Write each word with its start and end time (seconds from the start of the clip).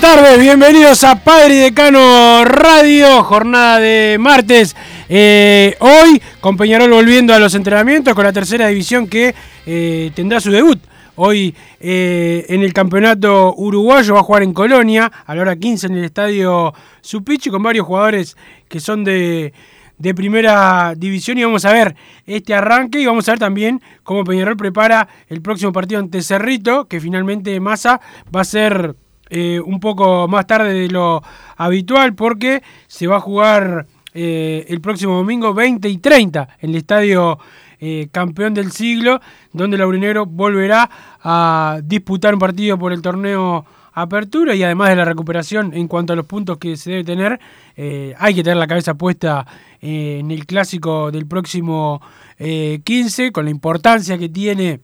Buenas 0.00 0.22
tardes, 0.22 0.40
bienvenidos 0.40 1.02
a 1.02 1.16
Padre 1.16 1.54
Decano 1.56 2.44
Radio, 2.44 3.24
jornada 3.24 3.80
de 3.80 4.16
martes. 4.20 4.76
Eh, 5.08 5.74
hoy 5.80 6.22
con 6.40 6.56
Peñarol 6.56 6.90
volviendo 6.90 7.34
a 7.34 7.38
los 7.40 7.54
entrenamientos 7.56 8.14
con 8.14 8.24
la 8.24 8.32
tercera 8.32 8.68
división 8.68 9.08
que 9.08 9.34
eh, 9.66 10.12
tendrá 10.14 10.40
su 10.40 10.52
debut. 10.52 10.78
Hoy 11.16 11.52
eh, 11.80 12.46
en 12.48 12.62
el 12.62 12.72
campeonato 12.72 13.54
uruguayo 13.56 14.14
va 14.14 14.20
a 14.20 14.22
jugar 14.22 14.44
en 14.44 14.52
Colonia 14.52 15.10
a 15.26 15.34
la 15.34 15.42
hora 15.42 15.56
15 15.56 15.88
en 15.88 15.96
el 15.96 16.04
estadio 16.04 16.72
Supichi 17.00 17.50
con 17.50 17.62
varios 17.62 17.84
jugadores 17.84 18.36
que 18.68 18.78
son 18.78 19.02
de, 19.02 19.52
de 19.98 20.14
primera 20.14 20.94
división 20.96 21.38
y 21.38 21.44
vamos 21.44 21.64
a 21.64 21.72
ver 21.72 21.96
este 22.24 22.54
arranque 22.54 23.00
y 23.00 23.06
vamos 23.06 23.28
a 23.28 23.32
ver 23.32 23.40
también 23.40 23.82
cómo 24.04 24.22
Peñarol 24.22 24.56
prepara 24.56 25.08
el 25.28 25.42
próximo 25.42 25.72
partido 25.72 25.98
ante 25.98 26.22
Cerrito, 26.22 26.86
que 26.86 27.00
finalmente 27.00 27.58
Massa 27.58 28.00
va 28.34 28.42
a 28.42 28.44
ser 28.44 28.94
eh, 29.30 29.60
un 29.60 29.80
poco 29.80 30.28
más 30.28 30.46
tarde 30.46 30.72
de 30.72 30.88
lo 30.88 31.22
habitual 31.56 32.14
porque 32.14 32.62
se 32.86 33.06
va 33.06 33.16
a 33.16 33.20
jugar 33.20 33.86
eh, 34.14 34.66
el 34.68 34.80
próximo 34.80 35.16
domingo 35.16 35.54
20 35.54 35.88
y 35.88 35.98
30 35.98 36.48
en 36.60 36.70
el 36.70 36.76
estadio 36.76 37.38
eh, 37.80 38.08
campeón 38.10 38.54
del 38.54 38.72
siglo, 38.72 39.20
donde 39.52 39.78
Laurinegro 39.78 40.26
volverá 40.26 40.90
a 41.22 41.80
disputar 41.84 42.34
un 42.34 42.40
partido 42.40 42.78
por 42.78 42.92
el 42.92 43.02
torneo 43.02 43.64
Apertura 43.92 44.54
y 44.54 44.62
además 44.62 44.90
de 44.90 44.96
la 44.96 45.04
recuperación 45.04 45.72
en 45.74 45.88
cuanto 45.88 46.12
a 46.12 46.16
los 46.16 46.24
puntos 46.24 46.58
que 46.58 46.76
se 46.76 46.90
debe 46.90 47.04
tener, 47.04 47.40
hay 47.76 48.32
que 48.32 48.44
tener 48.44 48.56
la 48.56 48.68
cabeza 48.68 48.94
puesta 48.94 49.44
en 49.80 50.30
el 50.30 50.46
clásico 50.46 51.10
del 51.10 51.26
próximo 51.26 52.00
eh, 52.38 52.80
15, 52.84 53.32
con 53.32 53.44
la 53.44 53.50
importancia 53.50 54.18
que 54.18 54.28
tiene 54.28 54.80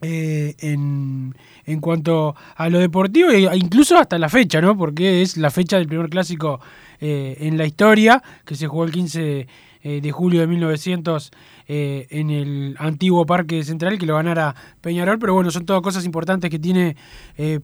en, 0.00 1.34
en 1.68 1.80
cuanto 1.80 2.34
a 2.56 2.68
lo 2.70 2.78
deportivo 2.78 3.30
e 3.30 3.48
incluso 3.56 3.98
hasta 3.98 4.18
la 4.18 4.28
fecha, 4.28 4.60
¿no? 4.60 4.76
Porque 4.76 5.22
es 5.22 5.36
la 5.36 5.50
fecha 5.50 5.76
del 5.76 5.86
primer 5.86 6.08
clásico 6.08 6.60
eh, 6.98 7.36
en 7.40 7.58
la 7.58 7.66
historia, 7.66 8.22
que 8.46 8.54
se 8.54 8.66
jugó 8.66 8.84
el 8.84 8.90
15 8.90 9.46
eh, 9.82 10.00
de 10.00 10.10
julio 10.10 10.40
de 10.40 10.46
1900 10.46 11.30
eh, 11.68 12.06
en 12.10 12.30
el 12.30 12.74
antiguo 12.78 13.26
Parque 13.26 13.62
Central, 13.64 13.98
que 13.98 14.06
lo 14.06 14.16
ganara 14.16 14.54
Peñarol, 14.80 15.18
pero 15.18 15.34
bueno, 15.34 15.50
son 15.50 15.66
todas 15.66 15.82
cosas 15.82 16.06
importantes 16.06 16.50
que 16.50 16.58
tiene 16.58 16.96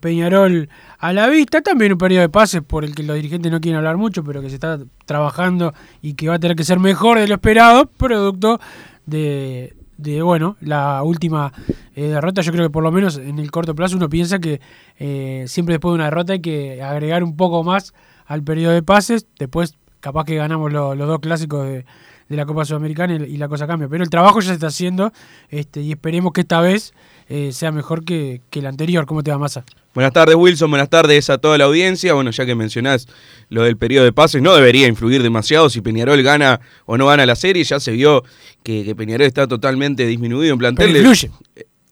Peñarol 0.00 0.68
a 0.98 1.12
la 1.14 1.26
vista. 1.28 1.62
También 1.62 1.92
un 1.92 1.98
periodo 1.98 2.22
de 2.22 2.28
pases 2.28 2.60
por 2.60 2.84
el 2.84 2.94
que 2.94 3.02
los 3.02 3.16
dirigentes 3.16 3.50
no 3.50 3.60
quieren 3.60 3.78
hablar 3.78 3.96
mucho, 3.96 4.22
pero 4.22 4.42
que 4.42 4.50
se 4.50 4.56
está 4.56 4.78
trabajando 5.06 5.72
y 6.02 6.12
que 6.12 6.28
va 6.28 6.34
a 6.34 6.38
tener 6.38 6.56
que 6.56 6.64
ser 6.64 6.78
mejor 6.78 7.18
de 7.18 7.26
lo 7.26 7.34
esperado, 7.34 7.86
producto 7.86 8.60
de, 9.06 9.74
de 9.96 10.22
bueno, 10.22 10.56
la 10.60 11.02
última 11.02 11.52
eh, 11.94 12.08
derrota. 12.08 12.42
Yo 12.42 12.52
creo 12.52 12.66
que 12.66 12.70
por 12.70 12.82
lo 12.82 12.90
menos 12.92 13.16
en 13.18 13.38
el 13.38 13.50
corto 13.50 13.74
plazo 13.74 13.96
uno 13.96 14.08
piensa 14.08 14.38
que 14.38 14.60
eh, 14.98 15.44
siempre 15.46 15.74
después 15.74 15.92
de 15.92 15.94
una 15.96 16.04
derrota 16.06 16.32
hay 16.34 16.40
que 16.40 16.82
agregar 16.82 17.22
un 17.24 17.36
poco 17.36 17.62
más 17.64 17.94
al 18.26 18.42
periodo 18.42 18.72
de 18.72 18.82
pases. 18.82 19.26
Después, 19.38 19.76
capaz 20.00 20.24
que 20.24 20.34
ganamos 20.36 20.72
lo- 20.72 20.94
los 20.94 21.08
dos 21.08 21.20
clásicos 21.20 21.66
de, 21.66 21.84
de 22.28 22.36
la 22.36 22.46
Copa 22.46 22.64
Sudamericana 22.64 23.16
y, 23.16 23.34
y 23.34 23.36
la 23.36 23.48
cosa 23.48 23.66
cambia. 23.66 23.88
Pero 23.88 24.04
el 24.04 24.10
trabajo 24.10 24.40
ya 24.40 24.48
se 24.48 24.54
está 24.54 24.68
haciendo 24.68 25.12
este, 25.48 25.80
y 25.80 25.92
esperemos 25.92 26.32
que 26.32 26.42
esta 26.42 26.60
vez 26.60 26.94
eh, 27.28 27.52
sea 27.52 27.72
mejor 27.72 28.04
que, 28.04 28.40
que 28.50 28.60
el 28.60 28.66
anterior. 28.66 29.06
¿Cómo 29.06 29.22
te 29.22 29.30
va, 29.30 29.38
Massa? 29.38 29.64
Buenas 29.94 30.12
tardes, 30.12 30.34
Wilson. 30.34 30.70
Buenas 30.70 30.90
tardes 30.90 31.30
a 31.30 31.38
toda 31.38 31.56
la 31.56 31.64
audiencia. 31.64 32.14
Bueno, 32.14 32.30
ya 32.32 32.44
que 32.44 32.54
mencionás 32.54 33.06
lo 33.48 33.62
del 33.62 33.76
periodo 33.76 34.04
de 34.04 34.12
pases, 34.12 34.42
no 34.42 34.54
debería 34.54 34.88
influir 34.88 35.22
demasiado 35.22 35.70
si 35.70 35.80
Peñarol 35.80 36.22
gana 36.22 36.60
o 36.86 36.98
no 36.98 37.06
gana 37.06 37.24
la 37.26 37.36
serie. 37.36 37.62
Ya 37.62 37.78
se 37.78 37.92
vio 37.92 38.24
que, 38.62 38.84
que 38.84 38.96
Peñarol 38.96 39.26
está 39.26 39.46
totalmente 39.46 40.04
disminuido 40.06 40.52
en 40.52 40.58
plantel. 40.58 40.92
Pero 40.92 40.98
influye. 40.98 41.30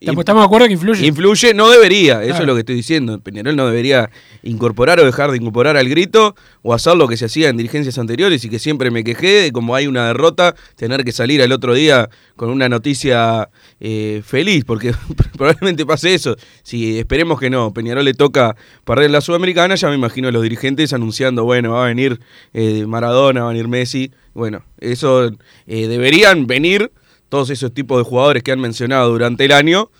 Estamos 0.02 0.42
de 0.42 0.46
acuerdo 0.46 0.66
que 0.66 0.72
influye. 0.72 1.06
Influye, 1.06 1.54
no 1.54 1.70
debería, 1.70 2.22
eso 2.24 2.40
es 2.40 2.46
lo 2.46 2.54
que 2.54 2.60
estoy 2.60 2.74
diciendo. 2.74 3.20
Peñarol 3.20 3.54
no 3.54 3.66
debería 3.66 4.10
incorporar 4.42 4.98
o 4.98 5.04
dejar 5.04 5.30
de 5.30 5.36
incorporar 5.36 5.76
al 5.76 5.88
grito 5.88 6.34
o 6.62 6.74
hacer 6.74 6.96
lo 6.96 7.06
que 7.06 7.16
se 7.16 7.26
hacía 7.26 7.48
en 7.48 7.56
dirigencias 7.56 7.98
anteriores 7.98 8.44
y 8.44 8.48
que 8.48 8.58
siempre 8.58 8.90
me 8.90 9.04
quejé 9.04 9.42
de 9.42 9.52
como 9.52 9.74
hay 9.74 9.86
una 9.86 10.08
derrota, 10.08 10.54
tener 10.76 11.04
que 11.04 11.12
salir 11.12 11.40
al 11.42 11.52
otro 11.52 11.74
día 11.74 12.10
con 12.36 12.50
una 12.50 12.68
noticia 12.68 13.48
eh, 13.80 14.22
feliz, 14.24 14.64
porque 14.64 14.92
probablemente 15.36 15.86
pase 15.86 16.14
eso. 16.14 16.36
Si 16.62 16.98
esperemos 16.98 17.38
que 17.38 17.50
no, 17.50 17.72
Peñarol 17.72 18.04
le 18.04 18.14
toca 18.14 18.56
perder 18.84 19.10
la 19.10 19.20
Sudamericana, 19.20 19.76
ya 19.76 19.88
me 19.88 19.94
imagino 19.94 20.28
a 20.28 20.32
los 20.32 20.42
dirigentes 20.42 20.92
anunciando, 20.92 21.44
bueno, 21.44 21.72
va 21.72 21.84
a 21.84 21.88
venir 21.88 22.20
eh, 22.52 22.86
Maradona, 22.86 23.42
va 23.42 23.50
a 23.50 23.52
venir 23.52 23.68
Messi. 23.68 24.10
Bueno, 24.34 24.64
eso 24.78 25.30
eh, 25.66 25.86
deberían 25.86 26.46
venir 26.46 26.90
todos 27.32 27.48
esos 27.48 27.72
tipos 27.72 27.96
de 27.96 28.04
jugadores 28.04 28.42
que 28.42 28.52
han 28.52 28.60
mencionado 28.60 29.08
durante 29.08 29.46
el 29.46 29.52
año, 29.52 29.90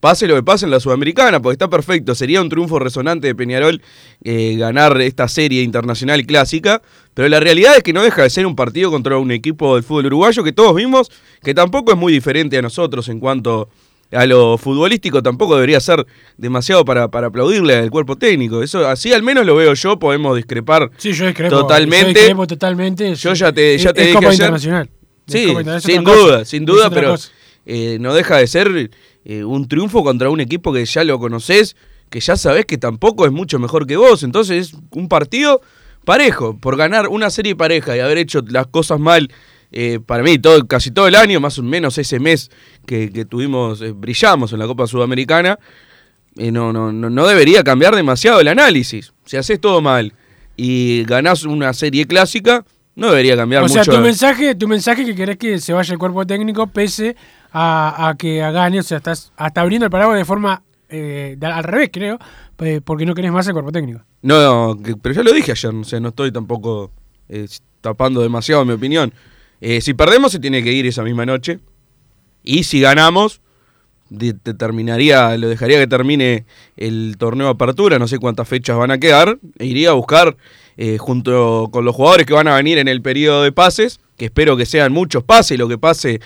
pase 0.00 0.26
lo 0.26 0.34
que 0.36 0.42
pase 0.42 0.64
en 0.64 0.70
la 0.70 0.80
Sudamericana, 0.80 1.38
porque 1.42 1.52
está 1.52 1.68
perfecto. 1.68 2.14
Sería 2.14 2.40
un 2.40 2.48
triunfo 2.48 2.78
resonante 2.78 3.26
de 3.26 3.34
Peñarol 3.34 3.82
eh, 4.24 4.56
ganar 4.56 4.98
esta 5.02 5.28
serie 5.28 5.60
internacional 5.62 6.24
clásica, 6.24 6.80
pero 7.12 7.28
la 7.28 7.40
realidad 7.40 7.76
es 7.76 7.82
que 7.82 7.92
no 7.92 8.02
deja 8.02 8.22
de 8.22 8.30
ser 8.30 8.46
un 8.46 8.56
partido 8.56 8.90
contra 8.90 9.18
un 9.18 9.30
equipo 9.32 9.74
del 9.74 9.84
fútbol 9.84 10.06
uruguayo 10.06 10.42
que 10.42 10.52
todos 10.52 10.74
vimos 10.74 11.10
que 11.42 11.52
tampoco 11.52 11.92
es 11.92 11.98
muy 11.98 12.10
diferente 12.10 12.56
a 12.56 12.62
nosotros 12.62 13.06
en 13.10 13.20
cuanto 13.20 13.68
a 14.10 14.24
lo 14.24 14.56
futbolístico, 14.56 15.22
tampoco 15.22 15.56
debería 15.56 15.80
ser 15.80 16.06
demasiado 16.38 16.82
para, 16.86 17.08
para 17.08 17.26
aplaudirle 17.26 17.74
al 17.76 17.90
cuerpo 17.90 18.16
técnico. 18.16 18.62
Eso 18.62 18.88
así 18.88 19.12
al 19.12 19.22
menos 19.22 19.44
lo 19.44 19.54
veo 19.56 19.74
yo, 19.74 19.98
podemos 19.98 20.34
discrepar 20.36 20.90
Sí, 20.96 21.12
yo 21.12 21.26
discrepo. 21.26 21.54
totalmente. 21.54 22.12
Yo 22.14 22.18
discrepo 22.20 22.46
totalmente. 22.46 23.14
Yo 23.14 23.34
ya 23.34 23.52
te- 23.52 23.76
ya 23.76 23.90
Es- 23.90 23.94
te 23.94 24.00
es 24.00 24.06
dije 24.06 24.14
Copa 24.14 24.28
ayer- 24.28 24.34
internacional. 24.36 24.88
Sí, 25.28 25.54
es 25.76 25.82
sin 25.82 26.02
cosa. 26.04 26.18
duda, 26.18 26.44
sin 26.44 26.64
duda, 26.64 26.90
pero 26.90 27.14
eh, 27.66 27.98
no 28.00 28.14
deja 28.14 28.38
de 28.38 28.46
ser 28.46 28.90
eh, 29.24 29.44
un 29.44 29.68
triunfo 29.68 30.02
contra 30.02 30.30
un 30.30 30.40
equipo 30.40 30.72
que 30.72 30.84
ya 30.84 31.04
lo 31.04 31.18
conoces, 31.18 31.76
que 32.10 32.20
ya 32.20 32.36
sabés 32.36 32.64
que 32.66 32.78
tampoco 32.78 33.26
es 33.26 33.32
mucho 33.32 33.58
mejor 33.58 33.86
que 33.86 33.96
vos. 33.96 34.22
Entonces 34.22 34.68
es 34.68 34.76
un 34.90 35.08
partido 35.08 35.60
parejo, 36.04 36.56
por 36.58 36.76
ganar 36.76 37.08
una 37.08 37.28
serie 37.28 37.54
pareja 37.54 37.94
y 37.96 38.00
haber 38.00 38.18
hecho 38.18 38.40
las 38.48 38.66
cosas 38.66 38.98
mal. 38.98 39.30
eh, 39.70 40.00
para 40.04 40.22
mí, 40.22 40.38
todo, 40.38 40.66
casi 40.66 40.90
todo 40.90 41.06
el 41.08 41.14
año, 41.14 41.40
más 41.40 41.58
o 41.58 41.62
menos 41.62 41.98
ese 41.98 42.18
mes 42.18 42.50
que, 42.86 43.10
que 43.12 43.26
tuvimos, 43.26 43.82
eh, 43.82 43.92
brillamos 43.92 44.52
en 44.54 44.58
la 44.60 44.66
Copa 44.66 44.86
Sudamericana, 44.86 45.58
eh, 46.38 46.50
no, 46.50 46.72
no, 46.72 46.90
no, 46.92 47.10
no 47.10 47.26
debería 47.26 47.62
cambiar 47.62 47.94
demasiado 47.94 48.40
el 48.40 48.48
análisis. 48.48 49.12
Si 49.26 49.36
haces 49.36 49.60
todo 49.60 49.82
mal 49.82 50.14
y 50.56 51.04
ganás 51.04 51.44
una 51.44 51.74
serie 51.74 52.06
clásica, 52.06 52.64
no 52.98 53.08
debería 53.10 53.36
cambiar 53.36 53.62
O 53.62 53.66
mucho. 53.68 53.82
sea, 53.84 53.94
tu 53.94 54.00
mensaje, 54.00 54.54
tu 54.54 54.68
mensaje 54.68 55.04
que 55.04 55.14
querés 55.14 55.36
que 55.38 55.58
se 55.60 55.72
vaya 55.72 55.92
el 55.92 55.98
cuerpo 55.98 56.26
técnico 56.26 56.66
pese 56.66 57.16
a, 57.52 58.08
a 58.08 58.16
que 58.16 58.38
gane, 58.38 58.80
o 58.80 58.82
sea, 58.82 58.98
estás 58.98 59.32
hasta 59.36 59.60
abriendo 59.60 59.86
el 59.86 59.90
paraguas 59.90 60.18
de 60.18 60.24
forma 60.24 60.62
eh, 60.90 61.36
de- 61.38 61.46
al 61.46 61.64
revés, 61.64 61.90
creo, 61.92 62.18
eh, 62.58 62.80
porque 62.84 63.06
no 63.06 63.14
querés 63.14 63.30
más 63.32 63.46
el 63.46 63.52
cuerpo 63.52 63.70
técnico. 63.72 64.00
No, 64.22 64.74
no, 64.74 64.82
pero 65.02 65.14
ya 65.14 65.22
lo 65.22 65.32
dije 65.32 65.52
ayer, 65.52 65.74
o 65.74 65.84
sea, 65.84 66.00
no 66.00 66.08
estoy 66.08 66.32
tampoco 66.32 66.90
eh, 67.28 67.46
tapando 67.80 68.20
demasiado 68.20 68.64
mi 68.64 68.72
opinión. 68.72 69.12
Eh, 69.60 69.80
si 69.80 69.94
perdemos 69.94 70.32
se 70.32 70.38
tiene 70.40 70.62
que 70.62 70.72
ir 70.72 70.86
esa 70.86 71.02
misma 71.02 71.24
noche. 71.26 71.58
Y 72.42 72.64
si 72.64 72.80
ganamos, 72.80 73.40
terminaría, 74.56 75.36
lo 75.36 75.48
dejaría 75.48 75.78
que 75.78 75.86
termine 75.86 76.44
el 76.76 77.16
torneo 77.18 77.48
apertura, 77.48 77.98
no 77.98 78.08
sé 78.08 78.18
cuántas 78.18 78.48
fechas 78.48 78.76
van 78.76 78.90
a 78.90 78.98
quedar, 78.98 79.38
e 79.58 79.66
iría 79.66 79.90
a 79.90 79.92
buscar 79.94 80.36
eh, 80.76 80.98
junto 80.98 81.68
con 81.72 81.84
los 81.84 81.94
jugadores 81.94 82.26
que 82.26 82.34
van 82.34 82.48
a 82.48 82.56
venir 82.56 82.78
en 82.78 82.88
el 82.88 83.02
periodo 83.02 83.42
de 83.42 83.52
pases, 83.52 84.00
que 84.16 84.26
espero 84.26 84.56
que 84.56 84.66
sean 84.66 84.92
muchos 84.92 85.22
pases, 85.24 85.58
lo 85.58 85.68
que 85.68 85.78
pase 85.78 86.20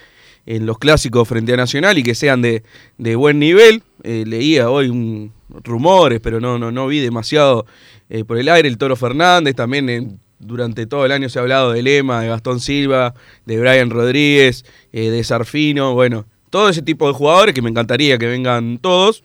en 0.46 0.66
los 0.66 0.78
clásicos 0.78 1.28
frente 1.28 1.52
a 1.52 1.56
Nacional 1.56 1.98
y 1.98 2.02
que 2.02 2.14
sean 2.14 2.42
de, 2.42 2.62
de 2.98 3.16
buen 3.16 3.38
nivel. 3.38 3.82
Eh, 4.02 4.24
leía 4.26 4.70
hoy 4.70 4.88
un- 4.88 5.32
rumores, 5.64 6.18
pero 6.20 6.40
no, 6.40 6.58
no, 6.58 6.72
no 6.72 6.86
vi 6.86 6.98
demasiado 7.00 7.66
eh, 8.10 8.24
por 8.24 8.38
el 8.38 8.48
aire. 8.48 8.68
El 8.68 8.78
Toro 8.78 8.96
Fernández, 8.96 9.54
también 9.54 9.88
en- 9.88 10.18
durante 10.40 10.86
todo 10.86 11.06
el 11.06 11.12
año 11.12 11.28
se 11.28 11.38
ha 11.38 11.42
hablado 11.42 11.70
de 11.72 11.82
Lema, 11.82 12.20
de 12.22 12.28
Gastón 12.28 12.58
Silva, 12.58 13.14
de 13.46 13.60
Brian 13.60 13.90
Rodríguez, 13.90 14.64
de 14.92 15.22
Sarfino, 15.22 15.94
bueno, 15.94 16.26
todo 16.52 16.68
ese 16.68 16.82
tipo 16.82 17.08
de 17.08 17.14
jugadores 17.14 17.54
que 17.54 17.62
me 17.62 17.70
encantaría 17.70 18.18
que 18.18 18.26
vengan 18.26 18.76
todos. 18.78 19.24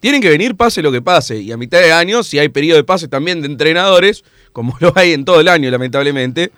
Tienen 0.00 0.20
que 0.20 0.28
venir 0.28 0.56
pase 0.56 0.82
lo 0.82 0.90
que 0.92 1.00
pase. 1.00 1.40
Y 1.40 1.52
a 1.52 1.56
mitad 1.56 1.78
de 1.80 1.92
año, 1.92 2.24
si 2.24 2.38
hay 2.40 2.48
periodo 2.48 2.76
de 2.78 2.84
pase 2.84 3.06
también 3.08 3.40
de 3.40 3.46
entrenadores, 3.46 4.24
como 4.52 4.76
lo 4.80 4.92
hay 4.96 5.12
en 5.12 5.24
todo 5.24 5.40
el 5.40 5.48
año, 5.48 5.70
lamentablemente, 5.70 6.50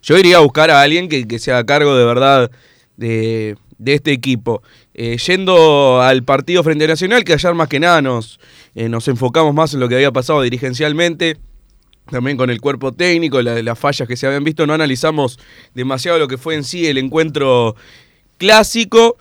yo 0.00 0.16
iría 0.16 0.36
a 0.36 0.40
buscar 0.40 0.70
a 0.70 0.80
alguien 0.80 1.08
que, 1.08 1.26
que 1.26 1.38
se 1.40 1.50
haga 1.50 1.66
cargo 1.66 1.96
de 1.96 2.04
verdad 2.04 2.50
de, 2.96 3.56
de 3.78 3.94
este 3.94 4.12
equipo. 4.12 4.62
Eh, 4.94 5.16
yendo 5.18 6.00
al 6.00 6.22
partido 6.22 6.62
frente 6.62 6.86
Nacional, 6.86 7.24
que 7.24 7.32
ayer 7.32 7.52
más 7.54 7.68
que 7.68 7.80
nada 7.80 8.00
nos, 8.00 8.38
eh, 8.76 8.88
nos 8.88 9.08
enfocamos 9.08 9.52
más 9.54 9.74
en 9.74 9.80
lo 9.80 9.88
que 9.88 9.96
había 9.96 10.12
pasado 10.12 10.40
dirigencialmente, 10.42 11.36
también 12.10 12.36
con 12.36 12.48
el 12.48 12.60
cuerpo 12.60 12.92
técnico, 12.92 13.42
la- 13.42 13.60
las 13.62 13.78
fallas 13.78 14.06
que 14.06 14.16
se 14.16 14.26
habían 14.28 14.44
visto, 14.44 14.66
no 14.66 14.72
analizamos 14.74 15.38
demasiado 15.74 16.18
lo 16.20 16.28
que 16.28 16.38
fue 16.38 16.54
en 16.54 16.62
sí 16.62 16.86
el 16.86 16.96
encuentro 16.98 17.74
clásico. 18.38 19.16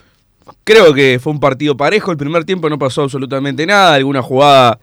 Creo 0.63 0.93
que 0.93 1.19
fue 1.21 1.31
un 1.33 1.39
partido 1.39 1.75
parejo, 1.77 2.11
el 2.11 2.17
primer 2.17 2.43
tiempo 2.45 2.69
no 2.69 2.77
pasó 2.79 3.03
absolutamente 3.03 3.65
nada, 3.65 3.93
alguna 3.95 4.21
jugada 4.21 4.79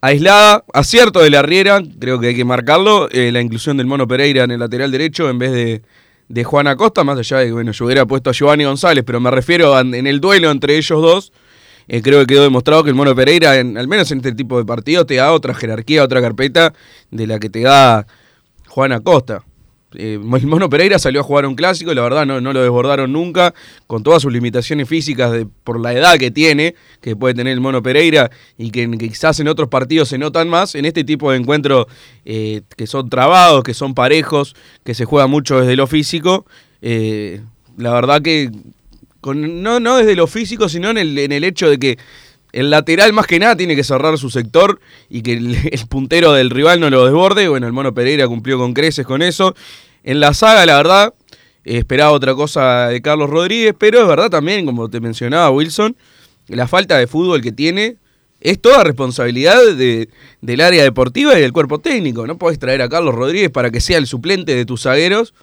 aislada, 0.00 0.64
acierto 0.72 1.20
de 1.20 1.30
la 1.30 1.42
Riera, 1.42 1.80
creo 1.98 2.20
que 2.20 2.28
hay 2.28 2.34
que 2.36 2.44
marcarlo, 2.44 3.08
eh, 3.10 3.30
la 3.32 3.40
inclusión 3.40 3.76
del 3.78 3.86
Mono 3.86 4.06
Pereira 4.06 4.44
en 4.44 4.50
el 4.50 4.60
lateral 4.60 4.90
derecho 4.90 5.30
en 5.30 5.38
vez 5.38 5.52
de, 5.52 5.82
de 6.28 6.44
Juan 6.44 6.66
Acosta, 6.66 7.04
más 7.04 7.18
allá 7.18 7.38
de 7.38 7.46
que 7.46 7.52
bueno, 7.52 7.72
yo 7.72 7.84
hubiera 7.86 8.04
puesto 8.04 8.28
a 8.30 8.32
Giovanni 8.34 8.64
González, 8.64 9.02
pero 9.06 9.18
me 9.20 9.30
refiero 9.30 9.78
en 9.80 10.06
el 10.06 10.20
duelo 10.20 10.50
entre 10.50 10.76
ellos 10.76 11.00
dos, 11.00 11.32
eh, 11.88 12.02
creo 12.02 12.20
que 12.20 12.26
quedó 12.34 12.42
demostrado 12.42 12.82
que 12.84 12.90
el 12.90 12.96
Mono 12.96 13.14
Pereira, 13.14 13.56
en- 13.58 13.76
al 13.78 13.88
menos 13.88 14.10
en 14.10 14.18
este 14.18 14.32
tipo 14.32 14.58
de 14.58 14.64
partidos, 14.66 15.06
te 15.06 15.14
da 15.16 15.32
otra 15.32 15.54
jerarquía, 15.54 16.02
otra 16.04 16.20
carpeta 16.20 16.74
de 17.10 17.26
la 17.26 17.38
que 17.38 17.48
te 17.48 17.60
da 17.62 18.06
Juan 18.68 18.92
Acosta. 18.92 19.42
Eh, 19.96 20.14
el 20.14 20.46
Mono 20.46 20.68
Pereira 20.68 20.98
salió 20.98 21.20
a 21.20 21.24
jugar 21.24 21.46
un 21.46 21.54
clásico 21.54 21.92
y 21.92 21.94
la 21.94 22.02
verdad 22.02 22.26
no, 22.26 22.40
no 22.40 22.52
lo 22.52 22.60
desbordaron 22.60 23.12
nunca, 23.12 23.54
con 23.86 24.02
todas 24.02 24.22
sus 24.22 24.32
limitaciones 24.32 24.88
físicas 24.88 25.46
por 25.62 25.80
la 25.80 25.92
edad 25.92 26.16
que 26.18 26.30
tiene, 26.30 26.74
que 27.00 27.16
puede 27.16 27.34
tener 27.34 27.52
el 27.52 27.60
Mono 27.60 27.82
Pereira 27.82 28.30
y 28.58 28.70
que, 28.70 28.90
quizás 28.98 29.40
en 29.40 29.48
otros 29.48 29.68
partidos 29.68 30.08
se 30.08 30.18
notan 30.18 30.48
más, 30.48 30.74
en 30.74 30.84
este 30.84 31.04
tipo 31.04 31.30
de 31.30 31.38
encuentros 31.38 31.86
eh, 32.24 32.62
que 32.76 32.86
son 32.86 33.08
trabados, 33.08 33.62
que 33.62 33.74
son 33.74 33.94
parejos, 33.94 34.54
que 34.84 34.94
se 34.94 35.04
juega 35.04 35.26
mucho 35.26 35.60
desde 35.60 35.76
lo 35.76 35.86
físico, 35.86 36.46
eh, 36.82 37.40
la 37.76 37.92
verdad 37.92 38.22
que 38.22 38.50
no, 39.32 39.80
no 39.80 39.96
desde 39.96 40.16
lo 40.16 40.26
físico, 40.26 40.68
sino 40.68 40.90
en 40.90 40.98
el, 40.98 41.18
en 41.18 41.32
el 41.32 41.44
hecho 41.44 41.70
de 41.70 41.78
que 41.78 41.98
el 42.54 42.70
lateral 42.70 43.12
más 43.12 43.26
que 43.26 43.40
nada 43.40 43.56
tiene 43.56 43.74
que 43.74 43.82
cerrar 43.82 44.16
su 44.16 44.30
sector 44.30 44.80
y 45.10 45.22
que 45.22 45.32
el, 45.72 45.86
puntero 45.88 46.32
del 46.32 46.50
rival 46.50 46.78
no 46.78 46.88
lo 46.88 47.04
desborde. 47.04 47.48
Bueno, 47.48 47.66
el 47.66 47.72
Mono 47.72 47.92
Pereira 47.92 48.28
cumplió 48.28 48.58
con 48.58 48.72
creces 48.74 49.04
con 49.04 49.22
eso. 49.22 49.54
En 50.04 50.20
la 50.20 50.34
saga, 50.34 50.64
la 50.64 50.76
verdad, 50.76 51.14
esperaba 51.64 52.12
otra 52.12 52.34
cosa 52.34 52.88
de 52.88 53.02
Carlos 53.02 53.28
Rodríguez, 53.28 53.74
pero 53.76 54.00
es 54.00 54.06
verdad 54.06 54.30
también, 54.30 54.64
como 54.66 54.88
te 54.88 55.00
mencionaba 55.00 55.50
Wilson, 55.50 55.96
la 56.46 56.68
falta 56.68 56.96
de 56.96 57.06
fútbol 57.08 57.40
que 57.42 57.50
tiene 57.50 57.96
es 58.40 58.60
toda 58.60 58.84
responsabilidad 58.84 59.58
de- 59.74 60.08
del 60.40 60.60
área 60.60 60.82
deportiva 60.84 61.36
y 61.36 61.40
del 61.40 61.52
cuerpo 61.52 61.80
técnico. 61.80 62.26
No 62.26 62.38
podés 62.38 62.58
traer 62.60 62.82
a 62.82 62.88
Carlos 62.88 63.14
Rodríguez 63.14 63.50
para 63.50 63.70
que 63.70 63.80
sea 63.80 63.98
el 63.98 64.06
suplente 64.06 64.54
de 64.54 64.64
tus 64.64 64.82
zagueros 64.82 65.34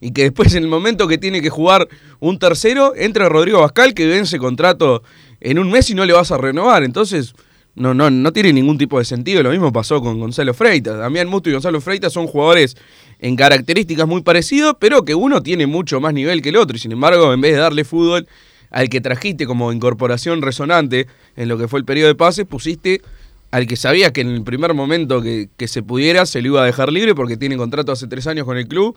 y 0.00 0.12
que 0.12 0.22
después 0.22 0.54
en 0.54 0.62
el 0.62 0.68
momento 0.68 1.08
que 1.08 1.18
tiene 1.18 1.42
que 1.42 1.50
jugar 1.50 1.88
un 2.20 2.38
tercero, 2.38 2.94
entra 2.96 3.28
Rodrigo 3.28 3.60
Bascal 3.60 3.92
que 3.92 4.06
vence 4.06 4.38
contrato 4.38 5.02
en 5.40 5.58
un 5.58 5.70
mes 5.70 5.90
y 5.90 5.94
no 5.94 6.04
le 6.04 6.12
vas 6.12 6.30
a 6.30 6.38
renovar. 6.38 6.84
Entonces, 6.84 7.34
no, 7.74 7.92
no, 7.92 8.08
no 8.08 8.32
tiene 8.32 8.52
ningún 8.52 8.78
tipo 8.78 8.98
de 8.98 9.04
sentido. 9.04 9.42
Lo 9.42 9.50
mismo 9.50 9.72
pasó 9.72 10.00
con 10.00 10.20
Gonzalo 10.20 10.54
Freitas. 10.54 10.98
Damián 10.98 11.28
Musto 11.28 11.50
y 11.50 11.52
Gonzalo 11.52 11.80
Freitas 11.80 12.12
son 12.12 12.26
jugadores 12.26 12.76
en 13.18 13.36
características 13.36 14.06
muy 14.06 14.22
parecidos, 14.22 14.76
pero 14.78 15.04
que 15.04 15.14
uno 15.14 15.42
tiene 15.42 15.66
mucho 15.66 16.00
más 16.00 16.14
nivel 16.14 16.42
que 16.42 16.50
el 16.50 16.56
otro. 16.56 16.76
Y 16.76 16.80
sin 16.80 16.92
embargo, 16.92 17.32
en 17.32 17.40
vez 17.40 17.54
de 17.54 17.58
darle 17.58 17.84
fútbol 17.84 18.28
al 18.70 18.88
que 18.88 19.00
trajiste 19.00 19.46
como 19.46 19.72
incorporación 19.72 20.42
resonante 20.42 21.06
en 21.36 21.48
lo 21.48 21.58
que 21.58 21.68
fue 21.68 21.80
el 21.80 21.84
periodo 21.84 22.08
de 22.08 22.14
pases, 22.14 22.44
pusiste 22.44 23.02
al 23.50 23.66
que 23.66 23.76
sabía 23.76 24.12
que 24.12 24.20
en 24.20 24.30
el 24.30 24.42
primer 24.42 24.74
momento 24.74 25.22
que, 25.22 25.48
que 25.56 25.68
se 25.68 25.82
pudiera 25.82 26.26
se 26.26 26.42
lo 26.42 26.48
iba 26.48 26.62
a 26.62 26.66
dejar 26.66 26.92
libre 26.92 27.14
porque 27.14 27.36
tiene 27.36 27.56
contrato 27.56 27.92
hace 27.92 28.08
tres 28.08 28.26
años 28.26 28.46
con 28.46 28.56
el 28.56 28.66
club. 28.66 28.96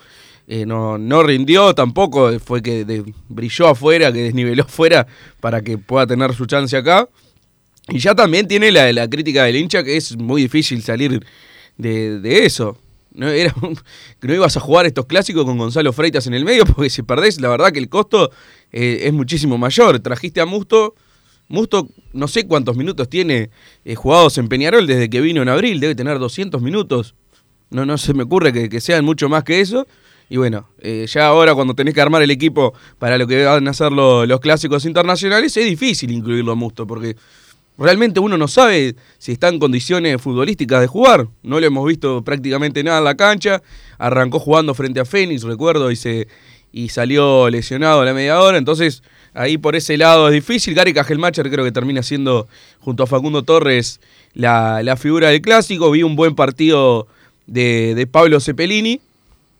Eh, 0.50 0.66
no, 0.66 0.98
no 0.98 1.24
rindió 1.24 1.76
tampoco, 1.76 2.40
fue 2.40 2.62
que 2.62 3.04
brilló 3.28 3.68
afuera, 3.68 4.14
que 4.14 4.24
desniveló 4.24 4.64
afuera 4.64 5.06
para 5.42 5.62
que 5.62 5.78
pueda 5.78 6.08
tener 6.08 6.34
su 6.34 6.46
chance 6.46 6.76
acá. 6.78 7.10
Y 7.90 8.00
ya 8.00 8.16
también 8.16 8.48
tiene 8.48 8.72
la, 8.72 8.92
la 8.94 9.10
crítica 9.10 9.44
del 9.44 9.58
hincha 9.58 9.84
que 9.84 9.98
es 9.98 10.18
muy 10.18 10.42
difícil 10.44 10.82
salir 10.82 11.26
de, 11.78 12.20
de 12.20 12.46
eso. 12.46 12.78
No, 13.12 13.28
era 13.30 13.54
no 14.22 14.34
ibas 14.34 14.56
a 14.58 14.60
jugar 14.60 14.86
estos 14.86 15.06
clásicos 15.06 15.44
con 15.44 15.58
Gonzalo 15.58 15.92
Freitas 15.92 16.28
en 16.28 16.34
el 16.34 16.46
medio 16.46 16.66
porque 16.76 16.90
si 16.90 17.02
perdés, 17.02 17.42
la 17.42 17.50
verdad 17.50 17.72
que 17.72 17.80
el 17.80 17.90
costo 17.90 18.32
eh, 18.72 19.02
es 19.04 19.14
muchísimo 19.14 19.58
mayor. 19.58 20.00
Trajiste 20.00 20.40
a 20.40 20.46
Musto, 20.46 20.96
Musto 21.50 21.90
no 22.14 22.28
sé 22.28 22.48
cuántos 22.48 22.78
minutos 22.78 23.10
tiene 23.10 23.50
eh, 23.84 23.96
jugados 23.96 24.38
en 24.38 24.48
Peñarol 24.48 24.88
desde 24.88 25.10
que 25.10 25.20
vino 25.20 25.42
en 25.42 25.50
abril, 25.50 25.80
debe 25.80 25.96
tener 25.96 26.20
200 26.20 26.62
minutos. 26.62 27.16
No, 27.70 27.86
no 27.86 27.98
se 27.98 28.14
me 28.14 28.24
ocurre 28.24 28.54
que, 28.54 28.70
que 28.70 28.80
sean 28.80 29.04
mucho 29.04 29.28
más 29.28 29.44
que 29.44 29.60
eso. 29.60 29.88
Y 30.30 30.38
bueno, 30.38 30.68
eh, 30.80 31.06
ya 31.08 31.28
ahora 31.28 31.56
cuando 31.56 31.74
tenés 31.74 31.94
que 31.94 32.02
armar 32.02 32.22
el 32.22 32.32
equipo 32.32 32.74
para 33.00 33.18
lo 33.18 33.28
que 33.28 33.46
van 33.46 33.68
a 33.68 33.74
ser 33.74 33.92
lo- 33.92 34.26
los 34.26 34.40
clásicos 34.42 34.86
internacionales, 34.86 35.56
es 35.56 35.66
difícil 35.66 36.12
incluirlo 36.12 36.52
a 36.52 36.56
Musto, 36.56 36.86
porque 36.86 37.16
realmente 37.78 38.20
uno 38.20 38.38
no 38.38 38.48
sabe 38.50 38.96
si 39.20 39.32
está 39.32 39.48
en 39.48 39.60
condiciones 39.60 40.22
futbolísticas 40.22 40.82
de 40.82 40.88
jugar. 40.88 41.28
No 41.44 41.60
le 41.60 41.68
hemos 41.68 41.88
visto 41.88 42.24
prácticamente 42.24 42.84
nada 42.84 42.98
en 42.98 43.04
la 43.06 43.16
cancha. 43.16 43.62
Arrancó 44.00 44.40
jugando 44.40 44.74
frente 44.74 45.00
a 45.00 45.06
Fénix, 45.06 45.44
recuerdo, 45.44 45.92
y, 45.92 45.96
se, 45.96 46.28
y 46.74 46.90
salió 46.90 47.50
lesionado 47.50 48.02
a 48.02 48.06
la 48.06 48.14
media 48.14 48.42
hora. 48.42 48.58
Entonces, 48.58 49.04
ahí 49.34 49.58
por 49.58 49.78
ese 49.78 49.96
lado 49.98 50.28
es 50.28 50.34
difícil. 50.34 50.74
Gary 50.74 50.94
Cajelmacher 50.94 51.50
creo 51.50 51.64
que 51.64 51.72
termina 51.72 52.04
siendo, 52.04 52.48
junto 52.80 53.04
a 53.04 53.08
Facundo 53.08 53.44
Torres, 53.44 54.02
la, 54.34 54.84
la 54.84 54.98
figura 54.98 55.30
del 55.30 55.42
clásico. 55.42 55.90
Vi 55.92 56.04
un 56.04 56.16
buen 56.18 56.36
partido 56.36 57.08
de, 57.46 57.96
de 57.96 58.08
Pablo 58.08 58.40
Cepelini 58.42 59.00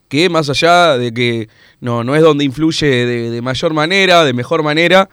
que 0.08 0.30
más 0.30 0.50
allá 0.50 0.98
de 0.98 1.14
que 1.14 1.50
no, 1.80 2.04
no 2.04 2.16
es 2.16 2.22
donde 2.22 2.44
influye 2.44 3.06
de, 3.06 3.42
mayor 3.42 3.74
manera, 3.74 4.24
de 4.24 4.34
mejor 4.34 4.64
manera, 4.64 5.10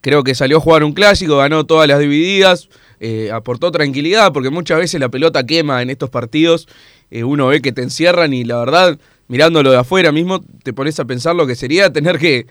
creo 0.00 0.24
que 0.24 0.34
salió 0.34 0.58
a 0.58 0.60
jugar 0.60 0.84
un 0.84 0.92
clásico, 0.92 1.38
ganó 1.38 1.64
todas 1.64 1.88
las 1.88 2.00
divididas, 2.00 2.68
eh, 3.00 3.30
aportó 3.32 3.70
tranquilidad, 3.70 4.32
porque 4.32 4.50
muchas 4.50 4.78
veces 4.78 5.00
la 5.00 5.08
pelota 5.08 5.46
quema 5.46 5.82
en 5.82 5.90
estos 5.90 6.10
partidos, 6.10 6.68
eh, 7.10 7.24
uno 7.24 7.46
ve 7.48 7.62
que 7.62 7.72
te 7.72 7.82
encierran 7.82 8.32
y 8.32 8.44
la 8.44 8.58
verdad, 8.58 8.98
mirándolo 9.28 9.70
de 9.70 9.78
afuera 9.78 10.12
mismo, 10.12 10.44
te 10.62 10.72
pones 10.72 10.98
a 11.00 11.04
pensar 11.04 11.34
lo 11.36 11.46
que 11.46 11.54
sería 11.54 11.92
tener 11.92 12.18
que, 12.18 12.46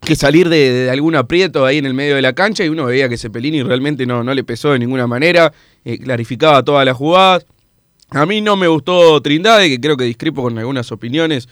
que 0.00 0.16
salir 0.16 0.48
de, 0.48 0.72
de 0.72 0.90
algún 0.90 1.16
aprieto 1.16 1.64
ahí 1.64 1.78
en 1.78 1.86
el 1.86 1.94
medio 1.94 2.16
de 2.16 2.22
la 2.22 2.34
cancha 2.34 2.64
y 2.64 2.68
uno 2.68 2.86
veía 2.86 3.08
que 3.08 3.18
Cepelini 3.18 3.62
realmente 3.62 4.06
no, 4.06 4.24
no 4.24 4.34
le 4.34 4.44
pesó 4.44 4.72
de 4.72 4.78
ninguna 4.78 5.06
manera, 5.06 5.52
eh, 5.84 5.98
clarificaba 5.98 6.62
todas 6.62 6.84
las 6.86 6.96
jugadas. 6.96 7.46
A 8.14 8.26
mí 8.26 8.40
no 8.40 8.56
me 8.56 8.68
gustó 8.68 9.20
Trindade, 9.20 9.68
que 9.68 9.80
creo 9.80 9.96
que 9.96 10.04
discrepo 10.04 10.42
con 10.42 10.56
algunas 10.58 10.90
opiniones 10.92 11.48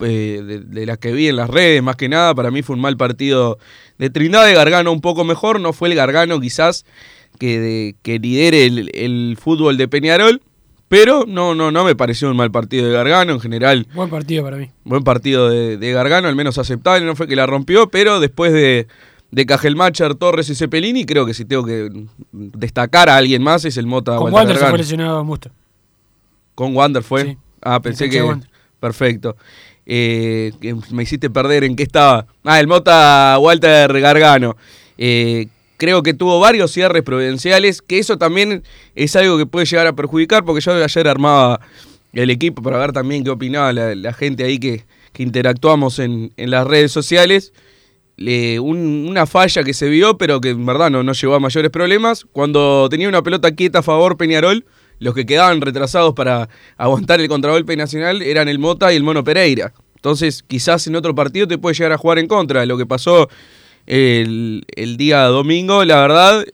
eh, 0.00 0.42
de, 0.44 0.60
de 0.60 0.86
las 0.86 0.98
que 0.98 1.12
vi 1.12 1.28
en 1.28 1.36
las 1.36 1.48
redes, 1.50 1.82
más 1.82 1.96
que 1.96 2.08
nada. 2.08 2.34
Para 2.34 2.50
mí 2.50 2.62
fue 2.62 2.74
un 2.76 2.82
mal 2.82 2.96
partido 2.96 3.58
de 3.98 4.10
Trindade. 4.10 4.54
Gargano 4.54 4.92
un 4.92 5.00
poco 5.00 5.24
mejor. 5.24 5.60
No 5.60 5.72
fue 5.72 5.88
el 5.88 5.94
Gargano 5.94 6.40
quizás 6.40 6.84
que, 7.38 7.60
de- 7.60 7.96
que 8.02 8.18
lidere 8.18 8.66
el, 8.66 8.90
el 8.94 9.36
fútbol 9.40 9.76
de 9.76 9.88
Peñarol. 9.88 10.40
Pero 10.88 11.24
no, 11.26 11.54
no, 11.56 11.72
no 11.72 11.84
me 11.84 11.96
pareció 11.96 12.30
un 12.30 12.36
mal 12.36 12.52
partido 12.52 12.86
de 12.86 12.92
Gargano. 12.92 13.32
En 13.32 13.40
general, 13.40 13.88
Buen 13.92 14.08
partido 14.08 14.44
para 14.44 14.56
mí. 14.56 14.70
buen 14.84 15.02
partido 15.02 15.48
de, 15.50 15.76
de 15.78 15.92
Gargano, 15.92 16.28
al 16.28 16.36
menos 16.36 16.58
aceptable. 16.58 17.04
No 17.04 17.16
fue 17.16 17.26
que 17.26 17.34
la 17.34 17.44
rompió, 17.46 17.88
pero 17.88 18.20
después 18.20 18.52
de, 18.52 18.86
de 19.32 19.46
Cajelmacher, 19.46 20.14
Torres 20.14 20.48
y 20.48 20.54
Cepelini, 20.54 21.04
creo 21.04 21.26
que 21.26 21.34
si 21.34 21.44
tengo 21.44 21.64
que 21.64 21.90
destacar 22.32 23.08
a 23.08 23.16
alguien 23.16 23.42
más 23.42 23.64
es 23.64 23.76
el 23.78 23.86
Mota 23.86 24.16
Con 24.16 24.32
Walter 24.32 24.56
se 24.56 24.66
fue 24.66 24.78
lesionado 24.78 25.24
Musto. 25.24 25.50
¿Con 26.56 26.74
Wander 26.74 27.04
fue? 27.04 27.22
Sí. 27.22 27.36
Ah, 27.62 27.80
pensé 27.80 28.06
En 28.06 28.10
que. 28.10 28.22
Wander. 28.22 28.48
Perfecto. 28.80 29.36
Eh, 29.86 30.52
me 30.90 31.04
hiciste 31.04 31.30
perder 31.30 31.62
en 31.62 31.76
qué 31.76 31.84
estaba. 31.84 32.26
Ah, 32.42 32.58
el 32.58 32.66
Mota 32.66 33.36
Walter 33.40 34.00
Gargano. 34.00 34.56
Eh, 34.98 35.46
creo 35.76 36.02
que 36.02 36.12
tuvo 36.14 36.40
varios 36.40 36.72
cierres 36.72 37.02
providenciales, 37.04 37.82
que 37.82 37.98
eso 37.98 38.18
también 38.18 38.64
es 38.96 39.14
algo 39.14 39.38
que 39.38 39.46
puede 39.46 39.66
llegar 39.66 39.86
a 39.86 39.92
perjudicar, 39.94 40.44
porque 40.44 40.60
yo 40.60 40.72
ayer 40.82 41.06
armaba 41.08 41.60
el 42.12 42.30
equipo 42.30 42.62
para 42.62 42.78
ver 42.78 42.92
también 42.92 43.22
qué 43.22 43.30
opinaba 43.30 43.72
la, 43.72 43.94
la 43.94 44.12
gente 44.12 44.42
ahí 44.44 44.58
que, 44.58 44.84
que 45.12 45.22
interactuamos 45.22 45.98
en, 45.98 46.32
en 46.36 46.50
las 46.50 46.66
redes 46.66 46.90
sociales. 46.92 47.52
Le- 48.16 48.58
un- 48.58 49.06
una 49.08 49.26
falla 49.26 49.62
que 49.62 49.74
se 49.74 49.88
vio, 49.88 50.16
pero 50.16 50.40
que 50.40 50.48
en 50.50 50.64
verdad 50.64 50.90
no, 50.90 51.02
no 51.02 51.12
llevó 51.12 51.34
a 51.34 51.40
mayores 51.40 51.70
problemas. 51.70 52.24
Cuando 52.32 52.88
tenía 52.90 53.08
una 53.08 53.22
pelota 53.22 53.52
quieta 53.54 53.80
a 53.80 53.82
favor 53.82 54.16
Peñarol, 54.16 54.64
los 54.98 55.14
que 55.14 55.26
quedaban 55.26 55.60
retrasados 55.60 56.14
para 56.14 56.48
aguantar 56.76 57.20
el 57.20 57.28
contragolpe 57.28 57.76
nacional 57.76 58.22
eran 58.22 58.48
el 58.48 58.58
Mota 58.58 58.92
y 58.92 58.96
el 58.96 59.02
Mono 59.02 59.24
Pereira. 59.24 59.72
Entonces, 59.94 60.44
quizás 60.46 60.86
en 60.86 60.96
otro 60.96 61.14
partido 61.14 61.48
te 61.48 61.58
puede 61.58 61.74
llegar 61.74 61.92
a 61.92 61.98
jugar 61.98 62.18
en 62.18 62.28
contra. 62.28 62.64
Lo 62.66 62.78
que 62.78 62.86
pasó 62.86 63.28
el, 63.86 64.64
el 64.74 64.96
día 64.96 65.24
domingo, 65.24 65.84
la 65.84 66.00
verdad, 66.00 66.44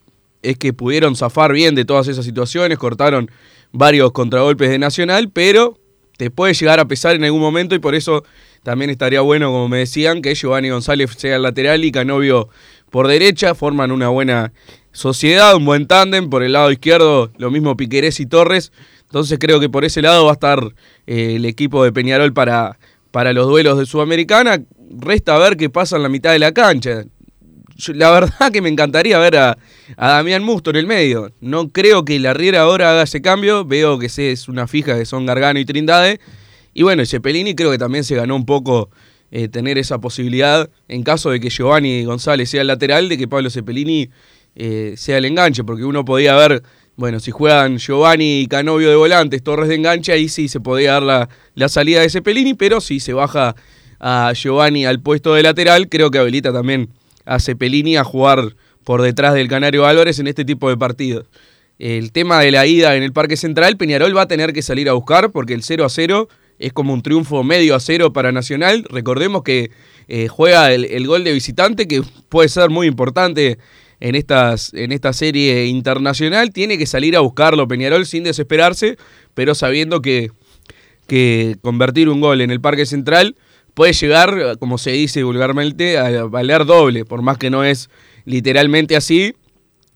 es 0.43 0.59
que 0.59 0.73
pudieron 0.73 1.17
zafar 1.17 1.53
bien 1.53 1.75
de 1.75 1.85
todas 1.85 2.09
esas 2.09 2.25
situaciones, 2.25 2.79
cortaron 2.79 3.31
varios 3.73 4.13
contragolpes 4.13 4.71
de 4.71 4.79
Nacional, 4.79 5.31
pero 5.31 5.79
te 6.17 6.31
puede 6.31 6.55
llegar 6.55 6.81
a 6.81 6.87
pesar 6.87 7.17
en 7.17 7.25
algún 7.25 7.41
momento 7.41 7.75
y 7.75 7.79
por 7.79 7.95
eso 7.95 8.25
también 8.63 8.91
estaría 8.91 9.21
bueno, 9.21 9.51
como 9.51 9.69
me 9.69 9.79
decían, 9.79 10.23
que 10.23 10.35
Giovanni 10.35 10.71
González 10.71 11.11
sea 11.17 11.37
el 11.37 11.43
lateral 11.43 11.85
y 11.85 11.91
Canovio 11.91 12.49
por 12.93 13.09
derecha, 13.09 13.55
forman 13.55 13.91
una 13.91 14.11
buena 14.11 14.53
sociedad, 14.93 15.57
un 15.57 15.65
buen 15.65 15.87
tándem, 15.87 16.29
por 16.29 16.43
el 16.43 16.53
lado 16.53 16.71
izquierdo 16.71 17.33
lo 17.39 17.51
mismo 17.51 17.75
Piquerés 17.75 18.21
y 18.21 18.27
Torres, 18.27 18.71
entonces 19.05 19.39
creo 19.41 19.61
que 19.61 19.71
por 19.71 19.87
ese 19.87 20.03
lado 20.03 20.27
va 20.27 20.33
a 20.33 20.35
estar 20.35 20.63
eh, 21.07 21.37
el 21.37 21.47
equipo 21.47 21.83
de 21.85 21.91
Peñarol 21.91 22.35
para, 22.35 22.79
para 23.11 23.33
los 23.33 23.47
duelos 23.47 23.79
de 23.79 23.87
Sudamericana, 23.87 24.63
resta 24.91 25.39
ver 25.39 25.57
qué 25.57 25.71
pasa 25.71 25.97
en 25.97 26.03
la 26.03 26.11
mitad 26.11 26.33
de 26.33 26.39
la 26.39 26.53
cancha. 26.53 27.05
La 27.95 28.11
verdad 28.11 28.53
que 28.53 28.61
me 28.61 28.69
encantaría 28.69 29.19
ver 29.19 29.39
a, 29.39 29.59
a 29.97 30.09
Damián 30.09 30.45
Musto 30.45 30.69
en 30.69 30.77
el 30.77 30.87
medio. 30.87 31.33
No 31.41 31.71
creo 31.71 32.05
que 32.05 32.19
la 32.21 32.35
Riera 32.35 32.61
ahora 32.61 32.91
haga 32.91 33.03
ese 33.05 33.23
cambio. 33.23 33.65
Veo 33.65 33.99
que 33.99 34.07
es 34.07 34.49
una 34.49 34.69
fija 34.69 34.99
que 34.99 35.07
son 35.07 35.25
Gargano 35.25 35.59
y 35.59 35.65
Trindade. 35.65 36.21
Y 36.75 36.83
bueno, 36.83 37.05
Cepelini 37.07 37.55
creo 37.55 37.71
que 37.71 37.79
también 37.79 38.05
se 38.05 38.15
ganó 38.15 38.37
un 38.37 38.45
poco 38.45 38.91
eh, 39.35 39.49
tener 39.49 39.79
esa 39.79 39.99
posibilidad 39.99 40.69
en 40.89 41.03
caso 41.03 41.31
de 41.31 41.41
que 41.41 41.49
Giovanni 41.49 42.05
González 42.05 42.51
sea 42.51 42.61
el 42.61 42.67
lateral, 42.67 43.09
de 43.09 43.17
que 43.17 43.27
Pablo 43.27 43.49
Cepelini 43.49 44.11
eh, 44.55 44.93
sea 44.99 45.17
el 45.17 45.25
enganche, 45.25 45.65
porque 45.65 45.87
uno 45.87 46.05
podía 46.05 46.37
ver, 46.37 46.63
bueno, 46.97 47.19
si 47.19 47.31
juegan 47.31 47.79
Giovanni 47.79 48.41
y 48.41 48.47
Canovio 48.47 48.91
de 48.91 48.97
volantes, 48.97 49.43
Torres 49.43 49.71
de 49.71 49.77
enganche, 49.77 50.13
ahí 50.13 50.29
sí 50.29 50.49
se 50.49 50.61
podía 50.61 50.93
dar 50.93 51.03
la, 51.03 51.29
la 51.55 51.71
salida 51.71 52.03
de 52.03 52.11
Cepelini, 52.11 52.53
pero 52.53 52.83
si 52.83 53.01
se 53.01 53.15
baja 53.15 53.57
a 54.01 54.35
Giovanni 54.35 54.85
al 54.85 55.01
puesto 55.01 55.33
de 55.33 55.43
lateral, 55.43 55.89
creo 55.89 56.11
que 56.11 56.19
habilita 56.19 56.53
también 56.53 56.91
a 57.25 57.41
Cepelini 57.41 57.97
a 57.97 58.05
jugar 58.05 58.55
por 58.85 59.01
detrás 59.01 59.33
del 59.33 59.49
Canario 59.49 59.87
Álvarez 59.87 60.19
en 60.19 60.27
este 60.27 60.45
tipo 60.45 60.69
de 60.69 60.77
partidos. 60.77 61.25
El 61.79 62.13
tema 62.13 62.39
de 62.41 62.51
la 62.51 62.67
ida 62.67 62.97
en 62.97 63.03
el 63.03 63.15
Parque 63.15 63.39
Central, 63.39 63.79
Peñarol 63.79 64.15
va 64.15 64.23
a 64.23 64.29
tener 64.29 64.53
que 64.53 64.61
salir 64.61 64.91
a 64.91 64.93
buscar 64.93 65.33
porque 65.33 65.55
el 65.55 65.63
0 65.63 65.87
a 65.87 65.89
0 65.89 66.29
es 66.59 66.73
como 66.73 66.93
un 66.93 67.03
triunfo 67.03 67.43
medio 67.45 67.75
a 67.75 67.81
cero 67.81 68.13
para 68.13 68.33
Nacional. 68.33 68.85
Recordemos 68.91 69.43
que 69.43 69.71
eh, 70.09 70.29
juega 70.29 70.73
el, 70.73 70.85
el 70.85 71.07
gol 71.07 71.25
de 71.25 71.33
visitante, 71.33 71.89
que 71.89 72.03
puede 72.29 72.49
ser 72.49 72.71
muy 72.71 72.87
importante 72.87 73.59
en, 74.03 74.17
estas, 74.17 74.75
en 74.75 74.93
esta 74.93 75.13
serie 75.13 75.67
internacional. 75.67 76.53
Tiene 76.53 76.77
que 76.77 76.87
salir 76.87 77.17
a 77.17 77.21
buscarlo 77.21 77.69
Peñarol 77.69 78.05
sin 78.05 78.25
desesperarse, 78.25 78.97
pero 79.35 79.55
sabiendo 79.55 80.03
que, 80.03 80.31
que 81.07 81.57
convertir 81.63 82.09
un 82.09 82.21
gol 82.21 82.41
en 82.41 82.51
el 82.51 82.61
Parque 82.61 82.85
Central 82.85 83.37
puede 83.75 83.93
llegar, 83.93 84.59
como 84.59 84.77
se 84.77 84.91
dice 84.91 85.23
vulgarmente, 85.23 85.99
a 85.99 86.25
valer 86.25 86.67
doble, 86.67 87.05
por 87.05 87.23
más 87.23 87.39
que 87.39 87.49
no 87.49 87.65
es 87.65 87.91
literalmente 88.25 88.97
así, 88.97 89.35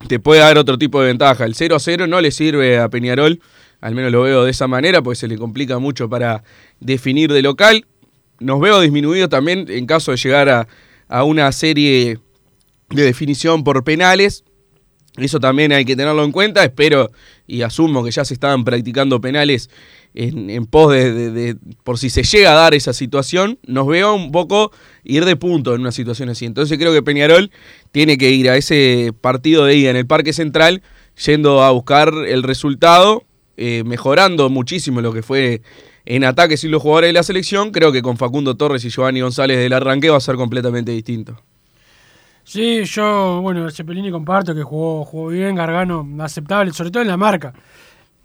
te 0.09 0.21
puede 0.21 0.41
dar 0.41 0.57
otro 0.57 0.79
tipo 0.79 1.01
de 1.01 1.09
ventaja. 1.09 1.45
El 1.45 1.55
0 1.55 1.77
a 1.77 1.81
0 1.81 2.07
no 2.07 2.21
le 2.21 2.31
sirve 2.31 2.79
a 2.79 2.89
Peñarol, 2.89 3.41
al 3.81 3.95
menos 3.95 4.11
lo 4.13 4.23
veo 4.23 4.45
de 4.45 4.51
esa 4.51 4.67
manera, 4.67 5.03
pues 5.03 5.19
se 5.19 5.29
le 5.29 5.37
complica 5.39 5.79
mucho 5.79 6.09
para 6.09 6.43
definir 6.81 7.33
de 7.33 7.43
local. 7.43 7.87
Nos 8.41 8.61
veo 8.61 8.81
disminuido 8.81 9.29
también 9.29 9.67
en 9.69 9.87
caso 9.87 10.11
de 10.11 10.17
llegar 10.19 10.49
a, 10.49 10.69
a 11.09 11.25
una 11.25 11.51
serie 11.53 12.19
de 12.91 13.03
definición 13.03 13.65
por 13.65 13.83
penales. 13.85 14.45
Eso 15.17 15.41
también 15.41 15.73
hay 15.73 15.85
que 15.87 15.97
tenerlo 15.97 16.23
en 16.25 16.33
cuenta. 16.33 16.63
Espero 16.63 17.11
y 17.47 17.63
asumo 17.63 18.05
que 18.05 18.11
ya 18.11 18.25
se 18.25 18.35
estaban 18.35 18.65
practicando 18.65 19.21
penales 19.21 19.71
en, 20.15 20.67
pos 20.67 20.93
de- 20.93 21.57
por 21.85 21.99
si 21.99 22.11
se 22.11 22.23
llega 22.23 22.53
a 22.53 22.55
dar 22.55 22.75
esa 22.75 22.93
situación. 22.93 23.59
Nos 23.67 23.87
veo 23.87 24.15
un 24.15 24.31
poco 24.31 24.73
ir 25.05 25.25
de 25.25 25.37
punto 25.37 25.75
en 25.75 25.81
una 25.81 25.93
situación 25.93 26.29
así. 26.29 26.45
Entonces 26.45 26.77
creo 26.79 26.93
que 26.93 27.03
Peñarol 27.03 27.51
tiene 27.93 28.19
que 28.19 28.31
ir 28.31 28.51
a 28.51 28.57
ese 28.57 29.13
partido 29.19 29.65
de 29.65 29.77
ida 29.77 29.91
en 29.91 29.97
el 29.97 30.07
Parque 30.07 30.35
Central 30.35 30.83
yendo 31.25 31.63
a 31.63 31.71
buscar 31.71 32.13
el 32.29 32.43
resultado, 32.43 33.25
eh, 33.57 33.83
mejorando 33.85 34.49
muchísimo 34.51 35.01
lo 35.01 35.13
que 35.13 35.23
fue 35.23 35.63
en 36.05 36.25
ataque 36.25 36.57
sin 36.57 36.71
los 36.71 36.83
jugadores 36.83 37.09
de 37.09 37.13
la 37.13 37.23
selección. 37.23 37.71
Creo 37.71 37.93
que 37.93 38.03
con 38.03 38.17
Facundo 38.17 38.57
Torres 38.57 38.85
y 38.85 38.91
Giovanni 38.91 39.21
González 39.21 39.59
del 39.59 39.73
arranque 39.73 40.11
va 40.11 40.17
a 40.17 40.21
ser 40.21 40.37
completamente 40.37 40.93
distinto. 40.93 41.41
Sí, 42.45 42.85
yo, 42.85 43.41
bueno, 43.43 43.69
Cepelini 43.71 44.11
comparto 44.11 44.55
que 44.55 44.63
jugó, 44.63 45.05
jugó 45.05 45.29
bien, 45.29 45.57
Gargano 45.57 46.07
aceptable, 46.21 46.73
sobre 46.73 46.91
todo 46.93 47.03
en 47.03 47.09
la 47.09 47.17
marca. 47.17 47.53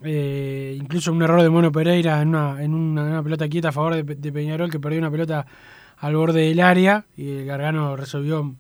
Eh, 0.04 0.78
incluso 0.80 1.12
un 1.12 1.22
error 1.22 1.42
de 1.42 1.50
Mono 1.50 1.72
Pereira 1.72 2.22
en 2.22 2.30
una, 2.30 2.62
en 2.62 2.74
una, 2.74 3.24
pelota 3.24 3.48
quieta 3.48 3.70
a 3.70 3.72
favor 3.72 4.04
de 4.04 4.32
Peñarol 4.32 4.70
que 4.70 4.80
perdió 4.80 5.00
una 5.00 5.12
pelota 5.12 5.46
al 5.98 6.16
borde 6.16 6.42
del 6.42 6.60
área 6.60 7.06
y 7.16 7.30
el 7.30 7.46
Gargano 7.46 7.96
resolvió 7.96 8.56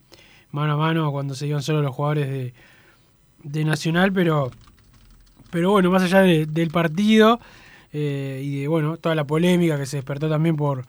mano 0.51 0.73
a 0.73 0.77
mano 0.77 1.11
cuando 1.11 1.33
se 1.33 1.47
iban 1.47 1.63
solo 1.63 1.81
los 1.81 1.95
jugadores 1.95 2.29
de, 2.29 2.53
de 3.43 3.65
Nacional, 3.65 4.11
pero, 4.13 4.51
pero 5.51 5.71
bueno, 5.71 5.91
más 5.91 6.01
allá 6.03 6.21
de- 6.21 6.45
del 6.47 6.69
partido 6.71 7.39
eh, 7.93 8.41
y 8.43 8.61
de 8.61 8.67
bueno 8.67 8.97
toda 8.97 9.13
la 9.15 9.25
polémica 9.25 9.77
que 9.77 9.85
se 9.85 9.97
despertó 9.97 10.29
también 10.29 10.55
por, 10.55 10.85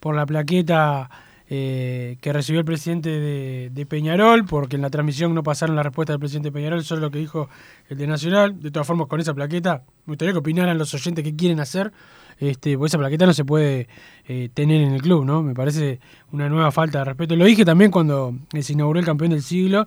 por 0.00 0.14
la 0.14 0.24
plaqueta 0.24 1.10
eh, 1.50 2.16
que 2.22 2.32
recibió 2.32 2.60
el 2.60 2.64
presidente 2.64 3.10
de, 3.10 3.70
de 3.70 3.86
Peñarol, 3.86 4.46
porque 4.46 4.76
en 4.76 4.82
la 4.82 4.88
transmisión 4.88 5.34
no 5.34 5.42
pasaron 5.42 5.76
la 5.76 5.82
respuesta 5.82 6.14
del 6.14 6.20
presidente 6.20 6.48
de 6.48 6.52
Peñarol, 6.52 6.82
solo 6.84 7.02
lo 7.02 7.10
que 7.10 7.18
dijo 7.18 7.50
el 7.90 7.98
de 7.98 8.06
Nacional. 8.06 8.58
De 8.60 8.70
todas 8.70 8.86
formas, 8.86 9.08
con 9.08 9.20
esa 9.20 9.34
plaqueta, 9.34 9.82
me 10.06 10.12
gustaría 10.12 10.32
que 10.32 10.38
opinaran 10.38 10.78
los 10.78 10.94
oyentes 10.94 11.22
qué 11.22 11.36
quieren 11.36 11.60
hacer, 11.60 11.92
este, 12.38 12.78
porque 12.78 12.88
esa 12.88 12.98
plaqueta 12.98 13.26
no 13.26 13.34
se 13.34 13.44
puede 13.44 13.88
eh, 14.26 14.48
tener 14.54 14.80
en 14.80 14.94
el 14.94 15.02
club, 15.02 15.26
¿no? 15.26 15.42
Me 15.42 15.54
parece 15.54 16.00
una 16.32 16.48
nueva 16.48 16.72
falta 16.72 17.00
de 17.00 17.04
respeto. 17.04 17.36
Lo 17.36 17.44
dije 17.44 17.64
también 17.66 17.90
cuando 17.90 18.34
se 18.58 18.72
inauguró 18.72 18.98
el 19.00 19.06
campeón 19.06 19.32
del 19.32 19.42
siglo 19.42 19.86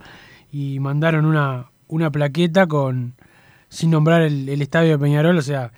y 0.52 0.78
mandaron 0.78 1.24
una, 1.24 1.66
una 1.88 2.10
plaqueta 2.10 2.68
con 2.68 3.14
sin 3.68 3.90
nombrar 3.90 4.22
el, 4.22 4.62
estadio 4.62 4.92
de 4.92 4.98
Peñarol, 4.98 5.36
o 5.36 5.42
sea, 5.42 5.72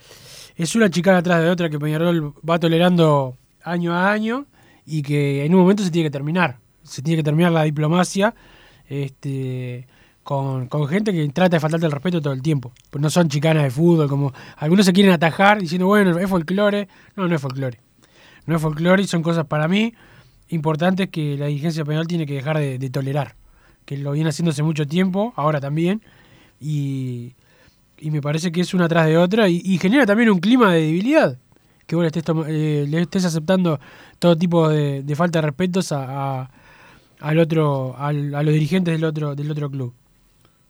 es 0.57 0.75
una 0.75 0.91
chicana 0.91 1.19
atrás 1.19 1.43
de 1.43 1.51
otra 1.51 1.69
que 1.69 1.79
Peñarol 1.79 2.35
va 2.49 2.59
tolerando 2.59 3.37
año 3.63 3.95
a 3.95 4.13
año 4.13 4.47
y 4.87 5.03
que 5.03 5.45
en 5.45 5.55
un 5.55 5.61
momento 5.61 5.83
se 5.83 5.91
tiene 5.91 6.09
que 6.09 6.13
terminar. 6.13 6.59
Se 6.83 7.03
tiene 7.03 7.19
que 7.19 7.25
terminar 7.25 7.53
la 7.53 7.63
diplomacia 7.63 8.35
este, 8.89 9.87
con, 10.23 10.69
gente 10.89 11.13
que 11.13 11.29
trata 11.29 11.57
de 11.57 11.61
faltarte 11.61 11.87
el 11.87 11.93
respeto 11.93 12.21
todo 12.21 12.33
el 12.33 12.43
tiempo. 12.43 12.73
Pues 12.91 13.03
no 13.03 13.11
son 13.11 13.29
chicanas 13.29 13.63
de 13.63 13.71
fútbol, 13.71 14.09
como 14.09 14.33
algunos 14.57 14.87
se 14.87 14.93
quieren 14.93 15.13
atajar 15.13 15.61
diciendo, 15.61 15.87
bueno, 15.87 16.19
es 16.19 16.29
folclore. 16.29 16.89
No, 17.17 17.29
no 17.29 17.35
es 17.35 17.41
folclore. 17.41 17.81
No 18.47 18.57
es 18.57 18.63
folclore 18.63 19.03
y 19.03 19.07
son 19.07 19.23
cosas 19.23 19.47
para 19.47 19.69
mí 19.69 19.95
importantes 20.49 21.09
que 21.09 21.37
la 21.37 21.47
dirigencia 21.47 21.85
penal 21.85 22.07
tiene 22.07 22.27
que 22.27 22.35
dejar 22.35 22.59
de, 22.59 22.79
de 22.79 22.91
tolerar. 22.91 23.37
Que 23.85 23.97
lo 23.97 24.13
viene 24.13 24.31
haciendo 24.31 24.51
hace 24.51 24.63
mucho 24.63 24.87
tiempo, 24.87 25.33
ahora 25.37 25.61
también. 25.61 26.03
Y, 26.61 27.35
y 28.01 28.11
me 28.11 28.21
parece 28.21 28.51
que 28.53 28.61
es 28.61 28.75
una 28.75 28.89
tras 28.89 29.07
de 29.07 29.17
otra 29.19 29.49
y, 29.49 29.61
y 29.65 29.79
genera 29.79 30.07
también 30.07 30.31
un 30.31 30.39
clima 30.41 30.73
de 30.73 30.83
debilidad 30.83 31.39
que 31.87 31.97
vos 31.97 32.03
le 32.03 32.07
estés, 32.09 32.25
eh, 32.49 32.87
le 32.89 33.01
estés 33.03 33.25
aceptando 33.25 33.81
todo 34.19 34.37
tipo 34.37 34.69
de, 34.69 35.03
de 35.03 35.17
falta 35.17 35.41
de 35.41 35.47
respetos 35.47 35.93
a, 35.93 36.41
a- 36.43 36.51
al 37.21 37.39
otro 37.39 37.95
al- 37.99 38.35
a 38.35 38.43
los 38.43 38.55
dirigentes 38.55 38.95
del 38.95 39.05
otro 39.05 39.35
del 39.35 39.51
otro 39.51 39.71
club 39.71 39.93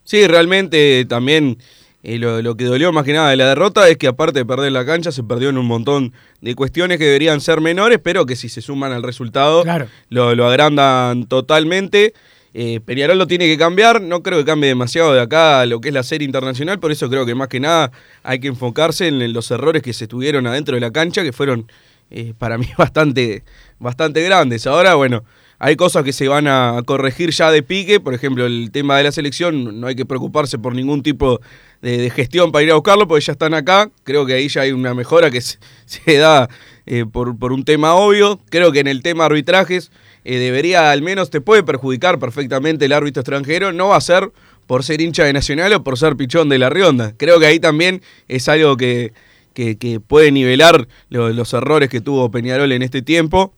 Sí, 0.04 0.26
realmente 0.26 1.04
también 1.04 1.58
eh, 2.02 2.18
lo, 2.18 2.40
lo 2.42 2.56
que 2.56 2.64
dolió 2.64 2.90
más 2.92 3.04
que 3.04 3.12
nada 3.12 3.30
de 3.30 3.36
la 3.36 3.48
derrota 3.50 3.88
es 3.88 3.98
que 3.98 4.06
aparte 4.08 4.38
de 4.40 4.44
perder 4.46 4.72
la 4.72 4.84
cancha, 4.86 5.12
se 5.12 5.22
perdió 5.22 5.50
en 5.50 5.58
un 5.58 5.66
montón 5.66 6.12
de 6.40 6.54
cuestiones 6.54 6.98
que 6.98 7.04
deberían 7.04 7.40
ser 7.42 7.60
menores, 7.60 7.98
pero 8.02 8.24
que 8.26 8.34
si 8.36 8.48
se 8.48 8.62
suman 8.62 8.90
al 8.92 9.02
resultado 9.02 9.62
Claro. 9.62 9.86
lo, 10.08 10.34
lo 10.34 10.48
agrandan 10.48 11.26
totalmente. 11.26 12.14
Eh, 12.52 12.80
Peñarol 12.84 13.16
lo 13.16 13.26
tiene 13.28 13.46
que 13.46 13.56
cambiar, 13.56 14.02
no 14.02 14.22
creo 14.22 14.38
que 14.38 14.44
cambie 14.44 14.68
demasiado 14.68 15.12
de 15.14 15.20
acá 15.20 15.60
a 15.60 15.66
lo 15.66 15.80
que 15.80 15.88
es 15.88 15.94
la 15.94 16.02
serie 16.02 16.26
internacional, 16.26 16.80
por 16.80 16.90
eso 16.90 17.08
creo 17.08 17.24
que 17.24 17.34
más 17.36 17.46
que 17.46 17.60
nada 17.60 17.92
hay 18.24 18.40
que 18.40 18.48
enfocarse 18.48 19.06
en 19.06 19.32
los 19.32 19.50
errores 19.52 19.82
que 19.82 19.92
se 19.92 20.08
tuvieron 20.08 20.46
adentro 20.48 20.74
de 20.74 20.80
la 20.80 20.90
cancha, 20.90 21.22
que 21.22 21.32
fueron 21.32 21.70
eh, 22.10 22.34
para 22.36 22.58
mí 22.58 22.66
bastante, 22.78 23.44
bastante 23.78 24.22
grandes. 24.22 24.66
Ahora, 24.66 24.96
bueno, 24.96 25.22
hay 25.60 25.76
cosas 25.76 26.02
que 26.02 26.12
se 26.12 26.26
van 26.26 26.48
a 26.48 26.82
corregir 26.84 27.30
ya 27.30 27.52
de 27.52 27.62
pique, 27.62 28.00
por 28.00 28.14
ejemplo, 28.14 28.46
el 28.46 28.70
tema 28.72 28.96
de 28.96 29.04
la 29.04 29.12
selección, 29.12 29.80
no 29.80 29.86
hay 29.86 29.94
que 29.94 30.06
preocuparse 30.06 30.58
por 30.58 30.74
ningún 30.74 31.02
tipo 31.04 31.40
de, 31.82 32.10
gestión 32.10 32.50
para 32.50 32.64
ir 32.64 32.72
a 32.72 32.74
buscarlo, 32.74 33.06
porque 33.06 33.24
ya 33.24 33.32
están 33.32 33.54
acá, 33.54 33.90
creo 34.02 34.26
que 34.26 34.34
ahí 34.34 34.48
ya 34.48 34.62
hay 34.62 34.72
una 34.72 34.92
mejora 34.94 35.30
que 35.30 35.40
se, 35.42 35.58
se 35.86 36.16
da 36.16 36.48
eh, 36.86 37.04
por, 37.04 37.38
por 37.38 37.52
un 37.52 37.64
tema 37.64 37.94
obvio, 37.94 38.40
creo 38.48 38.72
que 38.72 38.80
en 38.80 38.88
el 38.88 39.02
tema 39.02 39.26
arbitrajes 39.26 39.92
eh, 40.24 40.38
debería 40.38 40.90
al 40.90 41.02
menos 41.02 41.30
te 41.30 41.40
puede 41.40 41.62
perjudicar 41.62 42.18
perfectamente 42.18 42.84
el 42.84 42.92
árbitro 42.92 43.20
extranjero, 43.20 43.72
no 43.72 43.88
va 43.88 43.96
a 43.96 44.00
ser 44.00 44.30
por 44.66 44.84
ser 44.84 45.00
hincha 45.00 45.24
de 45.24 45.32
Nacional 45.32 45.72
o 45.72 45.82
por 45.82 45.98
ser 45.98 46.16
pichón 46.16 46.48
de 46.48 46.58
la 46.58 46.70
Rionda. 46.70 47.14
Creo 47.16 47.40
que 47.40 47.46
ahí 47.46 47.58
también 47.58 48.02
es 48.28 48.48
algo 48.48 48.76
que, 48.76 49.12
que, 49.54 50.00
puede 50.00 50.30
nivelar 50.32 50.86
lo- 51.08 51.30
los 51.30 51.52
errores 51.52 51.88
que 51.88 52.00
tuvo 52.00 52.30
Peñarol 52.30 52.70
en 52.72 52.82
este 52.82 53.02
tiempo. 53.02 53.52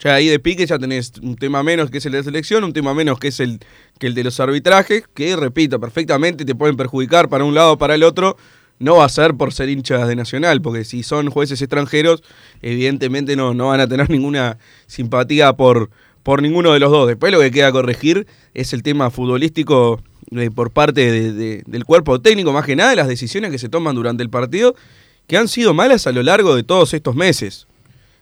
Ya 0.00 0.14
ahí 0.14 0.28
de 0.28 0.38
pique 0.38 0.64
ya 0.64 0.78
tenés 0.78 1.12
un 1.22 1.34
tema 1.36 1.62
menos 1.62 1.90
que 1.90 1.98
es 1.98 2.06
el 2.06 2.12
de 2.12 2.18
la 2.18 2.24
selección, 2.24 2.62
un 2.62 2.72
tema 2.72 2.94
menos 2.94 3.18
que 3.18 3.28
es 3.28 3.40
el, 3.40 3.58
que 3.98 4.06
el 4.06 4.14
de 4.14 4.22
los 4.24 4.38
arbitrajes, 4.38 5.04
que 5.12 5.34
repito, 5.34 5.80
perfectamente 5.80 6.44
te 6.44 6.54
pueden 6.54 6.76
perjudicar 6.76 7.28
para 7.28 7.44
un 7.44 7.54
lado 7.54 7.72
o 7.72 7.78
para 7.78 7.96
el 7.96 8.04
otro. 8.04 8.36
No 8.80 8.96
va 8.96 9.04
a 9.06 9.08
ser 9.08 9.34
por 9.34 9.52
ser 9.52 9.68
hinchas 9.68 10.06
de 10.06 10.14
Nacional, 10.14 10.62
porque 10.62 10.84
si 10.84 11.02
son 11.02 11.30
jueces 11.30 11.60
extranjeros, 11.60 12.22
evidentemente 12.62 13.34
no, 13.34 13.52
no 13.54 13.68
van 13.68 13.80
a 13.80 13.88
tener 13.88 14.08
ninguna 14.10 14.58
simpatía 14.86 15.52
por, 15.54 15.90
por 16.22 16.42
ninguno 16.42 16.72
de 16.72 16.78
los 16.80 16.90
dos. 16.92 17.08
Después 17.08 17.32
lo 17.32 17.40
que 17.40 17.50
queda 17.50 17.72
corregir 17.72 18.26
es 18.54 18.72
el 18.72 18.82
tema 18.82 19.10
futbolístico 19.10 20.00
eh, 20.30 20.50
por 20.50 20.70
parte 20.70 21.10
de- 21.10 21.32
de- 21.32 21.62
del 21.66 21.84
cuerpo 21.84 22.20
técnico, 22.20 22.52
más 22.52 22.64
que 22.66 22.76
nada 22.76 22.94
las 22.94 23.08
decisiones 23.08 23.50
que 23.50 23.58
se 23.58 23.68
toman 23.68 23.96
durante 23.96 24.22
el 24.22 24.30
partido, 24.30 24.74
que 25.26 25.36
han 25.36 25.48
sido 25.48 25.74
malas 25.74 26.06
a 26.06 26.12
lo 26.12 26.22
largo 26.22 26.54
de 26.54 26.62
todos 26.62 26.94
estos 26.94 27.14
meses. 27.16 27.66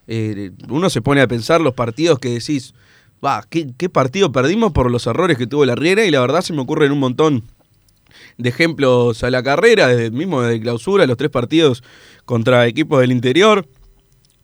Eh, 0.08 0.52
uno 0.68 0.88
se 0.88 1.02
pone 1.02 1.20
a 1.20 1.26
pensar 1.28 1.60
los 1.60 1.74
partidos 1.74 2.18
que 2.18 2.28
decís, 2.30 2.74
va, 3.24 3.44
¿qué, 3.50 3.68
qué 3.76 3.88
partido 3.88 4.32
perdimos 4.32 4.72
por 4.72 4.90
los 4.90 5.06
errores 5.06 5.36
que 5.36 5.46
tuvo 5.46 5.64
la 5.66 5.74
Riera? 5.74 6.04
Y 6.04 6.10
la 6.10 6.20
verdad 6.20 6.40
se 6.42 6.52
me 6.52 6.60
ocurren 6.62 6.92
un 6.92 7.00
montón 7.00 7.42
de 8.38 8.48
ejemplos 8.48 9.22
a 9.24 9.30
la 9.30 9.42
carrera, 9.42 9.88
desde 9.88 10.10
mismo 10.10 10.42
de 10.42 10.60
clausura, 10.60 11.06
los 11.06 11.16
tres 11.16 11.30
partidos 11.30 11.82
contra 12.24 12.66
equipos 12.66 13.00
del 13.00 13.12
interior, 13.12 13.66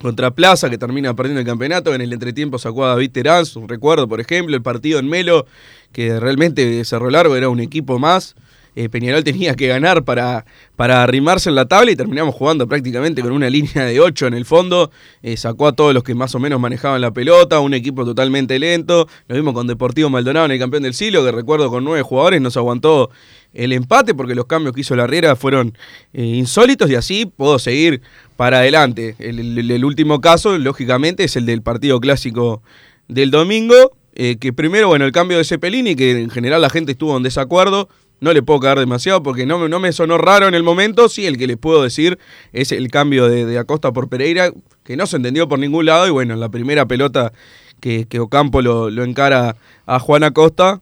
contra 0.01 0.33
Plaza, 0.33 0.69
que 0.69 0.79
termina 0.79 1.15
perdiendo 1.15 1.41
el 1.41 1.47
campeonato, 1.47 1.95
en 1.95 2.01
el 2.01 2.13
entretiempo 2.13 2.59
sacó 2.59 2.85
a 2.85 2.89
David 2.89 3.13
Terán, 3.13 3.45
un 3.55 3.69
recuerdo, 3.69 4.09
por 4.09 4.21
ejemplo, 4.21 4.57
el 4.57 4.63
partido 4.63 4.99
en 4.99 5.09
Melo, 5.09 5.47
que 5.93 6.19
realmente 6.19 6.85
cerró 6.85 7.09
largo, 7.09 7.37
era 7.37 7.49
un 7.49 7.61
equipo 7.61 7.99
más. 7.99 8.35
Eh, 8.75 8.89
Peñarol 8.89 9.23
tenía 9.23 9.55
que 9.55 9.67
ganar 9.69 10.03
para, 10.05 10.47
para 10.77 11.03
arrimarse 11.03 11.51
en 11.51 11.55
la 11.57 11.67
tabla 11.67 11.91
y 11.91 11.97
terminamos 11.97 12.35
jugando 12.35 12.67
prácticamente 12.67 13.21
con 13.21 13.33
una 13.33 13.51
línea 13.51 13.85
de 13.85 14.01
8 14.01 14.29
en 14.29 14.35
el 14.35 14.45
fondo. 14.47 14.91
Eh, 15.23 15.37
sacó 15.37 15.67
a 15.69 15.73
todos 15.73 15.93
los 15.93 16.03
que 16.03 16.15
más 16.15 16.35
o 16.35 16.39
menos 16.39 16.59
manejaban 16.59 17.01
la 17.01 17.11
pelota, 17.11 17.61
un 17.61 17.75
equipo 17.75 18.05
totalmente 18.05 18.59
lento. 18.59 19.09
Lo 19.29 19.35
mismo 19.37 19.53
con 19.53 19.67
Deportivo 19.67 20.09
Maldonado 20.09 20.47
en 20.47 20.53
el 20.53 20.59
campeón 20.59 20.85
del 20.85 20.95
siglo, 20.95 21.23
que 21.25 21.33
recuerdo 21.33 21.69
con 21.71 21.85
nueve 21.85 22.03
jugadores 22.03 22.41
nos 22.41 22.57
aguantó 22.57 23.11
el 23.53 23.75
empate 23.75 24.15
porque 24.15 24.35
los 24.35 24.47
cambios 24.47 24.75
que 24.75 24.81
hizo 24.81 24.97
la 24.97 25.07
Riera 25.07 25.37
fueron 25.37 25.77
eh, 26.15 26.25
insólitos 26.25 26.91
y 26.91 26.95
así 26.95 27.27
puedo 27.27 27.59
seguir 27.59 28.01
para 28.39 28.59
adelante. 28.61 29.15
El, 29.19 29.59
el- 29.71 29.85
último 29.85 30.23
caso, 30.23 30.57
lógicamente, 30.57 31.25
es 31.25 31.37
el 31.37 31.45
del 31.45 31.61
partido 31.61 32.01
clásico 32.01 32.63
del 33.09 33.31
domingo, 33.31 33.75
que 34.15 34.53
primero, 34.55 34.89
bueno, 34.89 35.05
el 35.05 35.13
cambio 35.13 35.37
de 35.39 35.45
Cepelini, 35.45 35.95
que 35.97 36.13
en 36.21 36.31
general 36.31 36.63
la 36.63 36.71
gente 36.71 36.93
estuvo 36.93 37.17
en 37.17 37.23
desacuerdo, 37.23 37.89
no 38.23 38.33
le 38.33 38.41
puedo 38.41 38.61
caer 38.61 38.79
demasiado 38.79 39.21
porque 39.23 39.47
no, 39.47 39.59
me- 39.59 39.69
no 39.69 39.81
me 39.81 39.93
sonó 39.93 40.17
raro 40.17 40.47
en 40.47 40.55
el 40.55 40.63
momento, 40.63 41.09
sí, 41.09 41.27
el 41.27 41.37
que 41.37 41.49
les 41.49 41.57
puedo 41.57 41.83
decir 41.83 42.19
es 42.53 42.71
el 42.71 42.89
cambio 42.89 43.29
de, 43.29 43.59
Acosta 43.59 43.93
por 43.93 44.09
Pereira, 44.09 44.53
que 44.85 44.97
no 44.97 45.07
se 45.07 45.17
entendió 45.17 45.49
por 45.49 45.59
ningún 45.59 45.87
lado, 45.87 46.07
y 46.07 46.11
bueno, 46.11 46.33
en 46.35 46.41
la 46.41 46.49
primera 46.49 46.87
pelota 46.87 47.33
que, 47.81 48.07
Ocampo 48.21 48.63
lo, 48.63 48.91
lo 48.91 49.03
encara 49.03 49.57
a 49.87 49.99
Juan 49.99 50.23
Acosta, 50.23 50.81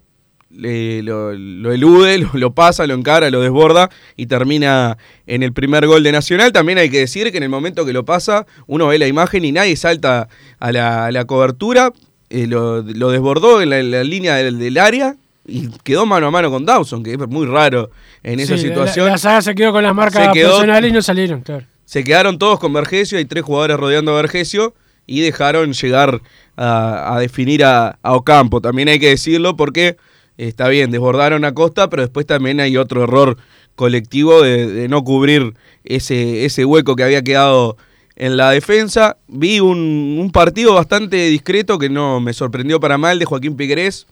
le- 0.51 1.03
lo, 1.03 1.33
elude, 1.33 2.19
lo, 2.35 2.53
pasa, 2.55 2.87
lo 2.87 2.93
encara, 2.93 3.31
lo 3.31 3.41
desborda 3.41 3.89
y 4.17 4.27
termina 4.27 4.99
en 5.27 5.43
el 5.43 5.55
primer 5.55 5.87
gol 5.87 6.03
de 6.03 6.13
Nacional. 6.13 6.53
También 6.53 6.77
hay 6.77 6.91
que 6.91 6.99
decir 6.99 7.31
que 7.31 7.39
en 7.39 7.45
el 7.45 7.49
momento 7.49 7.87
que 7.87 7.95
lo 7.95 8.05
pasa, 8.05 8.47
uno 8.67 8.89
ve 8.89 8.99
la 8.99 9.07
imagen 9.07 9.47
y 9.47 9.53
nadie 9.53 9.77
salta 9.77 10.29
a 10.59 10.73
la, 10.73 11.11
la 11.11 11.25
cobertura, 11.25 11.93
eh, 12.29 12.47
lo, 12.47 12.83
lo 12.83 13.11
desbordó 13.11 13.63
en 13.63 13.71
la, 13.71 13.79
en 13.79 13.91
la 13.93 14.05
línea 14.05 14.35
del, 14.37 14.59
del 14.59 14.77
área 14.77 15.17
y 15.51 15.69
quedó 15.83 16.07
mano 16.07 16.29
a 16.29 16.31
mano 16.31 16.51
con 16.51 16.65
Dawson, 16.65 17.03
que 17.03 17.13
es 17.13 17.19
muy 17.29 17.47
raro 17.47 17.91
en 18.23 18.39
esa 18.41 18.57
Sí, 18.57 18.63
la- 18.65 18.69
situación. 18.69 19.07
La, 19.09 19.19
saga 19.19 19.43
se 19.43 19.55
quedó 19.55 19.73
con 19.73 19.83
las 19.83 19.95
marcas 19.95 20.29
quedó- 20.33 20.51
personales 20.59 20.91
y 20.91 20.93
no 20.95 21.03
salieron, 21.03 21.41
claro. 21.43 21.67
Se 21.85 22.05
quedaron 22.05 22.39
todos 22.39 22.59
con 22.61 22.73
Vergesio, 22.73 23.19
hay 23.19 23.25
tres 23.25 23.43
jugadores 23.43 23.77
rodeando 23.77 24.13
a 24.13 24.17
Vergesio 24.23 24.75
y 25.07 25.21
dejaron 25.21 25.73
llegar 25.73 26.21
a, 26.57 27.15
a 27.17 27.19
definir 27.19 27.65
a, 27.65 27.99
a 28.03 28.15
Ocampo. 28.15 28.61
También 28.61 28.89
hay 28.89 29.01
que 29.01 29.09
decirlo 29.09 29.57
porque 29.57 29.97
está 30.39 30.69
bien, 30.69 30.91
desbordaron 30.93 31.45
a 31.45 31.53
Costa, 31.53 31.91
pero 31.91 32.03
después 32.03 32.27
también 32.27 32.61
hay 32.61 32.77
otro 32.77 33.03
error 33.03 33.37
colectivo 33.75 34.41
de, 34.43 34.67
de 34.67 34.89
no 34.89 35.03
cubrir 35.03 35.55
ese, 35.85 36.45
ese 36.45 36.65
hueco 36.65 36.95
que 36.97 37.03
había 37.03 37.23
quedado 37.23 37.77
en 38.15 38.37
la 38.37 38.51
defensa. 38.51 39.17
Vi 39.27 39.59
un, 39.61 40.17
un 40.21 40.31
partido 40.31 40.75
bastante 40.75 41.17
discreto 41.29 41.79
que 41.79 41.89
no 41.89 42.21
me 42.21 42.33
sorprendió 42.33 42.79
para 42.79 42.99
mal 42.99 43.19
de 43.19 43.25
Joaquín 43.25 43.57
Piquerés. 43.57 44.07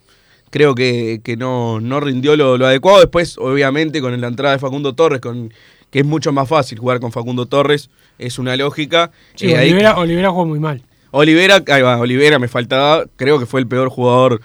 Creo 0.51 0.75
que, 0.75 1.21
que 1.23 1.37
no, 1.37 1.81
no 1.81 2.01
rindió 2.01 2.37
lo, 2.37 2.57
lo 2.59 2.67
adecuado. 2.67 3.01
Después, 3.01 3.37
obviamente, 3.39 4.01
con 4.01 4.19
la 4.21 4.27
entrada 4.29 4.55
de 4.55 4.59
Facundo 4.59 4.95
Torres, 4.95 5.21
con, 5.21 5.53
que 5.91 6.01
es 6.01 6.05
mucho 6.07 6.33
más 6.33 6.49
fácil 6.49 6.79
jugar 6.79 7.01
con 7.01 7.13
Facundo 7.13 7.47
Torres, 7.47 7.91
es 8.19 8.39
una 8.39 8.57
lógica. 8.57 9.11
Sí, 9.35 9.51
Eh, 9.51 9.57
ahí- 9.57 9.69
Olivera, 9.69 9.97
Olivera 9.99 10.31
jugó 10.31 10.47
muy 10.47 10.59
mal. 10.61 10.83
Olivera, 11.11 11.63
ahí 11.69 11.83
va, 11.83 11.97
Olivera 11.99 12.39
me 12.39 12.49
faltaba, 12.49 13.05
creo 13.17 13.39
que 13.39 13.47
fue 13.47 13.61
el 13.61 13.67
peor 13.67 13.89
jugador 13.89 14.41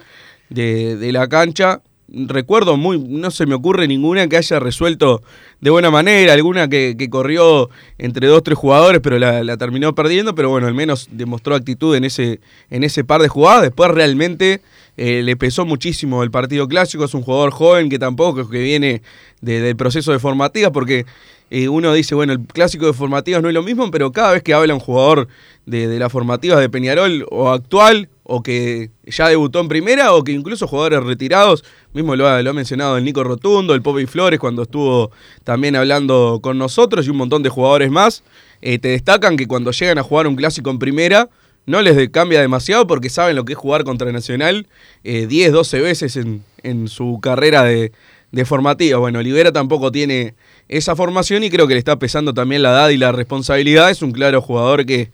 de, 0.49 0.95
de 0.97 1.11
la 1.11 1.27
cancha. 1.27 1.81
Recuerdo 2.15 2.77
muy, 2.77 2.99
no 2.99 3.31
se 3.31 3.47
me 3.47 3.55
ocurre 3.55 3.87
ninguna 3.87 4.27
que 4.27 4.37
haya 4.37 4.59
resuelto 4.59 5.23
de 5.61 5.71
buena 5.71 5.89
manera, 5.89 6.33
alguna 6.33 6.67
que, 6.67 6.95
corrió 7.09 7.71
entre 7.97 8.27
dos, 8.27 8.43
tres 8.43 8.55
jugadores, 8.55 9.01
pero 9.01 9.17
la, 9.17 9.57
terminó 9.57 9.95
perdiendo, 9.95 10.35
pero 10.35 10.49
bueno, 10.49 10.67
al 10.67 10.75
menos 10.75 11.07
demostró 11.11 11.55
actitud 11.55 11.95
en 11.95 12.03
ese, 12.03 12.39
en 12.69 12.83
ese 12.83 13.03
par 13.03 13.21
de 13.23 13.29
jugadas. 13.29 13.63
Después 13.63 13.89
realmente 13.89 14.61
eh, 14.95 15.23
le 15.23 15.35
pesó 15.35 15.65
muchísimo 15.65 16.21
el 16.21 16.29
partido 16.29 16.67
clásico, 16.67 17.03
es 17.03 17.15
un 17.15 17.23
jugador 17.23 17.49
joven 17.49 17.89
que 17.89 17.97
tampoco 17.97 18.47
que 18.47 18.59
viene 18.61 19.01
de- 19.41 19.61
del 19.61 19.75
proceso 19.75 20.11
de 20.11 20.19
formativas, 20.19 20.69
porque 20.71 21.07
eh, 21.49 21.67
uno 21.67 21.93
dice, 21.93 22.13
bueno, 22.13 22.33
el 22.33 22.41
clásico 22.41 22.85
de 22.85 22.93
formativas 22.93 23.41
no 23.41 23.47
es 23.47 23.55
lo 23.55 23.63
mismo, 23.63 23.89
pero 23.89 24.11
cada 24.11 24.33
vez 24.33 24.43
que 24.43 24.53
habla 24.53 24.75
un 24.75 24.79
jugador 24.79 25.27
de, 25.65 25.87
de 25.87 25.97
las 25.97 26.11
formativas 26.11 26.59
de 26.59 26.69
Peñarol 26.69 27.25
o 27.31 27.49
actual, 27.49 28.07
o 28.23 28.41
que 28.41 28.89
ya 29.05 29.27
debutó 29.27 29.59
en 29.59 29.67
primera, 29.67 30.13
o 30.13 30.23
que 30.23 30.31
incluso 30.31 30.67
jugadores 30.67 31.03
retirados, 31.03 31.63
mismo 31.93 32.15
lo 32.15 32.27
ha, 32.27 32.41
lo 32.41 32.51
ha 32.51 32.53
mencionado 32.53 32.97
el 32.97 33.03
Nico 33.03 33.23
Rotundo, 33.23 33.73
el 33.73 33.81
Popi 33.81 34.05
Flores 34.05 34.39
cuando 34.39 34.61
estuvo 34.63 35.11
también 35.43 35.75
hablando 35.75 36.39
con 36.41 36.57
nosotros 36.57 37.05
y 37.05 37.09
un 37.09 37.17
montón 37.17 37.43
de 37.43 37.49
jugadores 37.49 37.91
más, 37.91 38.23
eh, 38.61 38.79
te 38.79 38.89
destacan 38.89 39.35
que 39.35 39.45
cuando 39.47 39.71
llegan 39.71 39.97
a 39.97 40.03
jugar 40.03 40.27
un 40.27 40.35
clásico 40.37 40.69
en 40.69 40.79
primera, 40.79 41.29
no 41.65 41.81
les 41.81 41.95
de- 41.95 42.11
cambia 42.11 42.39
demasiado 42.41 42.87
porque 42.87 43.09
saben 43.09 43.35
lo 43.35 43.43
que 43.45 43.53
es 43.53 43.59
jugar 43.59 43.83
contra 43.83 44.11
Nacional 44.11 44.67
eh, 45.03 45.27
10, 45.27 45.51
12 45.51 45.81
veces 45.81 46.15
en, 46.15 46.43
en 46.61 46.87
su 46.87 47.19
carrera 47.21 47.63
de, 47.63 47.91
de 48.31 48.45
formativa. 48.45 48.99
Bueno, 48.99 49.19
Olivera 49.19 49.51
tampoco 49.51 49.91
tiene 49.91 50.35
esa 50.69 50.95
formación 50.95 51.43
y 51.43 51.49
creo 51.49 51.67
que 51.67 51.73
le 51.73 51.79
está 51.79 51.99
pesando 51.99 52.33
también 52.33 52.63
la 52.63 52.71
edad 52.71 52.89
y 52.89 52.97
la 52.97 53.11
responsabilidad. 53.11 53.89
Es 53.91 54.01
un 54.01 54.11
claro 54.11 54.41
jugador 54.41 54.85
que 54.85 55.11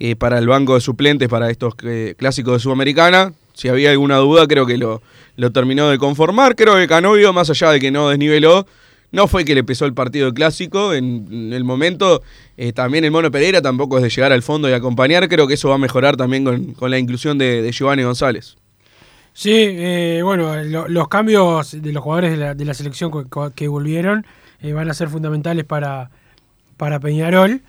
eh, 0.00 0.14
para 0.14 0.38
el 0.38 0.46
banco 0.46 0.74
de 0.74 0.80
suplentes, 0.80 1.28
para 1.28 1.50
estos 1.50 1.74
eh, 1.82 2.14
clásicos 2.16 2.54
de 2.54 2.60
Sudamericana, 2.60 3.32
si 3.54 3.68
había 3.68 3.90
alguna 3.90 4.16
duda, 4.18 4.46
creo 4.46 4.64
que 4.64 4.78
lo, 4.78 5.02
lo 5.36 5.50
terminó 5.50 5.88
de 5.88 5.98
conformar. 5.98 6.54
Creo 6.54 6.76
que 6.76 6.86
Canovio, 6.86 7.32
más 7.32 7.50
allá 7.50 7.72
de 7.72 7.80
que 7.80 7.90
no 7.90 8.08
desniveló, 8.08 8.64
no 9.10 9.26
fue 9.26 9.44
que 9.44 9.56
le 9.56 9.64
pesó 9.64 9.86
el 9.86 9.94
partido 9.94 10.32
clásico. 10.32 10.94
En, 10.94 11.52
el 11.52 11.64
momento, 11.64 12.22
eh, 12.56 12.72
también 12.72 13.04
el 13.04 13.10
Mono 13.10 13.32
Pereira 13.32 13.60
tampoco 13.60 13.96
es 13.96 14.04
de 14.04 14.10
llegar 14.10 14.32
al 14.32 14.42
fondo 14.42 14.68
y 14.68 14.72
acompañar. 14.72 15.28
Creo 15.28 15.48
que 15.48 15.54
eso 15.54 15.68
va 15.68 15.74
a 15.74 15.78
mejorar 15.78 16.16
también 16.16 16.44
con, 16.44 16.74
con 16.74 16.92
la 16.92 16.98
inclusión 16.98 17.36
de, 17.36 17.68
Giovanni 17.72 18.04
González. 18.04 18.56
Sí, 19.32 20.20
bueno, 20.22 20.62
lo- 20.62 20.88
los 20.88 21.08
cambios 21.08 21.80
de 21.82 21.92
los 21.92 22.02
jugadores 22.02 22.56
de 22.56 22.64
la, 22.64 22.74
selección 22.74 23.10
que, 23.54 23.68
volvieron 23.68 24.26
van 24.62 24.90
a 24.90 24.94
ser 24.94 25.08
fundamentales 25.08 25.64
para, 25.64 26.10
para 26.76 27.00
Peñarol, 27.00 27.62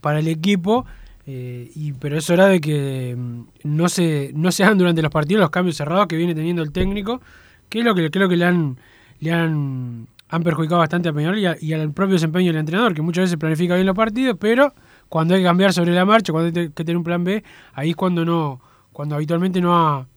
para 0.00 0.18
el 0.18 0.28
equipo, 0.28 0.84
eh, 1.26 1.70
y, 1.74 1.92
pero 1.92 2.18
es 2.18 2.28
hora 2.30 2.46
de 2.46 2.60
que 2.60 3.14
mm, 3.16 3.40
no 3.64 3.88
se, 3.88 4.32
no 4.34 4.52
se 4.52 4.64
hagan 4.64 4.78
durante 4.78 5.02
los 5.02 5.10
partidos 5.10 5.40
los 5.40 5.50
cambios 5.50 5.76
cerrados 5.76 6.06
que 6.06 6.16
viene 6.16 6.34
teniendo 6.34 6.62
el 6.62 6.72
técnico, 6.72 7.20
que 7.68 7.80
es 7.80 7.84
lo 7.84 7.94
que 7.94 8.10
creo 8.10 8.28
que 8.28 8.36
le 8.36 8.44
han, 8.44 8.78
le 9.20 9.32
han 9.32 10.06
han 10.28 10.42
perjudicado 10.42 10.80
bastante 10.80 11.08
a 11.08 11.12
Peñarol 11.12 11.38
y, 11.38 11.72
al 11.72 11.92
propio 11.92 12.14
desempeño 12.14 12.48
del 12.50 12.56
entrenador, 12.58 12.92
que 12.92 13.02
muchas 13.02 13.24
veces 13.24 13.36
planifica 13.36 13.74
bien 13.74 13.86
los 13.86 13.94
partidos, 13.94 14.36
pero 14.40 14.74
cuando 15.08 15.34
hay 15.34 15.40
que 15.40 15.44
cambiar 15.46 15.72
sobre 15.72 15.92
la 15.92 16.04
marcha, 16.04 16.32
cuando 16.32 16.58
hay 16.60 16.70
que 16.70 16.84
tener 16.84 16.96
un 16.96 17.04
plan 17.04 17.22
B, 17.22 17.44
ahí 17.74 17.90
es 17.90 17.96
cuando 17.96 18.24
no, 18.24 18.60
cuando 18.92 19.14
habitualmente 19.14 19.60
no 19.60 19.76
ha, 19.76 20.08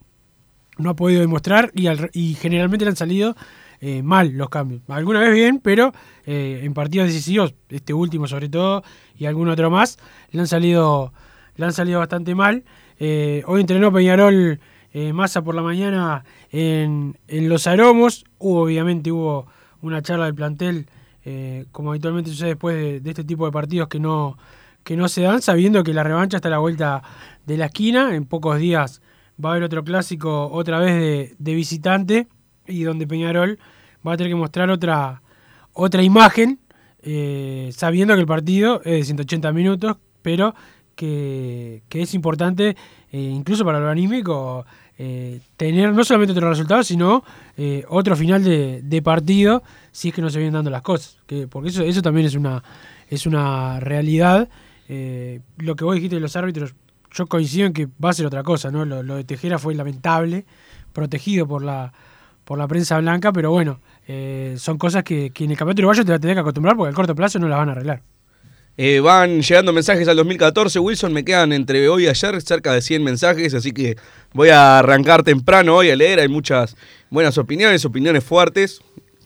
no 0.80 0.90
ha 0.90 0.96
podido 0.96 1.22
demostrar 1.22 1.72
y, 1.76 1.86
al- 1.88 2.10
y 2.14 2.34
generalmente 2.34 2.86
le 2.86 2.90
han 2.92 2.96
salido 2.96 3.36
eh, 3.80 4.02
mal 4.02 4.30
los 4.32 4.50
cambios. 4.50 4.82
Alguna 4.88 5.20
vez 5.20 5.34
bien, 5.34 5.60
pero 5.60 5.94
eh, 6.26 6.62
en 6.64 6.74
partidos 6.74 7.08
decisivos, 7.08 7.54
este 7.70 7.94
último 7.94 8.28
sobre 8.28 8.50
todo 8.50 8.84
y 9.16 9.28
algún 9.28 9.50
otro 9.50 9.70
más, 9.70 10.00
le 10.32 10.40
han 10.40 10.48
salido, 10.48 11.14
han 11.60 11.74
salido 11.74 12.00
bastante 12.00 12.34
mal. 12.34 12.64
Eh, 13.00 13.44
hoy 13.46 13.62
entrenó 13.62 13.92
Peñarol 13.92 14.60
Massa 15.14 15.44
por 15.44 15.54
la 15.54 15.62
mañana 15.62 16.26
en, 16.52 17.20
en 17.28 17.50
Los 17.50 17.68
Aromos. 17.68 18.26
Hubo, 18.40 18.64
obviamente, 18.64 19.12
hubo 19.12 19.46
una 19.84 20.02
charla 20.02 20.26
del 20.26 20.34
plantel, 20.34 20.88
como 21.72 21.92
habitualmente 21.92 22.32
sucede 22.32 22.50
después 22.50 23.04
de, 23.04 23.08
este 23.08 23.24
tipo 23.24 23.46
de 23.46 23.52
partidos 23.52 23.90
que 23.90 24.00
no, 24.00 24.40
que 24.84 24.98
no 24.98 25.08
se 25.08 25.22
dan, 25.22 25.44
sabiendo 25.44 25.84
que 25.84 25.94
la 25.94 26.04
revancha 26.04 26.38
está 26.38 26.48
a 26.48 26.52
la 26.52 26.58
vuelta 26.58 27.04
de 27.46 27.58
la 27.58 27.66
esquina. 27.66 28.16
En 28.16 28.26
pocos 28.26 28.58
días 28.58 29.04
va 29.44 29.50
a 29.50 29.52
haber 29.52 29.66
otro 29.66 29.84
clásico 29.84 30.50
otra 30.52 30.80
vez 30.80 31.36
de 31.38 31.54
visitante 31.54 32.28
y 32.68 32.84
donde 32.84 33.08
Peñarol 33.08 33.60
va 34.06 34.14
a 34.14 34.18
tener 34.18 34.32
que 34.32 34.36
mostrar 34.36 34.70
otra, 34.70 35.22
otra 35.74 36.04
imagen, 36.04 36.60
eh, 37.02 37.70
sabiendo 37.74 38.14
que 38.16 38.22
el 38.22 38.28
partido 38.28 38.82
es 38.84 39.00
de 39.00 39.04
180 39.06 39.52
minutos, 39.54 39.98
pero 40.22 40.56
que, 40.96 41.84
que 41.90 42.02
es 42.02 42.14
importante, 42.14 42.76
eh, 43.12 43.20
incluso 43.20 43.64
para 43.64 43.80
lo 43.80 43.90
anímico, 43.90 44.66
eh, 44.98 45.40
tener 45.56 45.94
no 45.94 46.04
solamente 46.04 46.34
otro 46.34 46.50
resultado, 46.50 46.84
sino 46.84 47.24
otro 47.88 48.16
final 48.16 48.44
de, 48.44 48.82
de 48.82 49.02
partido, 49.02 49.64
si 49.92 50.10
es 50.10 50.16
que 50.16 50.22
no 50.22 50.30
se 50.30 50.40
vienen 50.40 50.54
dando 50.54 50.70
las 50.72 50.82
cosas. 50.82 51.18
Que, 51.28 51.48
porque 51.48 51.70
eso, 51.70 51.84
eso 51.84 52.02
también 52.02 52.28
es 52.28 52.36
una, 52.36 52.64
es 53.10 53.26
una 53.26 53.80
realidad. 53.80 54.50
Lo 55.58 55.76
que 55.76 55.84
vos 55.84 55.96
dijiste 55.96 56.16
de 56.16 56.22
los 56.22 56.36
árbitros, 56.36 56.74
yo 57.12 57.28
coincido 57.28 57.68
en 57.68 57.74
que 57.74 57.88
va 58.04 58.10
a 58.10 58.14
ser 58.14 58.26
otra 58.26 58.44
cosa, 58.44 58.72
¿no? 58.72 58.86
Lo 58.86 59.16
de 59.16 59.24
Tejera 59.24 59.60
fue 59.60 59.76
lamentable, 59.76 60.46
protegido 60.94 61.48
por 61.48 61.64
la 61.64 61.94
por 62.48 62.58
la 62.58 62.66
prensa 62.66 62.98
blanca, 62.98 63.34
pero 63.34 63.52
bueno, 63.52 63.82
eh, 64.08 64.56
son 64.58 64.78
cosas 64.78 65.04
que, 65.04 65.34
en 65.36 65.52
el 65.52 65.58
campeonato 65.58 65.82
uruguayo 65.82 66.06
te 66.06 66.12
vas 66.12 66.18
a 66.18 66.22
tener 66.22 66.38
que 66.38 66.40
acostumbrar 66.40 66.78
porque 66.78 66.88
al 66.88 66.96
corto 66.96 67.14
plazo 67.14 67.40
no 67.40 67.50
las 67.50 67.58
van 67.60 67.68
a 67.68 67.72
arreglar. 67.74 68.02
Eh, 68.78 69.02
van 69.02 69.42
llegando 69.42 69.74
mensajes 69.74 70.08
al 70.08 70.16
2014, 70.16 70.80
Wilson, 70.80 71.12
me 71.12 71.26
quedan 71.26 71.52
entre 71.52 71.90
hoy 71.90 72.06
y 72.06 72.08
ayer 72.08 72.42
cerca 72.42 72.72
de 72.72 72.82
100 72.82 73.04
mensajes, 73.04 73.54
así 73.54 73.74
que 73.74 73.98
voy 74.32 74.48
a 74.48 74.80
arrancar 74.80 75.24
temprano 75.24 75.76
hoy 75.76 75.90
a 75.90 75.98
leer, 75.98 76.22
hay 76.22 76.30
muchas 76.30 76.78
buenas 77.10 77.38
opiniones, 77.38 77.84
opiniones 77.84 78.24
fuertes, 78.24 78.80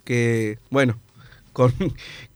que 0.04 0.58
bueno, 0.72 1.00
con, 1.54 1.72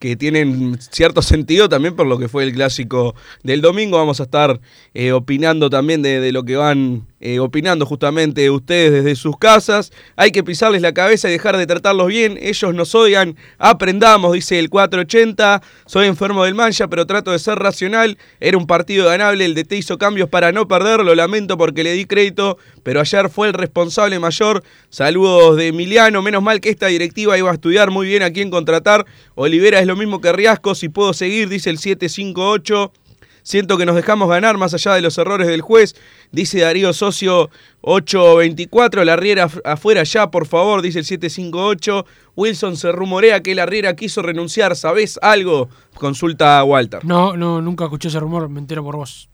que 0.06 0.16
tienen 0.16 0.78
cierto 0.80 1.22
sentido 1.24 1.68
también 1.68 1.96
por 1.96 2.06
lo 2.06 2.20
que 2.20 2.28
fue 2.28 2.44
el 2.44 2.54
clásico 2.54 3.16
del 3.44 3.62
domingo, 3.62 3.98
vamos 3.98 4.20
a 4.20 4.24
estar 4.24 4.60
eh, 4.94 5.12
opinando 5.12 5.70
también 5.70 6.02
de, 6.04 6.32
lo 6.32 6.44
que 6.44 6.56
van 6.56 7.08
eh, 7.20 7.40
opinando 7.40 7.88
justamente 7.88 8.52
ustedes 8.52 8.92
desde 8.92 9.16
sus 9.16 9.38
casas, 9.38 9.92
hay 10.16 10.32
que 10.32 10.44
pisarles 10.44 10.84
la 10.84 10.94
cabeza 10.94 11.28
y 11.28 11.32
dejar 11.32 11.58
de 11.58 11.66
tratarlos 11.66 12.08
bien, 12.08 12.38
ellos 12.40 12.76
nos 12.76 12.94
odian, 12.94 13.36
aprendamos, 13.58 14.34
dice 14.34 14.60
el 14.60 14.70
480, 14.70 15.64
soy 15.88 16.06
enfermo 16.06 16.44
del 16.44 16.54
mancha, 16.54 16.88
pero 16.88 17.08
trato 17.08 17.32
de 17.32 17.40
ser 17.40 17.58
racional, 17.58 18.20
era 18.40 18.58
un 18.60 18.68
partido 18.68 19.08
ganable, 19.08 19.44
el 19.44 19.56
DT 19.56 19.74
hizo 19.74 19.98
cambios 19.98 20.30
para 20.30 20.52
no 20.52 20.68
perder, 20.68 21.00
lo 21.04 21.16
lamento 21.16 21.58
porque 21.58 21.84
le 21.84 21.94
di 21.94 22.06
crédito, 22.06 22.60
pero 22.84 23.00
ayer 23.00 23.30
fue 23.30 23.48
el 23.48 23.54
responsable 23.54 24.20
mayor, 24.20 24.64
saludos 24.90 25.58
de 25.58 25.70
Emiliano, 25.70 26.22
menos 26.22 26.44
mal 26.44 26.62
que 26.62 26.70
esta 26.70 26.88
directiva 26.88 27.38
iba 27.38 27.50
a 27.50 27.54
estudiar 27.56 27.90
muy 27.90 28.06
bien 28.06 28.22
a 28.22 28.30
quién 28.30 28.52
contratar, 28.52 29.08
Olivera 29.34 29.80
es 29.80 29.88
lo 29.88 29.95
mismo 29.96 30.22
que 30.22 30.32
Riasco, 30.32 30.76
si 30.76 30.90
puedo 30.90 31.14
seguir, 31.14 31.50
dice 31.50 31.70
el 31.70 31.78
758. 31.78 32.92
Siento 33.46 33.78
que 33.78 33.86
nos 33.86 33.96
dejamos 33.96 34.28
ganar 34.28 34.58
más 34.58 34.74
allá 34.74 34.96
de 34.96 35.02
los 35.02 35.20
errores 35.20 35.46
del 35.46 35.62
juez, 35.62 35.96
dice 36.32 36.62
Darío 36.62 36.94
Socio 36.94 37.52
824. 37.82 39.06
La 39.06 39.16
Riera 39.16 39.48
afuera 39.64 40.02
ya, 40.02 40.32
por 40.32 40.48
favor, 40.48 40.82
dice 40.82 40.98
el 40.98 41.06
758. 41.06 42.08
Wilson 42.36 42.76
se 42.76 42.92
rumorea 42.92 43.44
que 43.44 43.54
la 43.54 43.68
Riera 43.68 43.96
quiso 43.96 44.24
renunciar. 44.24 44.76
¿Sabés 44.76 45.20
algo? 45.22 45.70
Consulta 45.94 46.58
a 46.58 46.64
Walter. 46.64 47.06
No, 47.06 47.38
no, 47.38 47.62
nunca 47.62 47.84
escuché 47.84 48.08
ese 48.08 48.20
rumor, 48.20 48.50
me 48.50 48.60
entero 48.60 48.84
por 48.84 48.96
vos. 48.96 49.30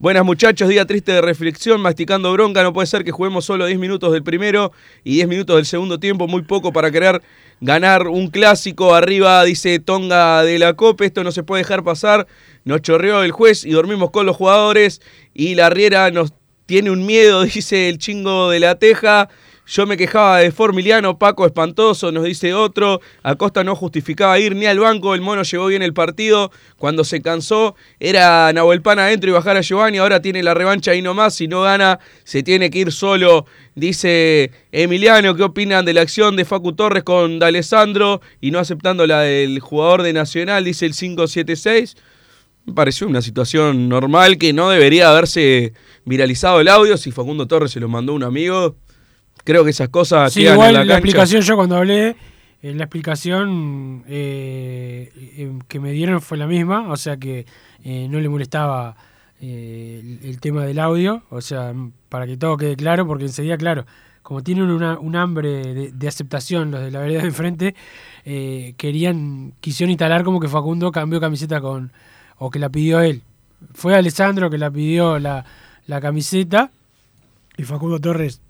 Buenas 0.00 0.24
muchachos, 0.24 0.68
día 0.68 0.84
triste 0.86 1.12
de 1.12 1.20
reflexión, 1.20 1.80
masticando 1.80 2.32
bronca, 2.32 2.64
no 2.64 2.72
puede 2.72 2.88
ser 2.88 3.04
que 3.04 3.12
juguemos 3.12 3.44
solo 3.44 3.64
10 3.64 3.78
minutos 3.78 4.12
del 4.12 4.24
primero 4.24 4.72
y 5.04 5.14
10 5.14 5.28
minutos 5.28 5.54
del 5.54 5.66
segundo 5.66 6.00
tiempo, 6.00 6.26
muy 6.26 6.42
poco 6.42 6.72
para 6.72 6.90
querer 6.90 7.22
ganar 7.60 8.08
un 8.08 8.26
clásico. 8.26 8.96
Arriba 8.96 9.44
dice 9.44 9.78
Tonga 9.78 10.42
de 10.42 10.58
la 10.58 10.74
Copa, 10.74 11.04
esto 11.04 11.22
no 11.22 11.30
se 11.30 11.44
puede 11.44 11.62
dejar 11.62 11.84
pasar. 11.84 12.26
Nos 12.64 12.82
chorreó 12.82 13.22
el 13.22 13.30
juez 13.30 13.64
y 13.64 13.70
dormimos 13.70 14.10
con 14.10 14.26
los 14.26 14.36
jugadores 14.36 15.00
y 15.32 15.54
la 15.54 15.70
Riera 15.70 16.10
nos 16.10 16.32
tiene 16.66 16.90
un 16.90 17.06
miedo, 17.06 17.42
dice 17.44 17.88
el 17.88 17.98
chingo 17.98 18.50
de 18.50 18.58
la 18.58 18.74
Teja. 18.74 19.28
Yo 19.66 19.86
me 19.86 19.96
quejaba 19.96 20.40
de 20.40 20.52
Formiliano, 20.52 21.18
Paco 21.18 21.46
espantoso, 21.46 22.12
nos 22.12 22.24
dice 22.24 22.52
otro. 22.52 23.00
Acosta 23.22 23.64
no 23.64 23.74
justificaba 23.74 24.38
ir 24.38 24.54
ni 24.54 24.66
al 24.66 24.78
banco, 24.78 25.14
el 25.14 25.22
mono 25.22 25.42
llevó 25.42 25.66
bien 25.68 25.80
el 25.80 25.94
partido. 25.94 26.50
Cuando 26.76 27.02
se 27.02 27.22
cansó, 27.22 27.74
era 27.98 28.52
Nahuel 28.52 28.82
Pan 28.82 28.98
adentro 28.98 29.30
y 29.30 29.32
bajar 29.32 29.56
a 29.56 29.62
Giovanni. 29.62 29.96
Ahora 29.96 30.20
tiene 30.20 30.42
la 30.42 30.52
revancha 30.52 30.90
ahí 30.90 31.00
nomás. 31.00 31.34
Si 31.34 31.48
no 31.48 31.62
gana, 31.62 31.98
se 32.24 32.42
tiene 32.42 32.68
que 32.68 32.80
ir 32.80 32.92
solo. 32.92 33.46
Dice 33.74 34.50
Emiliano, 34.70 35.34
¿qué 35.34 35.44
opinan 35.44 35.86
de 35.86 35.94
la 35.94 36.02
acción 36.02 36.36
de 36.36 36.44
Facu 36.44 36.74
Torres 36.74 37.02
con 37.02 37.38
D'Alessandro 37.38 38.20
y 38.42 38.50
no 38.50 38.58
aceptando 38.58 39.06
la 39.06 39.20
del 39.20 39.60
jugador 39.60 40.02
de 40.02 40.12
Nacional? 40.12 40.64
Dice 40.64 40.84
el 40.84 40.92
576. 40.92 41.96
Me 42.66 42.74
pareció 42.74 43.06
una 43.06 43.22
situación 43.22 43.88
normal 43.88 44.38
que 44.38 44.52
no 44.52 44.70
debería 44.70 45.10
haberse 45.10 45.72
viralizado 46.04 46.60
el 46.60 46.68
audio. 46.68 46.98
Si 46.98 47.12
Facundo 47.12 47.46
Torres 47.46 47.72
se 47.72 47.80
lo 47.80 47.88
mandó 47.88 48.12
a 48.12 48.16
un 48.16 48.22
amigo, 48.22 48.76
creo 49.44 49.62
que 49.64 49.70
esas 49.70 49.88
cosas 49.90 50.32
Sí, 50.32 50.42
igual 50.42 50.68
en 50.70 50.74
la, 50.74 50.78
la, 50.80 50.94
cancha. 50.94 50.94
explicación, 50.98 51.42
yo 51.42 51.56
cuando 51.56 51.76
hablé, 51.76 52.16
eh, 52.62 52.74
la 52.74 52.84
explicación 52.84 54.02
eh, 54.08 55.10
eh, 55.14 55.52
que 55.68 55.80
me 55.80 55.92
dieron 55.92 56.20
fue 56.20 56.36
la 56.38 56.46
misma, 56.46 56.90
o 56.90 56.96
sea 56.96 57.16
que 57.18 57.46
eh, 57.84 58.08
no 58.10 58.18
le 58.20 58.28
molestaba 58.28 58.96
eh, 59.40 60.00
el, 60.22 60.28
el 60.28 60.40
tema 60.40 60.64
del 60.64 60.78
audio, 60.78 61.22
o 61.30 61.40
sea, 61.40 61.74
para 62.08 62.26
que 62.26 62.36
todo 62.36 62.56
quede 62.56 62.76
claro, 62.76 63.06
porque 63.06 63.24
enseguida, 63.24 63.56
claro, 63.58 63.84
como 64.22 64.42
tienen 64.42 64.70
una- 64.70 64.98
un 64.98 65.16
hambre 65.16 65.48
de, 65.74 65.92
de 65.92 66.08
aceptación 66.08 66.70
los 66.70 66.80
de 66.80 66.90
la 66.90 67.00
vereda 67.00 67.20
de 67.20 67.28
enfrente, 67.28 67.74
querían, 68.76 69.52
quisieron 69.60 69.90
instalar 69.90 70.24
como 70.24 70.40
que 70.40 70.48
Facundo 70.48 70.90
cambió 70.92 71.20
camiseta 71.20 71.60
con, 71.60 71.92
o 72.38 72.50
que 72.50 72.58
la 72.58 72.68
pidió 72.70 73.00
él. 73.00 73.22
Fue 73.74 73.94
Alessandro 73.94 74.48
que 74.50 74.58
la 74.58 74.70
pidió 74.70 75.18
la, 75.18 75.44
la 75.86 76.00
camiseta 76.00 76.70
y 77.56 77.64
Facundo 77.64 77.98
Torres 78.00 78.40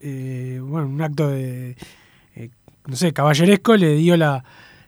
eh, 0.00 0.60
bueno, 0.62 0.86
un 0.88 1.00
acto 1.02 1.28
de, 1.28 1.76
eh, 2.36 2.50
no 2.86 2.96
sé, 2.96 3.12
caballeresco, 3.12 3.76
le 3.76 3.94
dio 3.96 4.16
la 4.16 4.44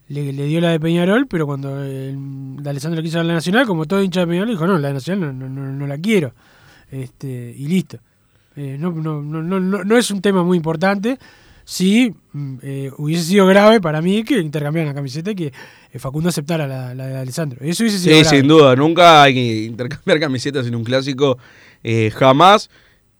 le, 0.08 0.32
le 0.32 0.44
dio 0.46 0.60
la 0.60 0.70
de 0.70 0.78
Peñarol, 0.78 1.26
pero 1.26 1.46
cuando 1.46 1.82
el, 1.82 2.16
de 2.62 2.70
Alessandro 2.70 3.02
quiso 3.02 3.16
dar 3.18 3.26
la 3.26 3.34
Nacional, 3.34 3.66
como 3.66 3.86
todo 3.86 4.02
hincha 4.02 4.20
de 4.20 4.26
Peñarol, 4.28 4.50
dijo, 4.50 4.66
no, 4.66 4.78
la 4.78 4.88
de 4.88 4.94
Nacional 4.94 5.36
no, 5.38 5.48
no, 5.48 5.48
no, 5.48 5.72
no 5.72 5.86
la 5.86 5.98
quiero. 5.98 6.32
Este, 6.90 7.52
y 7.56 7.66
listo. 7.66 7.98
Eh, 8.54 8.76
no, 8.78 8.90
no, 8.92 9.20
no, 9.20 9.42
no, 9.60 9.96
es 9.98 10.10
un 10.12 10.20
tema 10.22 10.42
muy 10.44 10.56
importante. 10.56 11.18
Sí, 11.64 12.14
mm, 12.32 12.54
eh, 12.62 12.90
hubiese 12.98 13.24
sido 13.24 13.46
grave 13.46 13.80
para 13.80 14.00
mí 14.00 14.22
que 14.22 14.38
intercambiaran 14.38 14.88
la 14.90 14.94
camiseta 14.94 15.32
y 15.32 15.34
que 15.34 15.52
Facundo 15.98 16.28
aceptara 16.28 16.68
la, 16.68 16.94
la 16.94 17.06
de 17.08 17.16
Alessandro. 17.18 17.58
Eso 17.62 17.82
hubiese 17.82 17.98
sido 17.98 18.14
Sí, 18.14 18.20
grave. 18.22 18.36
sin 18.38 18.46
duda. 18.48 18.76
Nunca 18.76 19.24
hay 19.24 19.34
que 19.34 19.64
intercambiar 19.64 20.20
camisetas 20.20 20.66
en 20.68 20.76
un 20.76 20.84
clásico. 20.84 21.36
eh, 21.82 22.12
jamás. 22.14 22.70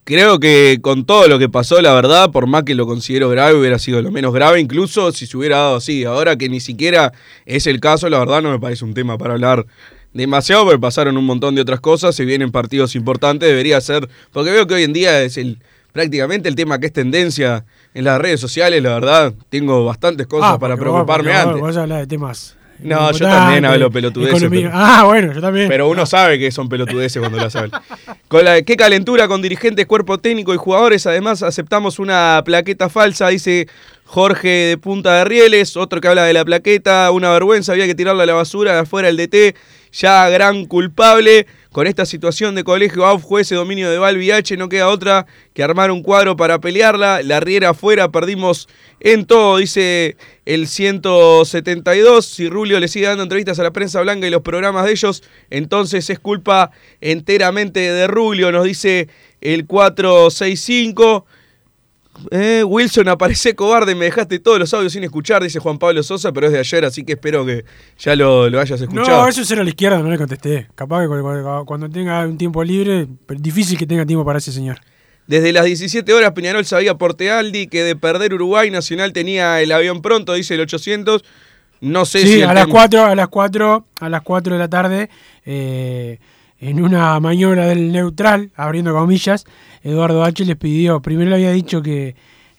Creo 0.07 0.39
que 0.39 0.79
con 0.81 1.05
todo 1.05 1.27
lo 1.27 1.37
que 1.37 1.49
pasó, 1.49 1.81
la 1.81 1.93
verdad, 1.93 2.31
por 2.31 2.47
más 2.47 2.63
que 2.63 2.75
lo 2.75 2.87
considero 2.87 3.27
grave, 3.27 3.59
hubiera 3.59 3.77
sido 3.77 4.01
lo 4.01 4.09
menos 4.09 4.33
grave, 4.33 4.61
incluso 4.61 5.11
si 5.11 5.27
se 5.27 5.35
hubiera 5.35 5.57
dado 5.57 5.75
así. 5.75 6.05
Ahora 6.05 6.37
que 6.37 6.47
ni 6.47 6.61
siquiera 6.61 7.11
es 7.45 7.67
el 7.67 7.81
caso, 7.81 8.07
la 8.09 8.17
verdad 8.19 8.41
no 8.41 8.49
me 8.51 8.57
parece 8.57 8.85
un 8.85 8.93
tema 8.93 9.17
para 9.17 9.33
hablar 9.33 9.65
demasiado, 10.13 10.63
porque 10.63 10.79
pasaron 10.79 11.17
un 11.17 11.25
montón 11.25 11.55
de 11.55 11.61
otras 11.61 11.81
cosas, 11.81 12.15
se 12.15 12.23
vienen 12.23 12.51
partidos 12.53 12.95
importantes, 12.95 13.49
debería 13.49 13.81
ser, 13.81 14.07
porque 14.31 14.49
veo 14.51 14.65
que 14.65 14.75
hoy 14.75 14.83
en 14.83 14.93
día 14.93 15.21
es 15.21 15.35
el 15.37 15.59
prácticamente 15.91 16.47
el 16.47 16.55
tema 16.55 16.79
que 16.79 16.85
es 16.87 16.93
tendencia 16.93 17.65
en 17.93 18.03
las 18.05 18.19
redes 18.21 18.39
sociales, 18.39 18.81
la 18.83 18.93
verdad, 18.93 19.33
tengo 19.49 19.83
bastantes 19.83 20.27
cosas 20.27 20.51
Ah, 20.53 20.59
para 20.59 20.75
vos- 20.75 20.81
preocuparme 20.81 21.31
vos- 21.33 21.41
antes. 21.41 21.59
Vos 21.61 21.75
hablas 21.77 21.99
de 21.99 22.07
temas. 22.07 22.56
No, 22.79 23.11
yo 23.11 23.25
también 23.27 23.65
hablo 23.65 23.89
pelotudeces, 23.91 24.33
pero- 24.65 24.71
Ah, 24.73 25.03
bueno, 25.05 25.33
yo 25.33 25.41
también. 25.41 25.67
Pero 25.67 25.89
uno 25.89 26.05
sabe 26.05 26.37
que 26.37 26.51
son 26.51 26.69
pelotudeces 26.69 27.19
cuando 27.19 27.37
las 27.39 27.55
hablan. 27.55 27.81
Con 28.27 28.45
la, 28.45 28.61
qué 28.61 28.75
calentura 28.77 29.27
con 29.27 29.41
dirigentes, 29.41 29.85
cuerpo 29.85 30.17
técnico 30.19 30.53
y 30.53 30.57
jugadores. 30.57 31.05
Además, 31.07 31.41
aceptamos 31.43 31.97
una 31.99 32.41
plaqueta 32.45 32.89
falsa, 32.89 33.29
dice 33.29 33.67
Jorge 34.05 34.47
de 34.47 34.77
Punta 34.77 35.15
de 35.17 35.25
Rieles. 35.25 35.75
Otro 35.77 35.99
que 36.01 36.07
habla 36.07 36.23
de 36.25 36.33
la 36.33 36.45
plaqueta. 36.45 37.09
Una 37.11 37.31
vergüenza, 37.31 37.71
había 37.71 37.85
que 37.87 37.95
tirarla 37.95 38.23
a 38.23 38.25
la 38.27 38.33
basura 38.33 38.79
afuera 38.79 39.09
el 39.09 39.17
DT. 39.17 39.55
Ya 39.91 40.29
gran 40.29 40.65
culpable. 40.65 41.47
Con 41.71 41.85
esta 41.85 42.07
situación 42.07 42.55
de 42.55 42.63
colegio 42.63 43.05
AUF, 43.05 43.21
juez, 43.21 43.49
dominio 43.49 43.91
de 43.91 44.33
H, 44.33 44.57
no 44.57 44.67
queda 44.67 44.87
otra 44.87 45.27
que 45.53 45.61
armar 45.61 45.91
un 45.91 46.01
cuadro 46.01 46.35
para 46.35 46.59
pelearla. 46.59 47.21
La 47.21 47.39
riera 47.39 47.69
afuera, 47.69 48.11
perdimos 48.11 48.67
en 48.99 49.25
todo, 49.25 49.57
dice 49.57 50.17
el 50.45 50.67
172. 50.67 52.25
Si 52.25 52.49
Rulio 52.49 52.79
le 52.79 52.87
sigue 52.87 53.05
dando 53.05 53.21
entrevistas 53.21 53.59
a 53.59 53.63
la 53.63 53.73
prensa 53.73 54.01
blanca 54.01 54.25
y 54.25 54.31
los 54.31 54.41
programas 54.41 54.85
de 54.85 54.91
ellos, 54.91 55.21
entonces 55.51 56.09
es 56.09 56.17
culpa 56.17 56.71
enteramente 56.99 57.79
de 57.79 58.07
Rulio, 58.07 58.51
nos 58.51 58.63
dice 58.63 59.09
el 59.41 59.67
465. 59.67 61.25
Eh, 62.31 62.63
Wilson, 62.65 63.07
aparece 63.09 63.55
cobarde, 63.55 63.93
me 63.95 64.05
dejaste 64.05 64.39
todos 64.39 64.59
los 64.59 64.73
audios 64.73 64.93
sin 64.93 65.03
escuchar, 65.03 65.43
dice 65.43 65.59
Juan 65.59 65.77
Pablo 65.77 66.01
Sosa, 66.03 66.31
pero 66.31 66.47
es 66.47 66.53
de 66.53 66.59
ayer, 66.59 66.83
así 66.85 67.03
que 67.03 67.13
espero 67.13 67.45
que 67.45 67.63
ya 67.99 68.15
lo, 68.15 68.49
lo 68.49 68.59
hayas 68.59 68.81
escuchado. 68.81 69.21
No, 69.23 69.27
eso 69.27 69.41
es 69.41 69.51
a 69.51 69.55
la 69.63 69.69
izquierda, 69.69 69.99
no 69.99 70.09
le 70.09 70.17
contesté. 70.17 70.67
Capaz 70.75 71.01
que 71.03 71.07
cu- 71.07 71.21
cu- 71.21 71.65
cuando 71.65 71.89
tenga 71.89 72.25
un 72.25 72.37
tiempo 72.37 72.63
libre, 72.63 73.07
difícil 73.37 73.77
que 73.77 73.85
tenga 73.85 74.05
tiempo 74.05 74.25
para 74.25 74.39
ese 74.39 74.51
señor. 74.51 74.79
Desde 75.27 75.51
las 75.51 75.65
17 75.65 76.13
horas 76.13 76.31
Peñarol 76.31 76.65
sabía 76.65 76.95
por 76.97 77.13
Tealdi 77.13 77.67
que 77.67 77.83
de 77.83 77.95
perder 77.97 78.33
Uruguay 78.33 78.71
Nacional 78.71 79.11
tenía 79.13 79.61
el 79.61 79.71
avión 79.73 80.01
pronto, 80.01 80.33
dice 80.33 80.55
el 80.55 80.61
800. 80.61 81.23
No 81.81 82.05
sé 82.05 82.21
Sí, 82.21 82.27
si 82.35 82.41
a 82.41 82.53
las 82.53 82.63
tema- 82.65 82.73
4, 82.79 83.05
a 83.05 83.13
las 83.15 83.27
4, 83.27 83.85
a 83.99 84.09
las 84.09 84.21
4 84.23 84.53
de 84.53 84.59
la 84.59 84.67
tarde, 84.69 85.09
eh, 85.45 86.17
en 86.59 86.81
una 86.83 87.19
maniobra 87.19 87.67
del 87.67 87.91
neutral, 87.91 88.51
abriendo 88.55 88.93
comillas, 88.93 89.45
Eduardo 89.83 90.23
H 90.23 90.43
les 90.45 90.55
pidió, 90.55 91.01
primero 91.01 91.29
le 91.29 91.35
había 91.35 91.51
dicho 91.51 91.81
que, 91.81 92.15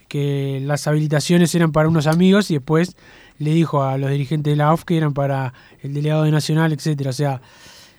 que 0.06 0.60
las 0.62 0.86
habilitaciones 0.86 1.54
eran 1.54 1.72
para 1.72 1.88
unos 1.88 2.06
amigos 2.06 2.50
y 2.50 2.54
después 2.54 2.96
le 3.38 3.50
dijo 3.52 3.82
a 3.84 3.98
los 3.98 4.10
dirigentes 4.10 4.52
de 4.52 4.56
la 4.56 4.72
OF 4.72 4.84
que 4.84 4.96
eran 4.96 5.14
para 5.14 5.52
el 5.82 5.94
delegado 5.94 6.24
de 6.24 6.30
Nacional, 6.30 6.72
etcétera. 6.72 7.10
O 7.10 7.12
sea, 7.12 7.40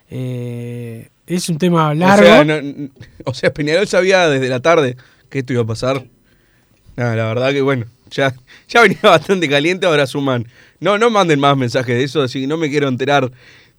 eh, 0.10 1.10
es 1.28 1.50
un 1.50 1.58
tema 1.58 1.94
largo. 1.94 2.24
O 2.24 2.26
sea, 2.26 2.44
no- 2.46 2.56
n- 2.56 2.90
o 3.26 3.34
sea, 3.34 3.54
Peñarol 3.54 3.88
sabía 3.88 4.28
desde 4.30 4.50
la 4.50 4.60
tarde 4.62 4.98
que 5.30 5.40
esto 5.40 5.54
iba 5.54 5.62
a 5.62 5.68
pasar. 5.68 6.06
Nada, 6.96 7.16
la 7.16 7.26
verdad 7.28 7.52
que 7.52 7.62
bueno, 7.62 7.86
ya, 8.12 8.34
ya 8.68 8.82
venía 8.82 9.00
bastante 9.04 9.48
caliente, 9.48 9.86
ahora 9.86 10.08
suman. 10.08 10.48
No, 10.80 10.98
no 10.98 11.10
manden 11.10 11.40
más 11.40 11.56
mensajes 11.58 11.96
de 11.96 12.04
eso, 12.04 12.22
así 12.22 12.42
que 12.42 12.48
no 12.48 12.58
me 12.58 12.70
quiero 12.70 12.88
enterar 12.88 13.32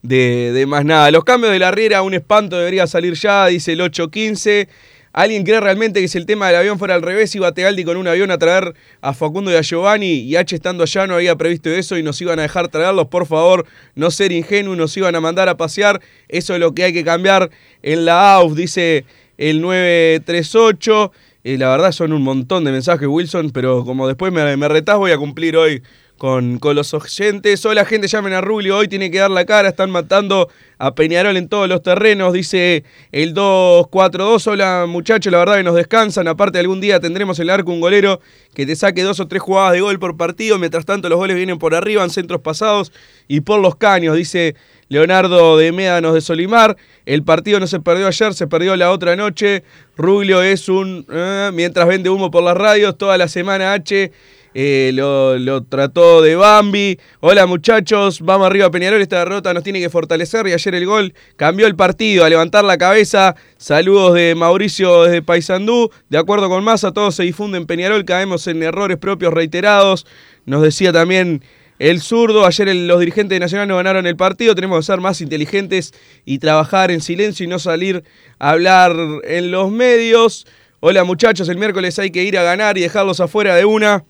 de, 0.02 0.52
de 0.52 0.66
más 0.66 0.84
nada. 0.84 1.10
Los 1.10 1.24
cambios 1.24 1.52
de 1.52 1.58
la 1.58 1.70
Riera, 1.70 2.02
un 2.02 2.14
espanto 2.14 2.56
debería 2.56 2.86
salir 2.86 3.14
ya, 3.14 3.46
dice 3.46 3.72
el 3.72 3.80
815. 3.80 4.68
¿Alguien 5.12 5.42
cree 5.42 5.58
realmente 5.58 6.00
que 6.00 6.06
si 6.06 6.18
el 6.18 6.26
tema 6.26 6.46
del 6.46 6.56
avión 6.56 6.78
fuera 6.78 6.94
al 6.94 7.02
revés, 7.02 7.34
iba 7.34 7.50
Tealdi 7.50 7.82
con 7.82 7.96
un 7.96 8.06
avión 8.06 8.30
a 8.30 8.38
traer 8.38 8.74
a 9.00 9.12
Facundo 9.12 9.50
y 9.50 9.56
a 9.56 9.60
Giovanni 9.60 10.20
y 10.20 10.36
H 10.36 10.54
estando 10.54 10.84
allá 10.84 11.08
no 11.08 11.16
había 11.16 11.34
previsto 11.34 11.68
eso 11.68 11.98
y 11.98 12.04
nos 12.04 12.20
iban 12.20 12.38
a 12.38 12.42
dejar 12.42 12.68
traerlos? 12.68 13.08
Por 13.08 13.26
favor, 13.26 13.66
no 13.96 14.12
ser 14.12 14.30
ingenuos, 14.30 14.76
nos 14.76 14.96
iban 14.96 15.16
a 15.16 15.20
mandar 15.20 15.48
a 15.48 15.56
pasear. 15.56 16.00
Eso 16.28 16.54
es 16.54 16.60
lo 16.60 16.74
que 16.74 16.84
hay 16.84 16.92
que 16.92 17.02
cambiar 17.02 17.50
en 17.82 18.04
la 18.04 18.34
AUF, 18.34 18.54
dice 18.54 19.04
el 19.36 19.60
938. 19.60 21.12
Eh, 21.42 21.58
la 21.58 21.70
verdad 21.70 21.90
son 21.90 22.12
un 22.12 22.22
montón 22.22 22.62
de 22.62 22.70
mensajes, 22.70 23.08
Wilson, 23.08 23.50
pero 23.50 23.84
como 23.84 24.06
después 24.06 24.32
me, 24.32 24.56
me 24.56 24.68
retás, 24.68 24.96
voy 24.96 25.10
a 25.10 25.18
cumplir 25.18 25.56
hoy 25.56 25.82
con, 26.20 26.58
con 26.58 26.76
los 26.76 26.92
oyentes. 26.92 27.64
Hola, 27.64 27.86
gente, 27.86 28.06
llamen 28.06 28.34
a 28.34 28.42
Rubio, 28.42 28.76
hoy 28.76 28.88
tiene 28.88 29.10
que 29.10 29.16
dar 29.16 29.30
la 29.30 29.46
cara, 29.46 29.70
están 29.70 29.90
matando 29.90 30.50
a 30.76 30.94
Peñarol 30.94 31.34
en 31.38 31.48
todos 31.48 31.66
los 31.66 31.82
terrenos, 31.82 32.34
dice 32.34 32.84
el 33.10 33.32
242. 33.32 34.46
Hola, 34.46 34.84
muchachos, 34.86 35.32
la 35.32 35.38
verdad 35.38 35.56
que 35.56 35.62
nos 35.62 35.76
descansan. 35.76 36.28
Aparte, 36.28 36.58
algún 36.58 36.78
día 36.78 37.00
tendremos 37.00 37.38
en 37.38 37.44
el 37.44 37.50
arco 37.50 37.72
un 37.72 37.80
golero 37.80 38.20
que 38.52 38.66
te 38.66 38.76
saque 38.76 39.02
dos 39.02 39.18
o 39.18 39.28
tres 39.28 39.40
jugadas 39.40 39.72
de 39.72 39.80
gol 39.80 39.98
por 39.98 40.18
partido. 40.18 40.58
Mientras 40.58 40.84
tanto, 40.84 41.08
los 41.08 41.16
goles 41.16 41.36
vienen 41.36 41.58
por 41.58 41.74
arriba, 41.74 42.04
en 42.04 42.10
centros 42.10 42.42
pasados 42.42 42.92
y 43.26 43.40
por 43.40 43.58
los 43.58 43.76
caños, 43.76 44.14
dice 44.14 44.56
Leonardo 44.90 45.56
de 45.56 45.72
Médanos 45.72 46.12
de 46.12 46.20
Solimar. 46.20 46.76
El 47.06 47.22
partido 47.22 47.60
no 47.60 47.66
se 47.66 47.80
perdió 47.80 48.06
ayer, 48.06 48.34
se 48.34 48.46
perdió 48.46 48.76
la 48.76 48.90
otra 48.90 49.16
noche. 49.16 49.64
Ruglio 49.96 50.42
es 50.42 50.68
un. 50.68 51.06
eh, 51.10 51.50
mientras 51.54 51.88
vende 51.88 52.10
humo 52.10 52.30
por 52.30 52.42
las 52.42 52.58
radios, 52.58 52.98
toda 52.98 53.16
la 53.16 53.26
semana 53.26 53.72
H. 53.72 54.12
eh, 54.54 54.90
lo, 54.94 55.62
trató 55.64 56.22
de 56.22 56.36
Bambi. 56.36 56.98
Hola 57.20 57.46
muchachos, 57.46 58.20
vamos 58.20 58.46
arriba 58.46 58.70
Peñarol. 58.70 59.00
Esta 59.00 59.20
derrota 59.20 59.54
nos 59.54 59.62
tiene 59.62 59.80
que 59.80 59.90
fortalecer. 59.90 60.46
Y 60.48 60.52
ayer 60.52 60.74
el 60.74 60.86
gol 60.86 61.14
cambió 61.36 61.66
el 61.66 61.76
partido. 61.76 62.24
A 62.24 62.28
levantar 62.28 62.64
la 62.64 62.78
cabeza. 62.78 63.36
Saludos 63.56 64.14
de 64.14 64.34
Mauricio 64.34 65.04
desde 65.04 65.22
Paysandú. 65.22 65.90
De 66.08 66.18
acuerdo 66.18 66.48
con 66.48 66.64
Massa, 66.64 66.92
todo 66.92 67.10
se 67.12 67.22
difunde 67.22 67.58
en 67.58 67.66
Peñarol. 67.66 68.04
Caemos 68.04 68.46
en 68.46 68.62
errores 68.62 68.98
propios 68.98 69.32
reiterados. 69.32 70.06
Nos 70.46 70.62
decía 70.62 70.92
también 70.92 71.42
el 71.80 72.02
zurdo, 72.02 72.44
ayer 72.44 72.74
los 72.76 73.00
dirigentes 73.00 73.36
de 73.36 73.40
Nacional 73.40 73.66
no 73.66 73.76
ganaron 73.76 74.06
el 74.06 74.14
partido, 74.14 74.54
tenemos 74.54 74.80
que 74.80 74.92
ser 74.92 75.00
más 75.00 75.22
inteligentes 75.22 75.94
y 76.26 76.38
trabajar 76.38 76.90
en 76.90 77.00
silencio 77.00 77.44
y 77.44 77.48
no 77.48 77.58
salir 77.58 78.04
a 78.38 78.50
hablar 78.50 78.94
en 79.24 79.50
los 79.50 79.70
medios. 79.70 80.46
Hola 80.80 81.04
muchachos, 81.04 81.48
el 81.48 81.56
miércoles 81.56 81.98
hay 81.98 82.10
que 82.10 82.22
ir 82.22 82.36
a 82.36 82.42
ganar 82.42 82.76
y 82.76 82.82
dejarlos 82.82 83.20
afuera 83.20 83.54
de 83.54 83.64
una. 83.64 84.04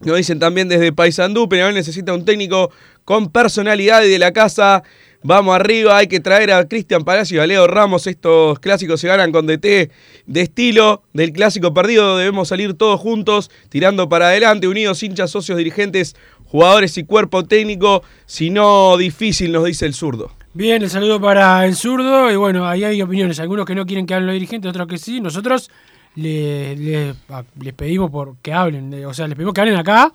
Nos 0.00 0.16
dicen 0.16 0.38
también 0.38 0.68
desde 0.68 0.92
Paysandú, 0.92 1.46
Peñarol 1.46 1.74
necesita 1.74 2.14
un 2.14 2.24
técnico 2.24 2.70
con 3.04 3.30
personalidad 3.30 4.02
y 4.02 4.08
de 4.08 4.18
la 4.18 4.32
casa. 4.32 4.82
Vamos 5.22 5.54
arriba, 5.54 5.98
hay 5.98 6.06
que 6.06 6.20
traer 6.20 6.50
a 6.52 6.66
Cristian 6.66 7.04
Palacio 7.04 7.36
y 7.36 7.40
a 7.40 7.46
Leo 7.46 7.66
Ramos. 7.66 8.06
Estos 8.06 8.58
clásicos 8.60 8.98
se 8.98 9.08
ganan 9.08 9.30
con 9.30 9.46
DT 9.46 9.90
de 10.26 10.40
estilo. 10.40 11.02
Del 11.12 11.32
clásico 11.32 11.74
perdido 11.74 12.16
debemos 12.16 12.48
salir 12.48 12.72
todos 12.72 12.98
juntos, 12.98 13.50
tirando 13.68 14.08
para 14.08 14.28
adelante, 14.28 14.68
unidos, 14.68 15.02
hinchas, 15.02 15.30
socios, 15.30 15.58
dirigentes, 15.58 16.16
jugadores 16.46 16.96
y 16.96 17.04
cuerpo 17.04 17.44
técnico. 17.44 18.02
Si 18.24 18.48
no, 18.48 18.96
difícil, 18.96 19.52
nos 19.52 19.66
dice 19.66 19.84
el 19.84 19.92
zurdo. 19.92 20.32
Bien, 20.54 20.82
el 20.82 20.88
saludo 20.88 21.20
para 21.20 21.66
el 21.66 21.76
zurdo. 21.76 22.30
Y 22.32 22.36
bueno, 22.36 22.66
ahí 22.66 22.84
hay 22.84 23.02
opiniones. 23.02 23.38
Algunos 23.38 23.66
que 23.66 23.74
no 23.74 23.84
quieren 23.84 24.06
que 24.06 24.14
hablen 24.14 24.28
los 24.28 24.34
dirigentes, 24.34 24.70
otros 24.70 24.88
que 24.88 24.96
sí. 24.96 25.20
Nosotros 25.20 25.70
le- 26.16 26.76
le- 26.76 27.14
a- 27.28 27.44
les 27.60 27.72
pedimos 27.74 28.10
por 28.10 28.36
que 28.38 28.52
hablen. 28.52 29.04
O 29.04 29.14
sea, 29.14 29.26
les 29.28 29.36
pedimos 29.36 29.54
que 29.54 29.60
hablen 29.60 29.76
acá. 29.76 30.12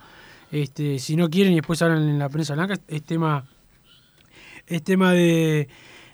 Este, 0.51 0.99
si 0.99 1.15
no 1.15 1.29
quieren 1.29 1.53
y 1.53 1.57
después 1.57 1.81
hablan 1.81 2.07
en 2.07 2.19
la 2.19 2.29
prensa 2.29 2.53
blanca, 2.53 2.75
es 2.87 3.03
tema, 3.03 3.45
es 4.67 4.83
tema 4.83 5.11
de, 5.13 5.67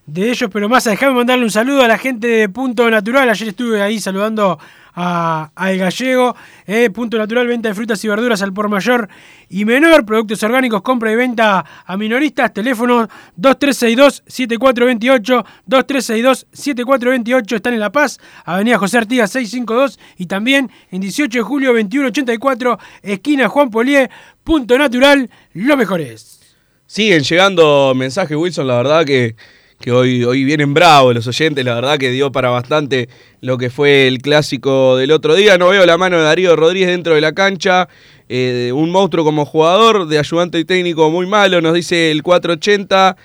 de 0.05 0.29
ellos. 0.31 0.49
Pero 0.51 0.67
más, 0.69 0.83
déjame 0.85 1.13
mandarle 1.13 1.43
un 1.43 1.51
saludo 1.51 1.81
a 1.83 1.87
la 1.87 1.97
gente 1.97 2.27
de 2.27 2.49
Punto 2.49 2.89
Natural. 2.89 3.29
Ayer 3.29 3.49
estuve 3.49 3.81
ahí 3.81 3.99
saludando 3.99 4.57
a, 4.93 5.51
al 5.55 5.77
gallego. 5.77 6.35
eh, 6.67 6.89
Punto 6.89 7.17
Natural, 7.17 7.47
venta 7.47 7.69
de 7.69 7.75
frutas 7.75 8.03
y 8.03 8.07
verduras 8.07 8.41
al 8.41 8.53
por 8.53 8.69
mayor 8.69 9.09
y 9.49 9.65
menor. 9.65 10.05
Productos 10.05 10.41
orgánicos, 10.43 10.81
compra 10.81 11.11
y 11.11 11.15
venta 11.15 11.65
a 11.85 11.97
minoristas. 11.97 12.53
Teléfono 12.53 13.07
2362-7428. 13.39 15.45
2362-7428. 15.67 17.55
Están 17.55 17.73
en 17.73 17.79
La 17.79 17.91
Paz, 17.91 18.19
Avenida 18.45 18.77
José 18.77 18.97
Artigas 18.97 19.31
652. 19.31 19.99
Y 20.17 20.27
también 20.27 20.71
en 20.91 21.01
18 21.01 21.39
de 21.39 21.43
julio 21.43 21.69
2184, 21.69 22.79
esquina 23.01 23.49
Juan 23.49 23.69
Polié. 23.69 24.09
Punto 24.43 24.77
Natural, 24.77 25.29
lo 25.53 25.77
mejor 25.77 26.01
es. 26.01 26.39
Siguen 26.87 27.23
llegando 27.23 27.93
mensajes, 27.95 28.35
Wilson, 28.35 28.67
la 28.67 28.75
verdad 28.75 29.05
que, 29.05 29.35
que 29.81 29.91
hoy, 29.91 30.23
hoy 30.23 30.43
vienen 30.45 30.73
bravos 30.73 31.13
los 31.13 31.27
oyentes, 31.27 31.65
la 31.65 31.75
verdad 31.75 31.97
que 31.97 32.11
dio 32.11 32.31
para 32.31 32.49
bastante 32.49 33.09
lo 33.41 33.57
que 33.57 33.69
fue 33.69 34.07
el 34.07 34.19
clásico 34.19 34.95
del 34.95 35.11
otro 35.11 35.35
día. 35.35 35.57
No 35.57 35.69
veo 35.69 35.85
la 35.85 35.97
mano 35.97 36.17
de 36.17 36.23
Darío 36.23 36.55
Rodríguez 36.55 36.89
dentro 36.89 37.15
de 37.15 37.21
la 37.21 37.33
cancha, 37.33 37.89
eh, 38.29 38.71
un 38.73 38.91
monstruo 38.91 39.25
como 39.25 39.45
jugador, 39.45 40.07
de 40.07 40.19
ayudante 40.19 40.59
y 40.59 40.65
técnico 40.65 41.09
muy 41.09 41.25
malo, 41.25 41.59
nos 41.59 41.73
dice 41.73 42.11
el 42.11 42.23
480, 42.23 43.17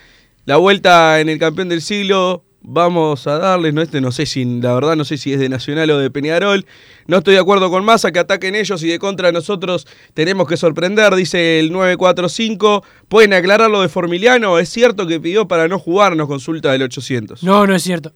la 0.47 0.57
vuelta 0.57 1.21
en 1.21 1.29
el 1.29 1.38
campeón 1.38 1.69
del 1.69 1.83
siglo. 1.83 2.45
Vamos 2.68 3.29
a 3.29 3.38
darles, 3.38 3.72
no 3.74 3.81
este 3.81 4.00
no 4.00 4.11
sé 4.11 4.26
si, 4.26 4.44
la 4.44 4.74
verdad 4.74 4.96
no 4.96 5.05
sé 5.05 5.18
si 5.18 5.33
es 5.33 5.38
de 5.38 5.48
Nacional 5.48 5.88
o 5.92 5.98
de 5.98 6.11
Peñarol. 6.11 6.66
No 7.07 7.18
estoy 7.18 7.35
de 7.35 7.40
acuerdo 7.40 7.70
con 7.70 7.85
Massa 7.85 8.11
que 8.11 8.18
ataquen 8.18 8.57
ellos 8.57 8.83
y 8.83 8.88
de 8.88 8.98
contra 8.98 9.31
nosotros 9.31 9.87
tenemos 10.14 10.48
que 10.48 10.57
sorprender, 10.57 11.14
dice 11.14 11.61
el 11.61 11.70
945. 11.70 12.83
¿Pueden 13.07 13.35
aclarar 13.35 13.70
lo 13.70 13.83
de 13.83 13.88
Formiliano? 13.88 14.59
¿Es 14.59 14.68
cierto 14.68 15.07
que 15.07 15.20
pidió 15.20 15.46
para 15.46 15.68
no 15.68 15.79
jugar? 15.79 16.16
Nos 16.16 16.26
consulta 16.26 16.72
del 16.72 16.83
800. 16.83 17.44
No, 17.44 17.68
no 17.68 17.74
es 17.76 17.85
cierto. 17.85 18.12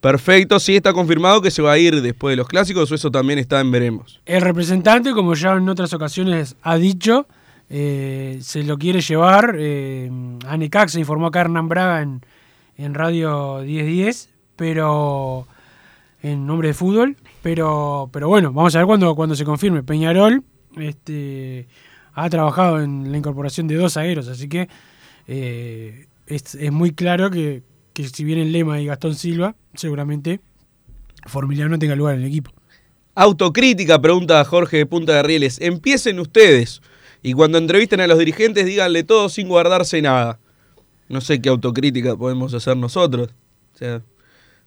Perfecto, 0.00 0.58
sí 0.58 0.76
está 0.76 0.94
confirmado 0.94 1.42
que 1.42 1.50
se 1.50 1.60
va 1.60 1.72
a 1.72 1.78
ir 1.78 2.00
después 2.00 2.32
de 2.32 2.36
los 2.36 2.48
clásicos 2.48 2.90
o 2.90 2.94
eso 2.94 3.10
también 3.10 3.38
está 3.38 3.60
en 3.60 3.70
veremos. 3.70 4.22
El 4.24 4.40
representante, 4.40 5.12
como 5.12 5.34
ya 5.34 5.52
en 5.52 5.68
otras 5.68 5.92
ocasiones 5.92 6.56
ha 6.62 6.76
dicho, 6.76 7.26
eh, 7.68 8.38
se 8.40 8.62
lo 8.62 8.78
quiere 8.78 9.02
llevar. 9.02 9.56
Eh, 9.58 10.10
a 10.46 10.56
Necaxa 10.56 10.98
informó 10.98 11.26
acá 11.26 11.42
Hernán 11.42 11.68
Braga 11.68 12.00
en, 12.00 12.22
en 12.76 12.94
Radio 12.94 13.60
1010, 13.64 14.30
pero 14.56 15.46
en 16.22 16.46
nombre 16.46 16.68
de 16.68 16.74
fútbol. 16.74 17.16
Pero, 17.42 18.08
pero 18.12 18.28
bueno, 18.28 18.52
vamos 18.52 18.74
a 18.74 18.78
ver 18.78 18.86
cuando, 18.86 19.34
se 19.34 19.44
confirme. 19.44 19.82
Peñarol 19.82 20.44
este, 20.76 21.66
ha 22.14 22.30
trabajado 22.30 22.80
en 22.80 23.10
la 23.10 23.18
incorporación 23.18 23.66
de 23.66 23.74
dos 23.76 23.94
zagueros, 23.94 24.28
así 24.28 24.48
que 24.48 24.68
eh, 25.26 26.06
es, 26.26 26.56
muy 26.72 26.92
claro 26.92 27.30
que, 27.30 27.62
que 27.92 28.08
si 28.08 28.24
vienen 28.24 28.52
Lema 28.52 28.80
y 28.80 28.86
Gastón 28.86 29.14
Silva, 29.14 29.54
seguramente 29.74 30.40
Formiliano 31.26 31.70
no 31.70 31.78
tenga 31.78 31.96
lugar 31.96 32.14
en 32.14 32.22
el 32.22 32.28
equipo. 32.28 32.52
Autocrítica, 33.14 34.00
pregunta 34.00 34.44
Jorge 34.44 34.78
de 34.78 34.86
Punta 34.86 35.14
de 35.14 35.22
Rieles. 35.22 35.60
Empiecen 35.60 36.18
ustedes 36.18 36.80
y 37.22 37.34
cuando 37.34 37.58
entrevisten 37.58 38.00
a 38.00 38.06
los 38.06 38.18
dirigentes 38.18 38.64
díganle 38.64 39.04
todo 39.04 39.28
sin 39.28 39.48
guardarse 39.48 40.00
nada. 40.00 40.38
No 41.12 41.20
sé 41.20 41.40
qué 41.40 41.48
autocrítica 41.50 42.16
podemos 42.16 42.52
hacer 42.54 42.76
nosotros. 42.76 43.28
O 43.74 43.78
sea, 43.78 44.02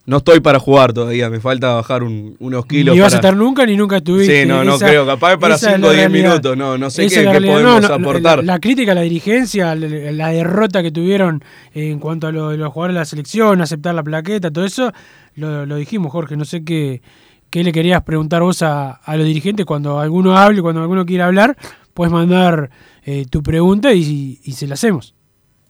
no 0.06 0.18
estoy 0.18 0.40
para 0.40 0.60
jugar 0.60 0.94
todavía, 0.94 1.32
me 1.32 1.40
falta 1.40 1.74
bajar 1.74 2.04
un- 2.04 2.36
unos 2.40 2.68
kilos. 2.68 2.94
Ni 2.94 3.02
vas 3.02 3.14
a 3.16 3.18
para- 3.18 3.30
estar 3.30 3.36
nunca 3.38 3.66
ni 3.66 3.76
nunca 3.76 3.98
estuviste. 3.98 4.44
Sí, 4.44 4.48
no, 4.48 4.64
no 4.64 4.76
Esa- 4.76 4.86
creo, 4.88 5.06
capaz 5.06 5.38
para 5.38 5.56
esa 5.56 5.70
es 5.72 5.76
5 5.78 5.88
la 5.88 5.92
o 5.92 5.96
10 5.96 6.06
realidad. 6.12 6.30
minutos, 6.30 6.58
no, 6.58 6.78
no 6.78 6.90
sé 6.92 7.08
qué, 7.08 7.24
podemos 7.24 7.62
No, 7.64 7.80
no, 7.82 7.94
aportar. 7.96 8.38
La, 8.44 8.54
la 8.54 8.60
crítica 8.60 8.92
a 8.92 8.96
la 8.96 9.02
dirigencia, 9.02 9.74
la, 9.74 10.12
la 10.12 10.28
derrota 10.30 10.84
que 10.84 10.92
tuvieron 10.92 11.44
en 11.74 11.98
cuanto 12.00 12.28
a 12.28 12.32
lo 12.32 12.50
de 12.52 12.58
los 12.58 12.72
jugadores 12.72 12.94
de 12.94 13.00
la 13.00 13.06
selección, 13.06 13.62
aceptar 13.62 13.96
la 13.96 14.04
plaqueta, 14.04 14.52
todo 14.52 14.64
eso, 14.66 14.92
lo, 15.36 15.66
lo 15.66 15.76
dijimos, 15.76 16.12
Jorge. 16.12 16.38
No 16.38 16.46
sé 16.46 16.64
qué, 16.64 17.02
qué 17.50 17.64
le 17.64 17.72
querías 17.72 18.04
preguntar 18.04 18.44
vos 18.44 18.62
a, 18.62 18.92
a 18.92 19.18
los 19.18 19.26
dirigentes 19.26 19.66
cuando 19.66 20.00
alguno 20.00 20.38
hable, 20.38 20.62
cuando 20.62 20.82
alguno 20.84 21.04
quiera 21.08 21.26
hablar, 21.26 21.58
puedes 21.96 22.14
mandar 22.14 22.70
eh, 23.06 23.26
tu 23.28 23.42
pregunta 23.42 23.92
y, 23.94 24.40
y 24.44 24.52
se 24.52 24.68
la 24.68 24.76
hacemos. 24.76 25.16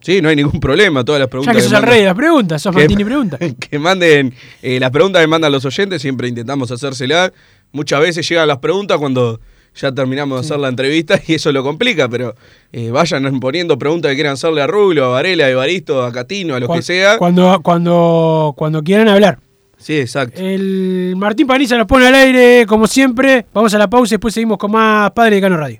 Sí, 0.06 0.22
no 0.22 0.30
hay 0.30 0.36
ningún 0.36 0.60
problema, 0.60 1.04
todas 1.04 1.18
las 1.20 1.26
Ya 1.26 1.30
preguntas. 1.32 1.56
que 1.56 1.62
sos 1.64 1.72
el 1.72 1.78
mandan- 1.80 1.90
rey 1.90 2.00
de 2.02 2.06
las 2.06 2.14
preguntas, 2.16 2.62
sos 2.62 2.76
que- 2.76 2.82
Martini 2.82 3.04
Pregunta. 3.06 3.40
que 3.60 3.80
manden 3.80 4.36
eh, 4.62 4.80
las 4.80 4.92
preguntas 4.92 5.20
que 5.20 5.28
mandan 5.28 5.52
los 5.52 5.66
oyentes, 5.66 6.00
siempre 6.00 6.28
intentamos 6.28 6.70
hacérselas. 6.70 7.32
Muchas 7.72 8.00
veces 8.02 8.30
llegan 8.30 8.48
las 8.48 8.60
preguntas 8.60 9.00
cuando 9.00 9.40
ya 9.76 9.92
terminamos 9.92 10.40
de 10.40 10.46
hacer 10.46 10.60
la 10.60 10.68
entrevista 10.70 11.20
y 11.28 11.34
eso 11.34 11.52
lo 11.52 11.64
complica, 11.64 12.08
pero 12.08 12.36
eh, 12.72 12.92
vayan 12.92 13.40
poniendo 13.40 13.80
preguntas 13.80 14.12
que 14.12 14.16
quieran 14.18 14.34
hacerle 14.34 14.62
a 14.62 14.68
Rubio, 14.68 15.06
a 15.06 15.08
Varela, 15.10 15.46
a 15.46 15.50
Evaristo, 15.50 16.04
a 16.04 16.12
Catino, 16.12 16.54
a 16.54 16.60
los 16.60 16.70
que 16.70 16.84
sea. 16.84 17.18
Cuando, 17.18 17.60
cuando, 17.64 18.54
cuando 18.56 18.84
quieran 18.84 19.08
hablar. 19.10 19.40
Sí, 19.80 19.98
exacto. 20.00 20.40
El 20.40 21.16
Martín 21.18 21.48
Paniza 21.48 21.78
nos 21.78 21.88
pone 21.88 22.06
al 22.08 22.14
aire, 22.16 22.66
como 22.68 22.86
siempre. 22.86 23.48
Vamos 23.54 23.74
a 23.74 23.80
la 23.80 23.90
pausa 23.90 24.14
y 24.14 24.18
después 24.18 24.36
seguimos 24.36 24.60
con 24.60 24.70
más 24.72 25.10
Padre 25.14 25.38
de 25.38 25.42
Cano 25.42 25.58
Radio. 25.58 25.80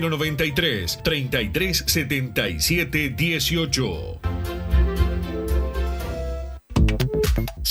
093 0.00 0.98
33 1.02 1.82
77 1.86 3.14
18. 3.16 4.25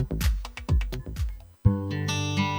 Thank 0.00 0.22
you 0.22 0.29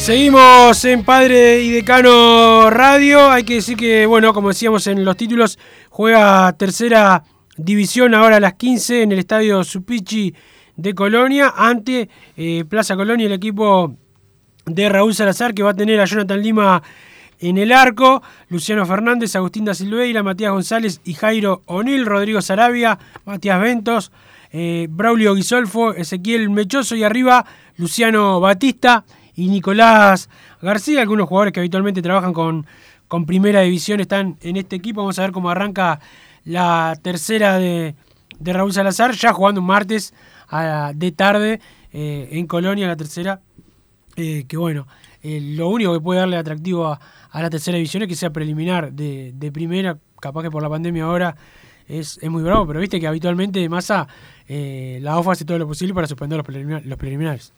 Seguimos 0.00 0.82
en 0.86 1.04
Padre 1.04 1.60
y 1.60 1.70
Decano 1.70 2.70
Radio. 2.70 3.30
Hay 3.30 3.44
que 3.44 3.56
decir 3.56 3.76
que, 3.76 4.06
bueno, 4.06 4.32
como 4.32 4.48
decíamos 4.48 4.86
en 4.86 5.04
los 5.04 5.14
títulos, 5.14 5.58
juega 5.90 6.50
tercera 6.54 7.22
división 7.58 8.14
ahora 8.14 8.36
a 8.36 8.40
las 8.40 8.54
15 8.54 9.02
en 9.02 9.12
el 9.12 9.18
estadio 9.18 9.62
Supichi 9.62 10.34
de 10.74 10.94
Colonia, 10.94 11.52
ante 11.54 12.08
eh, 12.34 12.64
Plaza 12.66 12.96
Colonia, 12.96 13.26
el 13.26 13.34
equipo 13.34 13.94
de 14.64 14.88
Raúl 14.88 15.14
Salazar, 15.14 15.52
que 15.52 15.62
va 15.62 15.72
a 15.72 15.76
tener 15.76 16.00
a 16.00 16.06
Jonathan 16.06 16.42
Lima 16.42 16.82
en 17.38 17.58
el 17.58 17.70
arco, 17.70 18.22
Luciano 18.48 18.86
Fernández, 18.86 19.36
Agustín 19.36 19.66
da 19.66 19.74
Silveira, 19.74 20.22
Matías 20.22 20.52
González 20.52 21.02
y 21.04 21.12
Jairo 21.12 21.62
O'Neill, 21.66 22.06
Rodrigo 22.06 22.40
Sarabia, 22.40 22.98
Matías 23.26 23.60
Ventos, 23.60 24.12
eh, 24.50 24.86
Braulio 24.90 25.34
Guisolfo, 25.34 25.92
Ezequiel 25.92 26.48
Mechoso 26.48 26.96
y 26.96 27.04
arriba 27.04 27.44
Luciano 27.76 28.40
Batista 28.40 29.04
y 29.34 29.48
Nicolás 29.48 30.28
García, 30.60 31.00
algunos 31.02 31.28
jugadores 31.28 31.52
que 31.52 31.60
habitualmente 31.60 32.02
trabajan 32.02 32.32
con, 32.32 32.66
con 33.08 33.26
primera 33.26 33.60
división 33.62 34.00
están 34.00 34.36
en 34.42 34.56
este 34.56 34.76
equipo. 34.76 35.00
Vamos 35.00 35.18
a 35.18 35.22
ver 35.22 35.32
cómo 35.32 35.50
arranca 35.50 36.00
la 36.44 36.98
tercera 37.02 37.58
de, 37.58 37.94
de 38.38 38.52
Raúl 38.52 38.72
Salazar, 38.72 39.12
ya 39.12 39.32
jugando 39.32 39.60
un 39.60 39.66
martes 39.66 40.14
a- 40.48 40.92
de 40.94 41.12
tarde 41.12 41.60
eh, 41.92 42.28
en 42.32 42.46
Colonia, 42.46 42.86
la 42.86 42.96
tercera. 42.96 43.40
eh, 44.16 44.44
que 44.48 44.56
bueno, 44.56 44.86
eh, 45.22 45.40
lo 45.40 45.68
único 45.68 45.92
que 45.92 46.00
puede 46.00 46.20
darle 46.20 46.36
atractivo 46.36 46.86
a, 46.88 47.00
a 47.30 47.42
la 47.42 47.50
tercera 47.50 47.76
división 47.76 48.02
es 48.02 48.08
que 48.08 48.14
sea 48.16 48.30
preliminar 48.30 48.92
de, 48.92 49.32
de 49.34 49.52
primera, 49.52 49.98
capaz 50.20 50.42
que 50.42 50.50
por 50.50 50.62
la 50.62 50.68
pandemia 50.68 51.04
ahora 51.04 51.36
es, 51.86 52.18
es 52.22 52.30
muy 52.30 52.42
bravo, 52.42 52.66
pero 52.66 52.80
viste 52.80 53.00
que 53.00 53.06
habitualmente 53.06 53.66
Massa 53.68 54.06
eh, 54.48 54.98
la 55.02 55.18
OFA 55.18 55.32
hace 55.32 55.44
todo 55.44 55.58
lo 55.58 55.66
posible 55.66 55.94
para 55.94 56.06
suspender 56.06 56.36
los, 56.38 56.46
prelimina- 56.46 56.82
los 56.84 56.98
preliminares. 56.98 57.52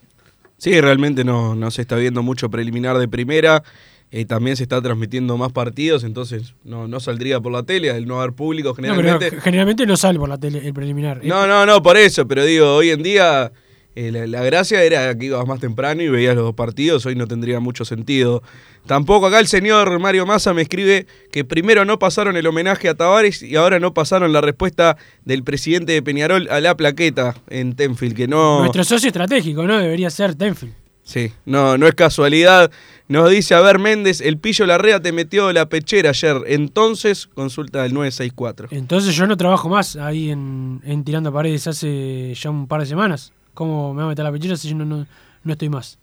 Sí, 0.63 0.81
realmente 0.81 1.25
no, 1.25 1.57
no 1.57 1.73
se 1.73 1.83
está 1.83 1.97
viendo 1.97 2.23
mucho 2.23 2.49
preliminar 2.49 2.97
de 2.97 3.09
primera. 3.09 3.65
eh, 4.13 4.25
también 4.27 4.57
se 4.57 4.63
está 4.63 4.81
transmitiendo 4.81 5.37
más 5.37 5.51
partidos, 5.51 6.05
entonces 6.05 6.55
no, 6.63 6.87
no 6.87 7.01
saldría 7.01 7.41
por 7.41 7.51
la 7.51 7.65
tele, 7.65 7.91
al 7.91 8.07
no 8.07 8.21
haber 8.21 8.33
público 8.33 8.69
No, 8.69 8.75
pero 8.77 8.95
generalmente. 8.95 9.41
generalmente 9.41 9.87
no 9.87 9.97
sale 9.97 10.21
por 10.21 10.29
la 10.29 10.39
tele 10.39 10.65
el 10.65 10.73
preliminar. 10.73 11.21
No, 11.25 11.49
no, 11.49 11.67
no, 11.67 11.83
por 11.83 11.97
eso, 11.97 12.29
pero 12.29 12.45
digo, 12.45 12.77
hoy 12.77 12.91
en 12.91 13.03
día 13.03 13.51
eh, 13.95 14.11
la, 14.11 14.27
la 14.27 14.43
gracia 14.43 14.83
era 14.83 15.17
que 15.17 15.27
ibas 15.27 15.47
más 15.47 15.61
temprano 15.61 16.03
y 16.03 16.09
veías 16.09 16.35
los 16.35 16.45
dos 16.45 16.55
partidos, 16.55 17.05
hoy 17.07 17.15
no 17.15 17.27
tendría 17.27 17.61
mucho 17.61 17.85
sentido. 17.85 18.43
Tampoco 18.87 19.27
acá 19.27 19.39
el 19.39 19.47
señor 19.47 19.99
Mario 20.01 20.27
Massa 20.27 20.55
me 20.55 20.63
escribe 20.63 21.07
que 21.31 21.45
primero 21.45 21.85
no 21.85 21.99
pasaron 21.99 22.37
el 22.37 22.47
homenaje 22.47 22.89
a 22.89 22.95
Tavares 22.95 23.43
y 23.43 23.57
ahora 23.57 23.79
no 23.79 23.95
pasaron 23.95 24.33
la 24.33 24.41
respuesta 24.41 24.97
del 25.25 25.45
presidente 25.45 25.93
de 25.93 26.03
Peñarol 26.03 26.49
a 26.51 26.61
la 26.61 26.77
plaqueta 26.77 27.37
en 27.49 27.75
Tenfield, 27.75 28.17
que 28.17 28.27
no... 28.27 28.61
Nuestro 28.61 28.85
socio 28.85 29.09
estratégico, 29.09 29.65
¿no? 29.65 29.79
Debería 29.79 30.11
ser 30.11 30.35
Tenfield. 30.35 30.75
Sí, 31.05 31.33
no, 31.45 31.77
no 31.79 31.87
es 31.87 31.95
casualidad. 31.95 32.71
Nos 33.09 33.29
dice, 33.29 33.55
a 33.55 33.61
ver, 33.61 33.79
Méndez, 33.79 34.21
el 34.21 34.39
pillo 34.39 34.67
Larrea 34.67 35.01
te 35.01 35.13
metió 35.13 35.53
la 35.53 35.69
pechera 35.69 36.11
ayer. 36.11 36.37
Entonces, 36.47 37.27
consulta 37.27 37.83
del 37.83 37.93
964. 37.93 38.69
Entonces 38.71 39.15
yo 39.15 39.27
no 39.27 39.37
trabajo 39.37 39.69
más 39.69 39.97
ahí 39.97 40.31
en, 40.31 40.81
en 40.85 41.05
Tirando 41.05 41.33
Paredes 41.33 41.67
hace 41.67 42.33
ya 42.35 42.51
un 42.51 42.69
par 42.69 42.81
de 42.81 42.87
semanas. 42.87 43.33
¿Cómo 43.55 43.93
me 43.95 44.03
va 44.03 44.07
a 44.07 44.09
meter 44.11 44.25
la 44.25 44.33
pechera 44.33 44.57
si 44.57 44.69
yo 44.69 44.75
no, 44.75 44.85
no, 44.85 45.07
no 45.45 45.53
estoy 45.53 45.69
más? 45.69 45.99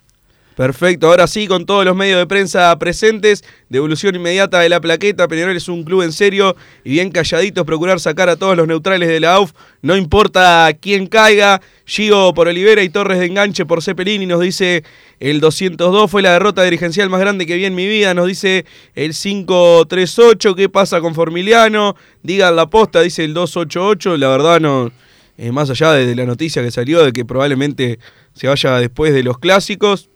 Perfecto, 0.60 1.08
ahora 1.08 1.26
sí, 1.26 1.48
con 1.48 1.66
todos 1.66 1.86
los 1.86 1.96
medios 1.96 2.20
de 2.20 2.28
prensa 2.28 2.78
presentes, 2.78 3.46
devolución 3.70 4.14
inmediata 4.18 4.60
de 4.60 4.68
la 4.68 4.82
plaqueta. 4.82 5.30
Peñarol 5.30 5.56
es 5.56 5.70
un 5.70 5.86
club 5.86 6.02
en 6.02 6.12
serio 6.12 6.54
y 6.84 6.92
bien 6.92 7.12
calladitos, 7.12 7.66
procurar 7.66 8.02
sacar 8.02 8.28
a 8.28 8.36
todos 8.36 8.58
los 8.58 8.68
neutrales 8.68 9.08
de 9.08 9.22
la 9.22 9.36
AUF. 9.36 9.54
No 9.82 9.96
importa 9.96 10.70
quién 10.82 11.08
caiga. 11.08 11.62
Gio 11.86 12.34
por 12.34 12.50
Olivera 12.50 12.84
y 12.84 12.90
Torres 12.90 13.20
de 13.20 13.28
enganche 13.28 13.66
por 13.66 13.82
Cepelini, 13.82 14.26
nos 14.26 14.42
dice 14.42 14.84
el 15.22 15.40
202. 15.40 16.12
Fue 16.12 16.22
la 16.22 16.34
derrota 16.34 16.62
dirigencial 16.64 17.10
más 17.10 17.22
grande 17.22 17.46
que 17.46 17.56
vi 17.56 17.64
en 17.64 17.74
mi 17.74 17.88
vida, 17.88 18.14
nos 18.14 18.28
dice 18.28 18.66
el 18.96 19.14
538. 19.14 20.56
¿Qué 20.56 20.68
pasa 20.68 21.00
con 21.00 21.16
Formiliano? 21.16 21.96
Digan 22.22 22.58
la 22.58 22.70
posta, 22.70 23.00
dice 23.00 23.24
el 23.24 23.34
288. 23.34 24.18
La 24.18 24.28
verdad, 24.28 24.60
no. 24.60 24.92
Eh, 25.42 25.54
más 25.54 25.70
allá 25.70 25.94
de, 25.94 26.14
la 26.16 26.26
noticia 26.26 26.62
que 26.62 26.70
salió 26.70 27.02
de 27.02 27.14
que 27.14 27.24
probablemente 27.24 27.98
se 28.34 28.48
vaya 28.48 28.78
después 28.78 29.14
de 29.14 29.24
los 29.24 29.40
clásicos 29.40 30.10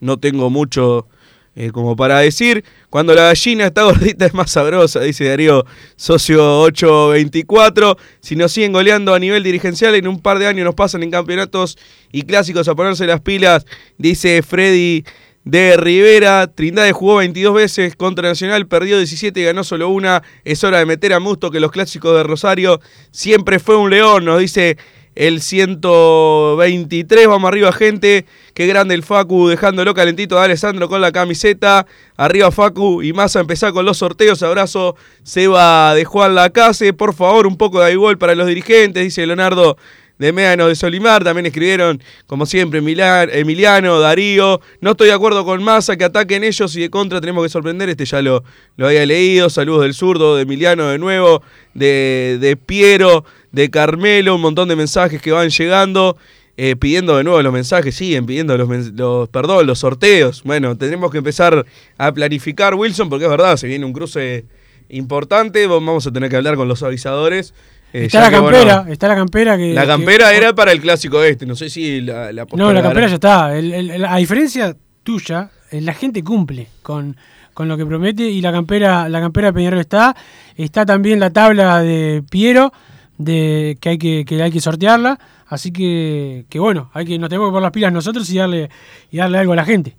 no 0.00 0.18
tengo 0.18 0.48
mucho 0.48 1.06
eh, 1.54 1.70
como 1.70 1.96
para 1.96 2.20
decir. 2.20 2.64
Cuando 2.88 3.14
la 3.14 3.24
gallina 3.24 3.66
está 3.66 3.82
gordita 3.84 4.24
es 4.24 4.32
más 4.32 4.50
sabrosa, 4.50 5.00
dice 5.00 5.26
Darío, 5.26 5.66
socio 5.96 6.62
824. 6.62 7.98
Si 8.22 8.36
nos 8.36 8.52
siguen 8.52 8.72
goleando 8.72 9.12
a 9.12 9.18
nivel 9.18 9.42
dirigencial, 9.42 9.94
en 9.96 10.08
un 10.08 10.18
par 10.18 10.38
de 10.38 10.46
años 10.46 10.64
nos 10.64 10.74
pasan 10.74 11.02
en 11.02 11.10
campeonatos 11.10 11.76
y 12.10 12.22
clásicos 12.22 12.66
a 12.66 12.74
ponerse 12.74 13.06
las 13.06 13.20
pilas, 13.20 13.66
dice 13.98 14.42
Freddy 14.42 15.04
de 15.44 15.76
Rivera. 15.76 16.46
Trindade 16.48 16.92
jugó 16.92 17.16
22 17.16 17.54
veces 17.54 17.96
contra 17.96 18.28
Nacional, 18.28 18.66
perdió 18.66 18.96
17 18.98 19.40
y 19.40 19.44
ganó 19.44 19.64
solo 19.64 19.88
una. 19.88 20.22
Es 20.44 20.64
hora 20.64 20.78
de 20.78 20.86
meter 20.86 21.12
a 21.12 21.20
Musto 21.20 21.50
que 21.50 21.60
los 21.60 21.70
clásicos 21.70 22.16
de 22.16 22.22
Rosario 22.22 22.80
siempre 23.10 23.58
fue 23.58 23.76
un 23.76 23.90
león, 23.90 24.24
nos 24.24 24.40
dice 24.40 24.76
el 25.14 25.42
123. 25.42 27.26
Vamos 27.26 27.48
arriba, 27.48 27.72
gente. 27.72 28.26
Qué 28.54 28.66
grande 28.66 28.94
el 28.94 29.02
Facu, 29.02 29.48
dejándolo 29.48 29.92
calentito 29.94 30.36
de 30.36 30.42
Alessandro 30.44 30.88
con 30.88 31.00
la 31.00 31.12
camiseta. 31.12 31.86
Arriba, 32.16 32.50
Facu 32.50 33.02
y 33.02 33.12
más 33.12 33.36
a 33.36 33.40
empezar 33.40 33.72
con 33.72 33.84
los 33.84 33.98
sorteos. 33.98 34.42
Abrazo, 34.42 34.96
Seba 35.22 35.94
de 35.94 36.04
Juan 36.04 36.34
Lacase. 36.34 36.92
Por 36.92 37.14
favor, 37.14 37.46
un 37.46 37.56
poco 37.56 37.80
de 37.80 37.92
igual 37.92 38.18
para 38.18 38.34
los 38.34 38.46
dirigentes, 38.46 39.02
dice 39.02 39.26
Leonardo 39.26 39.76
de 40.20 40.32
Médano 40.32 40.68
de 40.68 40.76
Solimar. 40.76 41.24
También 41.24 41.46
escribieron, 41.46 42.00
como 42.26 42.46
siempre, 42.46 42.78
Emiliano, 42.78 43.98
Darío. 43.98 44.60
No 44.80 44.92
estoy 44.92 45.08
de 45.08 45.14
acuerdo 45.14 45.44
con 45.44 45.64
Massa, 45.64 45.96
que 45.96 46.04
ataquen 46.04 46.44
ellos 46.44 46.76
y 46.76 46.82
de 46.82 46.90
contra 46.90 47.20
tenemos 47.20 47.42
que 47.42 47.48
sorprender. 47.48 47.88
Este 47.88 48.04
ya 48.04 48.20
lo, 48.22 48.44
lo 48.76 48.86
había 48.86 49.04
leído. 49.06 49.48
Saludos 49.50 49.82
del 49.82 49.94
zurdo, 49.94 50.36
de 50.36 50.42
Emiliano 50.42 50.88
de 50.88 50.98
nuevo, 50.98 51.42
de, 51.74 52.36
de 52.40 52.56
Piero, 52.56 53.24
de 53.50 53.70
Carmelo. 53.70 54.34
Un 54.36 54.42
montón 54.42 54.68
de 54.68 54.76
mensajes 54.76 55.20
que 55.22 55.32
van 55.32 55.48
llegando. 55.48 56.16
eh, 56.62 56.76
pidiendo 56.76 57.16
de 57.16 57.24
nuevo 57.24 57.40
los 57.40 57.54
mensajes, 57.54 57.94
siguen 57.94 58.26
pidiendo 58.26 58.58
los, 58.58 58.68
los, 58.92 59.30
perdón, 59.30 59.66
los 59.66 59.78
sorteos. 59.78 60.42
Bueno, 60.44 60.76
tenemos 60.76 61.10
que 61.10 61.16
empezar 61.16 61.64
a 61.96 62.12
planificar, 62.12 62.74
Wilson, 62.74 63.08
porque 63.08 63.24
es 63.24 63.30
verdad, 63.30 63.56
se 63.56 63.66
viene 63.66 63.86
un 63.86 63.94
cruce 63.94 64.44
importante. 64.90 65.66
Vamos 65.66 66.06
a 66.06 66.12
tener 66.12 66.28
que 66.28 66.36
hablar 66.36 66.56
con 66.56 66.68
los 66.68 66.82
avisadores. 66.82 67.54
Eh, 67.92 68.04
Está 68.06 68.20
la 68.20 68.30
que, 68.30 68.38
bueno, 68.38 68.56
campera, 68.58 68.92
está 68.92 69.08
la 69.08 69.14
campera 69.16 69.56
que. 69.56 69.74
la 69.74 69.82
que- 69.82 69.86
campera 69.88 70.32
era 70.32 70.54
para 70.54 70.72
el 70.72 70.80
clásico 70.80 71.22
este, 71.22 71.46
no 71.46 71.56
sé 71.56 71.68
si 71.70 72.00
la, 72.00 72.32
la 72.32 72.46
No, 72.54 72.72
la 72.72 72.82
campera 72.82 73.06
ya 73.08 73.14
está. 73.14 73.56
El- 73.56 73.72
el- 73.72 73.90
el- 73.90 74.04
a 74.04 74.16
diferencia 74.16 74.76
tuya, 75.02 75.50
eh, 75.70 75.80
la 75.80 75.94
gente 75.94 76.22
cumple 76.22 76.68
con, 76.82 77.16
con 77.54 77.68
lo 77.68 77.76
que 77.76 77.84
promete 77.86 78.22
y 78.24 78.40
la 78.40 78.52
campera, 78.52 79.08
la 79.08 79.20
campera 79.20 79.48
de 79.48 79.52
Peñarol 79.54 79.80
está. 79.80 80.14
Está 80.56 80.84
también 80.86 81.18
la 81.20 81.30
tabla 81.30 81.80
de 81.80 82.22
Piero, 82.30 82.72
de 83.18 83.76
que 83.80 83.88
hay 83.90 83.98
que, 83.98 84.24
que 84.24 84.42
hay 84.42 84.50
que 84.50 84.60
sortearla. 84.60 85.18
Así 85.46 85.72
que, 85.72 86.44
que 86.48 86.60
bueno, 86.60 86.90
hay 86.94 87.04
que, 87.06 87.18
nos 87.18 87.28
tenemos 87.28 87.48
que 87.48 87.52
poner 87.52 87.62
las 87.62 87.72
pilas 87.72 87.92
nosotros 87.92 88.30
y 88.30 88.36
darle, 88.38 88.70
y 89.10 89.16
darle 89.16 89.38
algo 89.38 89.52
a 89.52 89.56
la 89.56 89.64
gente. 89.64 89.96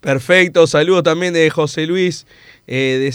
Perfecto, 0.00 0.66
saludo 0.66 1.04
también 1.04 1.32
de 1.32 1.48
José 1.50 1.86
Luis 1.86 2.26
eh. 2.66 3.10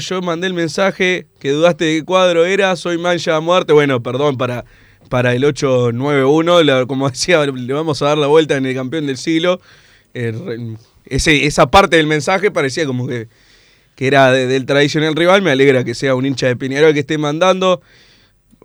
Yo 0.00 0.22
mandé 0.22 0.46
el 0.46 0.54
mensaje 0.54 1.26
que 1.38 1.50
dudaste 1.50 1.84
de 1.84 1.98
qué 2.00 2.04
cuadro 2.04 2.44
era, 2.44 2.74
soy 2.76 2.98
mancha 2.98 3.36
a 3.36 3.40
muerte. 3.40 3.72
Bueno, 3.72 4.02
perdón, 4.02 4.36
para, 4.36 4.64
para 5.08 5.34
el 5.34 5.44
891, 5.44 6.62
la- 6.62 6.86
como 6.86 7.08
decía, 7.10 7.44
le 7.46 7.72
vamos 7.72 8.02
a 8.02 8.06
dar 8.06 8.18
la 8.18 8.26
vuelta 8.26 8.56
en 8.56 8.66
el 8.66 8.74
campeón 8.74 9.06
del 9.06 9.16
siglo. 9.16 9.60
Eh, 10.14 10.76
esa 11.06 11.70
parte 11.70 11.96
del 11.96 12.06
mensaje 12.06 12.50
parecía 12.50 12.86
como 12.86 13.06
que, 13.06 13.28
que 13.96 14.06
era 14.06 14.30
de- 14.32 14.46
del 14.46 14.66
tradicional 14.66 15.14
rival. 15.14 15.42
Me 15.42 15.50
alegra 15.50 15.84
que 15.84 15.94
sea 15.94 16.14
un 16.14 16.26
hincha 16.26 16.46
de 16.46 16.56
Peñarol 16.56 16.92
que 16.94 17.00
esté 17.00 17.18
mandando. 17.18 17.80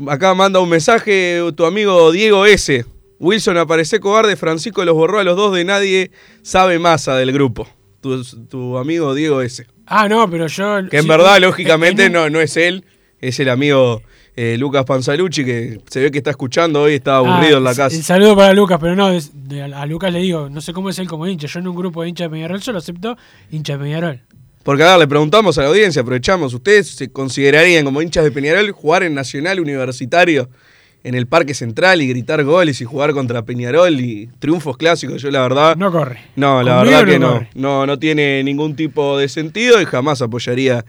Acá 0.07 0.33
manda 0.33 0.59
un 0.59 0.69
mensaje 0.69 1.41
tu 1.55 1.65
amigo 1.65 2.11
Diego 2.11 2.45
S. 2.45 2.85
Wilson 3.17 3.57
aparece 3.57 4.01
cobarde, 4.01 4.35
Francisco 4.35 4.83
los 4.83 4.93
borró 4.93 5.19
a 5.19 5.23
los 5.23 5.37
dos 5.37 5.55
de 5.55 5.63
nadie 5.63 6.11
sabe 6.41 6.79
masa 6.79 7.15
del 7.15 7.31
grupo. 7.31 7.65
Tu 8.01 8.77
amigo 8.77 9.13
Diego 9.15 9.41
S. 9.41 9.65
Ah, 9.85 10.07
no, 10.09 10.29
pero 10.29 10.47
yo. 10.47 10.87
Que 10.89 10.97
en 10.97 11.07
verdad, 11.07 11.37
en- 11.37 11.43
lógicamente, 11.43 12.05
en- 12.05 12.13
no, 12.13 12.29
no 12.29 12.39
es 12.41 12.57
él, 12.57 12.85
es 13.21 13.39
el 13.39 13.49
amigo 13.49 14.01
eh, 14.35 14.57
Lucas 14.57 14.83
Panzalucci, 14.85 15.45
que 15.45 15.79
se 15.89 16.01
ve 16.01 16.11
que 16.11 16.17
está 16.17 16.31
escuchando 16.31 16.81
hoy, 16.81 16.95
está 16.95 17.17
aburrido 17.17 17.55
Ah, 17.55 17.57
en 17.59 17.63
la 17.63 17.73
casa. 17.75 17.95
El 17.95 18.03
saludo 18.03 18.35
para 18.35 18.53
Lucas, 18.53 18.77
pero 18.81 18.95
no, 18.95 19.09
es- 19.11 19.31
de- 19.33 19.63
a 19.63 19.85
Lucas 19.85 20.11
le 20.11 20.19
digo, 20.19 20.49
no 20.49 20.59
sé 20.59 20.73
cómo 20.73 20.89
es 20.89 20.99
él 20.99 21.07
como 21.07 21.25
hincha. 21.25 21.47
Yo 21.47 21.59
en 21.59 21.67
un 21.67 21.75
grupo 21.75 22.01
de 22.03 22.09
hincha 22.09 22.25
de 22.25 22.29
Peñarol 22.31 22.61
solo 22.61 22.79
acepto 22.79 23.17
hincha 23.51 23.73
de 23.77 23.79
Peñarol. 23.83 24.21
Porque 24.63 24.83
a 24.83 24.91
ver, 24.91 24.99
le 24.99 25.07
preguntamos 25.07 25.57
a 25.57 25.61
la 25.61 25.67
audiencia, 25.69 26.01
aprovechamos, 26.01 26.53
¿ustedes 26.53 26.87
se 26.89 27.11
considerarían 27.11 27.85
como 27.85 28.01
hinchas 28.01 28.23
de 28.23 28.31
Peñarol 28.31 28.71
jugar 28.71 29.03
en 29.03 29.13
Nacional 29.13 29.59
Universitario 29.59 30.49
en 31.05 31.13
el 31.15 31.27
Parque 31.27 31.53
Central 31.53 32.01
y 32.01 32.07
gritar 32.07 32.43
goles 32.43 32.81
y 32.81 32.85
jugar 32.85 33.13
contra 33.13 33.43
Peñarol 33.45 33.99
y 33.99 34.27
triunfos 34.39 34.75
clásicos? 34.75 35.21
Yo 35.21 35.29
la 35.29 35.41
verdad... 35.41 35.75
No 35.75 35.91
corre. 35.91 36.19
No, 36.35 36.63
la 36.63 36.77
Conmigo 36.79 36.97
verdad 36.97 37.13
que 37.13 37.19
no 37.19 37.27
no. 37.27 37.33
corre. 37.33 37.49
No, 37.53 37.85
no 37.85 37.99
tiene 37.99 38.43
ningún 38.43 38.75
tipo 38.75 39.17
de 39.17 39.29
sentido 39.29 39.79
y 39.81 39.85
jamás 39.85 40.21
apoyaría 40.23 40.83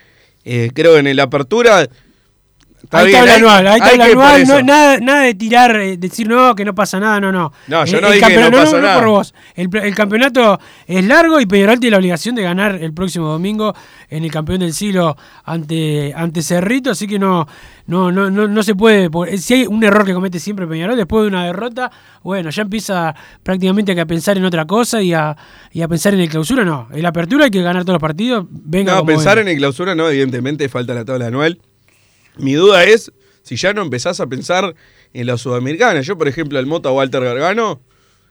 Eh, 0.43 0.69
creo 0.73 0.97
en 0.97 1.15
la 1.15 1.23
apertura. 1.23 1.87
Está 2.83 2.97
Hay 2.99 3.11
tabla 3.11 3.33
hay- 3.33 3.39
anual, 3.39 3.67
hay 3.67 3.79
tabla 3.79 4.05
anual, 4.05 4.47
no, 4.47 4.61
nada, 4.63 4.97
nada 4.99 5.21
de 5.21 5.35
tirar, 5.35 5.75
eh, 5.75 5.97
decir 5.97 6.27
no, 6.27 6.55
que 6.55 6.65
no 6.65 6.73
pasa 6.73 6.99
nada, 6.99 7.19
no, 7.19 7.31
no. 7.31 7.51
No, 7.67 7.85
yo 7.85 7.97
Eh, 7.97 8.01
no 8.01 8.07
el 8.07 8.13
dije 8.15 8.27
que 8.27 8.39
no 8.41 8.51
pasa 8.51 8.81
nada. 8.81 8.99
por 8.99 9.07
vos. 9.09 9.33
El, 9.55 9.69
el 9.77 9.93
campeonato 9.95 10.59
es 10.87 11.05
largo 11.05 11.39
y 11.39 11.45
Peñarol 11.45 11.79
tiene 11.79 11.91
la 11.91 11.97
obligación 11.99 12.33
de 12.33 12.41
ganar 12.41 12.75
el 12.81 12.91
próximo 12.93 13.27
domingo 13.27 13.75
en 14.09 14.23
el 14.23 14.31
campeón 14.31 14.59
del 14.61 14.73
siglo 14.73 15.15
ante, 15.45 16.13
ante 16.15 16.41
Cerrito, 16.41 16.89
así 16.91 17.07
que 17.07 17.19
no, 17.19 17.47
no, 17.85 18.11
no, 18.11 18.31
no, 18.31 18.47
no 18.47 18.63
se 18.63 18.73
puede. 18.75 19.09
Si 19.37 19.53
hay 19.53 19.67
un 19.67 19.83
error 19.83 20.05
que 20.05 20.13
comete 20.13 20.39
siempre 20.39 20.65
Peñarol 20.65 20.97
después 20.97 21.21
de 21.23 21.27
una 21.27 21.45
derrota, 21.45 21.91
bueno, 22.23 22.49
ya 22.49 22.63
empieza 22.63 23.13
prácticamente 23.43 23.99
a 23.99 24.05
pensar 24.05 24.37
en 24.37 24.45
otra 24.45 24.65
cosa 24.65 25.01
y 25.01 25.13
a, 25.13 25.35
y 25.71 25.81
a 25.81 25.87
pensar 25.87 26.13
en 26.13 26.21
el 26.21 26.29
clausura, 26.29 26.65
no. 26.65 26.87
En 26.91 27.03
la 27.03 27.09
apertura 27.09 27.45
hay 27.45 27.51
que 27.51 27.61
ganar 27.61 27.83
todos 27.83 27.95
los 27.95 28.01
partidos. 28.01 28.45
Venga 28.49 28.93
No, 28.93 28.99
como 28.99 29.07
pensar 29.07 29.37
venga. 29.37 29.51
en 29.51 29.55
el 29.55 29.59
clausura 29.61 29.93
no, 29.93 30.09
evidentemente 30.09 30.67
falta 30.67 30.93
la 30.95 31.05
tabla 31.05 31.27
anual. 31.27 31.59
Mi 32.37 32.53
duda 32.53 32.83
es 32.83 33.11
si 33.43 33.55
ya 33.55 33.73
no 33.73 33.81
empezás 33.81 34.19
a 34.19 34.27
pensar 34.27 34.75
en 35.13 35.27
la 35.27 35.37
sudamericana. 35.37 36.01
Yo, 36.01 36.17
por 36.17 36.27
ejemplo, 36.27 36.57
al 36.59 36.65
Mota 36.65 36.91
Walter 36.91 37.23
Gargano, 37.23 37.81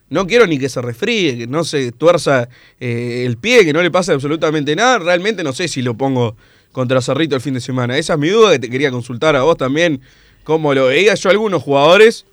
no 0.09 0.27
quiero 0.27 0.47
ni 0.47 0.59
que 0.59 0.69
se 0.69 0.81
resfríe, 0.83 1.37
que 1.39 1.47
no 1.47 1.65
se 1.65 1.93
tuerza 1.93 2.49
eh, 2.81 3.25
el 3.27 3.37
pie, 3.37 3.65
que 3.65 3.73
no 3.73 3.83
le 3.83 3.91
pase 3.91 4.13
absolutamente 4.13 4.75
nada. 4.75 4.99
Realmente 4.99 5.43
no 5.45 5.53
sé 5.53 5.69
si 5.69 5.83
lo 5.83 5.95
pongo 5.97 6.37
contra 6.73 7.01
Cerrito 7.03 7.35
el 7.37 7.41
fin 7.43 7.55
de 7.55 7.61
semana. 7.61 7.97
Esa 7.99 8.15
es 8.15 8.19
mi 8.19 8.29
duda 8.29 8.53
que 8.53 8.59
te 8.59 8.71
quería 8.71 8.91
consultar 8.91 9.37
a 9.37 9.43
vos 9.43 9.57
también. 9.57 10.01
Cómo 10.45 10.73
lo 10.75 10.87
veías 10.87 11.21
yo 11.21 11.31
algunos 11.31 11.63
jugadores, 11.63 12.25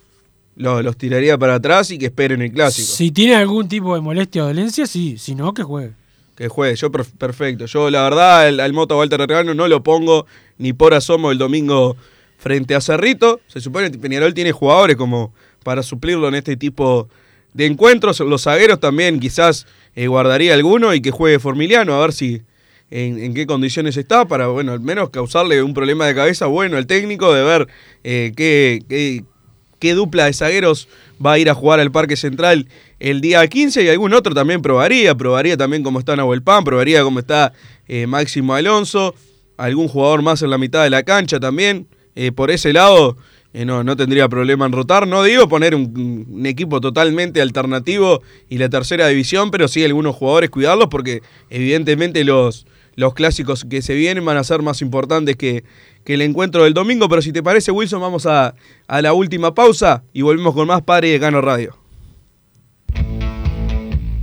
lo- 0.56 0.82
los 0.82 0.98
tiraría 0.98 1.38
para 1.38 1.56
atrás 1.56 1.92
y 1.92 1.98
que 2.00 2.06
esperen 2.08 2.42
el 2.42 2.52
clásico. 2.52 2.88
Si 2.88 3.12
tiene 3.12 3.36
algún 3.36 3.68
tipo 3.68 3.94
de 3.94 4.02
molestia 4.02 4.44
o 4.44 4.48
dolencia, 4.48 4.88
sí, 4.88 5.18
si 5.18 5.36
no, 5.36 5.54
que 5.54 5.64
juegue. 5.64 5.92
Que 6.38 6.48
juegue, 6.50 6.76
yo 6.76 6.92
per- 6.92 7.06
perfecto. 7.18 7.66
Yo 7.66 7.90
la 7.90 8.04
verdad 8.04 8.48
al, 8.48 8.60
al 8.60 8.72
Moto 8.72 8.98
Walter 8.98 9.20
Regano 9.20 9.56
no 9.56 9.68
lo 9.68 9.82
pongo 9.82 10.28
ni 10.60 10.72
por 10.72 10.94
asomo 10.94 11.32
el 11.32 11.40
domingo 11.40 11.98
frente 12.38 12.76
a 12.76 12.82
Cerrito. 12.82 13.42
Se 13.48 13.60
supone 13.60 13.90
que 13.92 13.98
Peñarol 13.98 14.36
tiene 14.36 14.52
jugadores 14.52 14.96
como 14.98 15.34
para 15.64 15.82
suplirlo 15.82 16.28
en 16.28 16.36
este 16.36 16.56
tipo 16.56 17.10
de 17.54 17.66
encuentros. 17.66 18.20
Los 18.20 18.44
zagueros 18.44 18.80
también 18.80 19.20
quizás 19.20 19.66
eh, 19.96 20.06
guardaría 20.06 20.54
alguno 20.54 20.94
y 20.94 21.02
que 21.02 21.10
juegue 21.10 21.40
Formiliano 21.40 21.96
a 21.96 22.02
ver 22.02 22.14
si 22.14 22.44
en, 22.92 23.18
en 23.18 23.34
qué 23.34 23.48
condiciones 23.48 23.98
está 23.98 24.28
para, 24.28 24.46
bueno, 24.48 24.74
al 24.74 24.80
menos 24.80 25.10
causarle 25.10 25.64
un 25.64 25.74
problema 25.74 26.06
de 26.06 26.14
cabeza 26.14 26.46
bueno 26.46 26.78
al 26.78 26.86
técnico 26.86 27.34
de 27.34 27.44
ver 27.44 27.68
eh, 28.04 28.32
qué, 28.38 28.84
qué, 28.88 29.24
qué 29.80 29.94
dupla 29.96 30.26
de 30.26 30.34
zagueros 30.34 30.88
va 31.24 31.34
a 31.34 31.40
ir 31.40 31.50
a 31.50 31.54
jugar 31.54 31.80
al 31.80 31.92
Parque 31.92 32.16
Central 32.16 32.68
el 33.00 33.22
día 33.22 33.46
15 33.48 33.84
y 33.84 33.90
algún 33.90 34.14
otro 34.14 34.34
también 34.34 34.62
probaría, 34.62 35.16
probaría 35.16 35.58
también 35.58 35.84
cómo 35.84 36.00
está 36.00 36.16
Nahuel 36.16 36.42
Pan, 36.42 36.64
probaría 36.64 37.04
cómo 37.04 37.20
está 37.20 37.54
eh, 37.88 38.08
Máximo 38.08 38.54
Alonso, 38.54 39.16
algún 39.58 39.88
jugador 39.88 40.22
más 40.22 40.42
en 40.42 40.50
la 40.50 40.58
mitad 40.58 40.84
de 40.84 40.90
la 40.90 41.04
cancha 41.04 41.40
también. 41.40 41.88
Eh, 42.16 42.32
por 42.32 42.50
ese 42.50 42.74
lado, 42.74 43.18
eh, 43.54 43.66
no, 43.66 43.84
no 43.84 43.96
tendría 43.96 44.28
problema 44.28 44.66
en 44.66 44.72
rotar. 44.72 45.08
No 45.08 45.24
digo 45.24 45.48
poner 45.48 45.76
un, 45.76 46.26
un 46.30 46.46
equipo 46.46 46.82
totalmente 46.82 47.42
alternativo 47.42 48.22
y 48.50 48.58
la 48.58 48.70
tercera 48.70 49.08
división, 49.08 49.52
pero 49.52 49.68
sí 49.68 49.84
algunos 49.84 50.16
jugadores 50.16 50.50
cuidarlos 50.50 50.88
porque 50.88 51.22
evidentemente 51.50 52.24
los, 52.24 52.66
los 52.98 53.14
clásicos 53.14 53.64
que 53.64 53.82
se 53.82 53.94
vienen 53.94 54.26
van 54.26 54.36
a 54.36 54.44
ser 54.44 54.62
más 54.62 54.82
importantes 54.82 55.38
que, 55.38 55.64
que 56.04 56.16
el 56.16 56.22
encuentro 56.22 56.64
del 56.64 56.74
domingo. 56.74 57.08
Pero 57.08 57.22
si 57.22 57.32
te 57.32 57.42
parece, 57.42 57.72
Wilson, 57.72 58.02
vamos 58.02 58.26
a, 58.26 58.56
a 58.88 59.02
la 59.02 59.14
última 59.14 59.54
pausa 59.54 60.04
y 60.12 60.24
volvemos 60.24 60.54
con 60.54 60.68
más 60.68 60.82
Padre 60.82 61.12
de 61.12 61.20
Cano 61.20 61.40
Radio. 61.40 61.87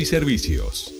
y 0.00 0.06
servicios. 0.06 0.99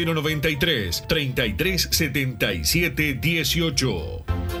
093 0.05 1.01
3377 1.07 3.19
18. 3.21 4.60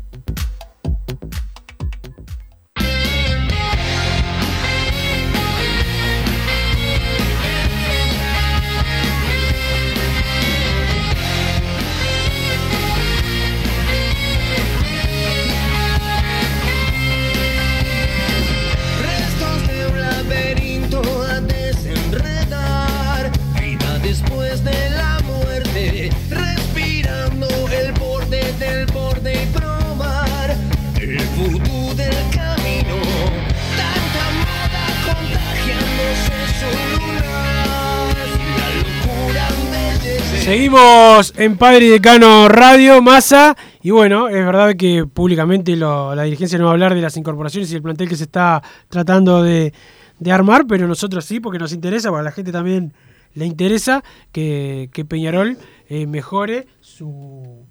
En 41.35 41.57
Padre 41.57 41.85
y 41.85 41.89
Decano 41.89 42.47
Radio, 42.49 43.01
Massa. 43.01 43.55
Y 43.81 43.91
bueno, 43.91 44.27
es 44.27 44.45
verdad 44.45 44.75
que 44.75 45.05
públicamente 45.05 45.75
la 45.75 46.23
dirigencia 46.23 46.57
no 46.57 46.65
va 46.65 46.71
a 46.71 46.73
hablar 46.73 46.95
de 46.95 47.01
las 47.01 47.15
incorporaciones 47.17 47.71
y 47.71 47.75
el 47.75 47.81
plantel 47.81 48.09
que 48.09 48.15
se 48.15 48.23
está 48.23 48.63
tratando 48.89 49.43
de, 49.43 49.73
de 50.19 50.31
armar, 50.31 50.65
pero 50.67 50.87
nosotros 50.87 51.25
sí, 51.25 51.39
porque 51.39 51.59
nos 51.59 51.73
interesa, 51.73 52.09
porque 52.09 52.21
a 52.21 52.23
la 52.23 52.31
gente 52.31 52.51
también 52.51 52.93
le 53.33 53.45
interesa 53.45 54.03
que, 54.31 54.89
Peñarol 55.07 55.57
eh, 55.89 56.05
mejore 56.07 56.67
su, 56.79 57.65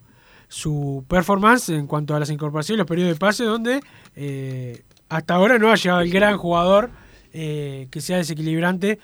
su 0.49 1.05
performance 1.09 1.69
en 1.71 1.87
cuanto 1.87 2.15
a 2.15 2.21
las 2.21 2.31
incorporaciones 2.31 2.79
los 2.79 2.87
periodos 2.87 3.15
de 3.15 3.19
pase, 3.19 3.45
donde 3.45 3.81
eh, 4.17 4.83
hasta 5.09 5.35
ahora 5.35 5.59
no 5.59 5.71
ha 5.71 5.77
llegado 5.77 6.01
el 6.01 6.11
gran 6.11 6.37
jugador 6.39 6.91
eh, 7.33 7.89
que 7.91 8.01
sea 8.01 8.17
desequilibrante 8.17 8.99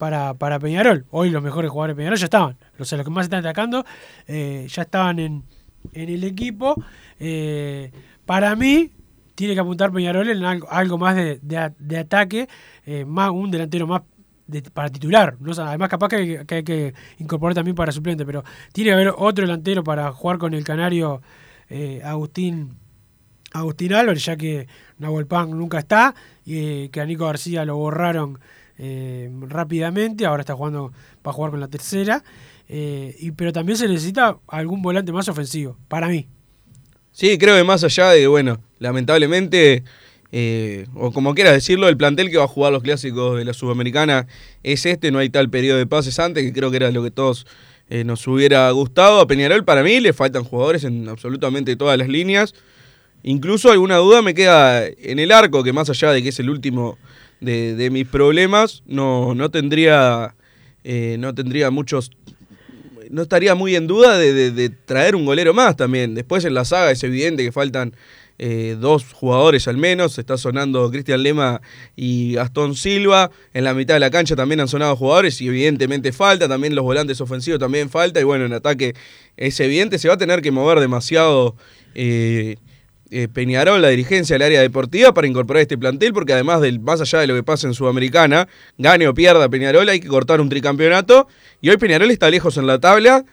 para, 0.00 0.32
para 0.32 0.58
Peñarol. 0.58 1.04
Hoy 1.10 1.28
los 1.28 1.42
mejores 1.42 1.70
jugadores 1.70 1.94
de 1.94 2.00
Peñarol 2.00 2.18
ya 2.18 2.24
estaban. 2.24 2.56
Los 2.78 2.88
que 2.88 3.10
más 3.10 3.26
están 3.26 3.40
atacando 3.40 3.84
eh, 4.26 4.66
ya 4.66 4.82
estaban 4.82 5.18
en, 5.18 5.44
en 5.92 6.08
el 6.08 6.24
equipo. 6.24 6.74
Eh, 7.18 7.92
para 8.24 8.56
mí, 8.56 8.92
tiene 9.34 9.52
que 9.52 9.60
apuntar 9.60 9.92
Peñarol 9.92 10.30
en 10.30 10.42
algo, 10.42 10.72
algo 10.72 10.96
más 10.96 11.16
de, 11.16 11.38
de 11.42 11.72
de 11.78 11.98
ataque, 11.98 12.48
eh, 12.86 13.04
más 13.04 13.30
un 13.30 13.50
delantero 13.50 13.86
más 13.86 14.00
para 14.72 14.88
titular. 14.88 15.36
¿no? 15.38 15.52
O 15.52 15.60
además, 15.60 15.90
capaz 15.90 16.08
que 16.08 16.46
hay, 16.48 16.64
que 16.64 16.94
incorporar 17.18 17.54
también 17.54 17.74
para 17.76 17.92
suplente, 17.92 18.24
pero 18.24 18.42
tiene 18.72 18.88
que 18.88 18.94
haber 18.94 19.12
otro 19.14 19.44
delantero 19.44 19.84
para 19.84 20.10
jugar 20.12 20.38
con 20.38 20.54
el 20.54 20.64
canario 20.64 21.20
Agustín. 22.02 22.78
Agustín 23.52 23.92
Álvarez, 23.92 24.24
ya 24.24 24.36
que 24.36 24.66
Nahuel 24.98 25.26
Pan 25.26 25.50
nunca 25.50 25.80
está, 25.80 26.14
y 26.44 26.88
que 26.88 27.00
a 27.00 27.04
Nico 27.04 27.26
García 27.26 27.64
lo 27.64 27.76
borraron 27.76 28.38
eh, 28.82 29.30
rápidamente, 29.42 30.24
ahora 30.24 30.40
está 30.40 30.54
jugando 30.54 30.90
para 31.20 31.34
jugar 31.34 31.50
con 31.50 31.60
la 31.60 31.68
tercera, 31.68 32.24
eh, 32.66 33.14
y, 33.20 33.32
pero 33.32 33.52
también 33.52 33.76
se 33.76 33.86
necesita 33.86 34.38
algún 34.48 34.80
volante 34.80 35.12
más 35.12 35.28
ofensivo, 35.28 35.76
para 35.86 36.08
mí. 36.08 36.26
Sí, 37.12 37.36
creo 37.36 37.56
que 37.58 37.62
más 37.62 37.84
allá 37.84 38.08
de 38.08 38.26
bueno, 38.26 38.62
lamentablemente, 38.78 39.84
eh, 40.32 40.86
o 40.94 41.12
como 41.12 41.34
quieras 41.34 41.52
decirlo, 41.52 41.90
el 41.90 41.98
plantel 41.98 42.30
que 42.30 42.38
va 42.38 42.44
a 42.44 42.48
jugar 42.48 42.72
los 42.72 42.82
clásicos 42.82 43.36
de 43.36 43.44
la 43.44 43.52
Sudamericana 43.52 44.26
es 44.62 44.86
este, 44.86 45.10
no 45.10 45.18
hay 45.18 45.28
tal 45.28 45.50
periodo 45.50 45.76
de 45.76 45.86
pases 45.86 46.18
antes, 46.18 46.42
que 46.42 46.54
creo 46.54 46.70
que 46.70 46.78
era 46.78 46.90
lo 46.90 47.02
que 47.02 47.10
todos 47.10 47.46
nos 47.90 48.24
hubiera 48.28 48.70
gustado. 48.70 49.20
A 49.20 49.26
Peñarol, 49.26 49.64
para 49.64 49.82
mí, 49.82 50.00
le 50.00 50.12
faltan 50.12 50.44
jugadores 50.44 50.84
en 50.84 51.08
absolutamente 51.08 51.74
todas 51.74 51.98
las 51.98 52.08
líneas. 52.08 52.54
Incluso 53.24 53.72
alguna 53.72 53.96
duda 53.96 54.22
me 54.22 54.32
queda 54.32 54.86
en 54.86 55.18
el 55.18 55.32
arco, 55.32 55.64
que 55.64 55.72
más 55.72 55.90
allá 55.90 56.12
de 56.12 56.22
que 56.22 56.28
es 56.28 56.38
el 56.38 56.48
último 56.48 56.96
de, 57.40 57.74
de 57.74 57.90
mis 57.90 58.06
problemas, 58.06 58.82
no, 58.86 59.34
no 59.34 59.50
tendría. 59.50 60.34
eh, 60.84 61.16
no 61.18 61.34
tendría 61.34 61.70
muchos 61.70 62.10
no 63.10 63.22
estaría 63.22 63.54
muy 63.56 63.74
en 63.74 63.86
duda 63.88 64.16
de, 64.18 64.52
de- 64.52 64.68
traer 64.70 65.16
un 65.16 65.24
golero 65.26 65.52
más 65.52 65.76
también. 65.76 66.14
Después 66.14 66.44
en 66.44 66.54
la 66.54 66.64
saga 66.64 66.92
es 66.92 67.02
evidente 67.02 67.42
que 67.42 67.50
faltan 67.50 67.92
eh, 68.38 68.76
dos 68.80 69.04
jugadores 69.12 69.66
al 69.66 69.76
menos. 69.78 70.16
Está 70.16 70.38
sonando 70.38 70.88
Cristian 70.92 71.22
Lema 71.22 71.60
y 71.96 72.34
Gastón 72.34 72.76
Silva. 72.76 73.32
En 73.52 73.64
la 73.64 73.74
mitad 73.74 73.94
de 73.94 74.00
la 74.00 74.10
cancha 74.10 74.36
también 74.36 74.60
han 74.60 74.68
sonado 74.68 74.94
jugadores 74.94 75.40
y 75.40 75.48
evidentemente 75.48 76.12
falta. 76.12 76.46
También 76.48 76.76
los 76.76 76.84
volantes 76.84 77.20
ofensivos 77.20 77.58
también 77.58 77.90
falta. 77.90 78.20
Y 78.20 78.24
bueno, 78.24 78.44
en 78.44 78.52
ataque 78.52 78.94
es 79.36 79.58
evidente. 79.58 79.98
Se 79.98 80.06
va 80.06 80.14
a 80.14 80.18
tener 80.18 80.40
que 80.40 80.52
mover 80.52 80.78
demasiado. 80.78 81.56
eh, 81.96 82.56
eh, 83.10 83.28
Peñarol, 83.32 83.82
la 83.82 83.88
dirigencia 83.88 84.34
del 84.34 84.42
área 84.42 84.60
deportiva, 84.60 85.12
para 85.12 85.26
incorporar 85.26 85.62
este 85.62 85.76
plantel, 85.76 86.12
porque 86.12 86.32
además 86.32 86.60
del 86.60 86.80
más 86.80 87.00
allá 87.00 87.18
de 87.20 87.26
lo 87.26 87.34
que 87.34 87.42
pasa 87.42 87.66
en 87.66 87.74
Sudamericana, 87.74 88.48
gane 88.78 89.08
o 89.08 89.14
pierda 89.14 89.48
Peñarol, 89.48 89.88
hay 89.88 90.00
que 90.00 90.08
cortar 90.08 90.40
un 90.40 90.48
tricampeonato. 90.48 91.28
Y 91.60 91.70
hoy 91.70 91.76
Peñarol 91.76 92.10
está 92.10 92.30
lejos 92.30 92.56
en 92.56 92.66
la 92.66 92.78
tabla. 92.78 93.24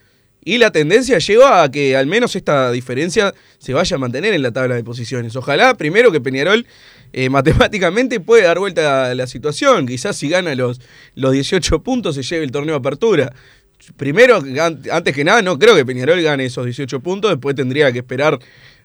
Y 0.44 0.60
la 0.60 0.72
tendencia 0.72 1.18
lleva 1.18 1.62
a 1.62 1.70
que 1.70 1.98
al 1.98 2.08
menos 2.08 2.36
esta 2.38 2.72
diferencia 2.72 3.34
se 3.58 3.74
vaya 3.74 3.96
a 3.98 4.00
mantener 4.00 4.34
en 4.34 4.42
la 4.42 4.52
tabla 4.52 4.76
de 4.76 4.84
posiciones. 4.84 5.36
Ojalá, 5.36 5.74
primero, 5.76 6.10
que 6.10 6.22
Peñarol 6.22 6.66
eh, 7.12 7.30
matemáticamente 7.30 8.22
puede 8.22 8.44
dar 8.44 8.58
vuelta 8.58 9.12
a 9.12 9.16
la 9.16 9.28
situación. 9.28 9.86
Quizás 9.86 10.16
si 10.16 10.30
gana 10.30 10.56
los, 10.56 10.80
los 11.16 11.34
18 11.34 11.84
puntos 11.84 12.16
se 12.16 12.24
lleve 12.24 12.46
el 12.46 12.52
torneo 12.52 12.76
de 12.76 12.80
apertura. 12.80 13.34
Primero, 13.98 14.38
an- 14.38 14.82
antes 14.92 15.14
que 15.14 15.24
nada, 15.24 15.42
no 15.42 15.60
creo 15.60 15.76
que 15.76 15.86
Peñarol 15.86 16.22
gane 16.22 16.46
esos 16.46 16.64
18 16.66 17.00
puntos. 17.02 17.30
Después 17.32 17.54
tendría 17.56 17.92
que 17.92 18.00
esperar, 18.00 18.40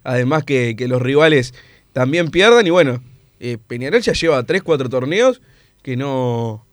además, 0.05 0.44
que, 0.44 0.76
que 0.76 0.88
los 0.88 1.03
rivales 1.03 1.55
también 1.92 2.30
pierdan. 2.30 2.66
Y 2.66 2.70
bueno, 2.70 3.03
eh, 3.40 3.59
Peñarol 3.66 4.00
ya 4.00 4.12
lleva 4.12 4.42
3, 4.42 4.62
4 4.62 4.88
torneos 4.88 5.42
que 5.82 5.96
no, 5.96 6.64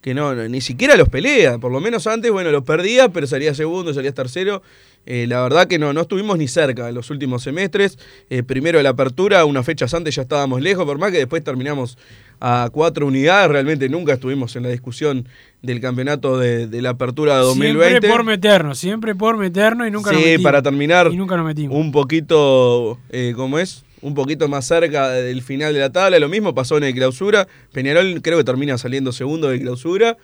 que 0.00 0.14
no, 0.14 0.34
ni 0.34 0.60
siquiera 0.60 0.96
los 0.96 1.08
pelea. 1.08 1.58
Por 1.58 1.72
lo 1.72 1.80
menos 1.80 2.06
antes, 2.06 2.30
bueno, 2.30 2.50
los 2.50 2.64
perdía, 2.64 3.08
pero 3.08 3.26
salía 3.26 3.54
segundo, 3.54 3.92
salía 3.94 4.12
tercero. 4.12 4.62
Eh, 5.04 5.26
la 5.26 5.42
verdad 5.42 5.66
que 5.66 5.78
no, 5.78 5.92
no 5.92 6.02
estuvimos 6.02 6.38
ni 6.38 6.46
cerca 6.46 6.88
en 6.88 6.94
los 6.94 7.10
últimos 7.10 7.42
semestres. 7.42 7.98
Eh, 8.30 8.42
primero 8.42 8.78
de 8.78 8.84
la 8.84 8.90
apertura, 8.90 9.44
unas 9.44 9.66
fechas 9.66 9.94
antes 9.94 10.14
ya 10.14 10.22
estábamos 10.22 10.60
lejos, 10.60 10.84
por 10.84 10.98
más 10.98 11.10
que 11.10 11.18
después 11.18 11.42
terminamos 11.42 11.98
a 12.40 12.68
cuatro 12.72 13.06
unidades. 13.06 13.50
Realmente 13.50 13.88
nunca 13.88 14.14
estuvimos 14.14 14.54
en 14.56 14.64
la 14.64 14.68
discusión 14.68 15.28
del 15.62 15.80
campeonato 15.80 16.38
de, 16.38 16.66
de 16.66 16.82
la 16.82 16.90
apertura 16.90 17.34
de 17.36 17.42
2020. 17.42 17.88
Siempre 17.90 18.10
por 18.10 18.24
meternos, 18.24 18.78
siempre 18.78 19.14
por 19.14 19.36
meternos 19.36 19.86
y 19.86 19.90
nunca 19.90 20.10
nos 20.12 20.20
sí, 20.20 20.26
metimos. 20.26 20.44
para 20.44 20.62
terminar 20.62 21.08
Y 21.12 21.16
nunca 21.16 21.36
nos 21.36 21.46
metimos. 21.46 21.76
un 21.76 21.92
poquito, 21.92 22.98
eh, 23.10 23.32
¿cómo 23.36 23.58
es? 23.58 23.84
Un 24.00 24.14
poquito 24.14 24.48
más 24.48 24.64
cerca 24.66 25.10
del 25.10 25.42
final 25.42 25.72
de 25.72 25.78
la 25.80 25.90
tabla. 25.90 26.18
Lo 26.18 26.28
mismo 26.28 26.52
pasó 26.54 26.76
en 26.78 26.84
el 26.84 26.94
clausura. 26.94 27.46
Peñarol 27.72 28.20
creo 28.22 28.38
que 28.38 28.44
termina 28.44 28.76
saliendo 28.76 29.12
segundo 29.12 29.48
de 29.48 29.60
clausura. 29.60 30.16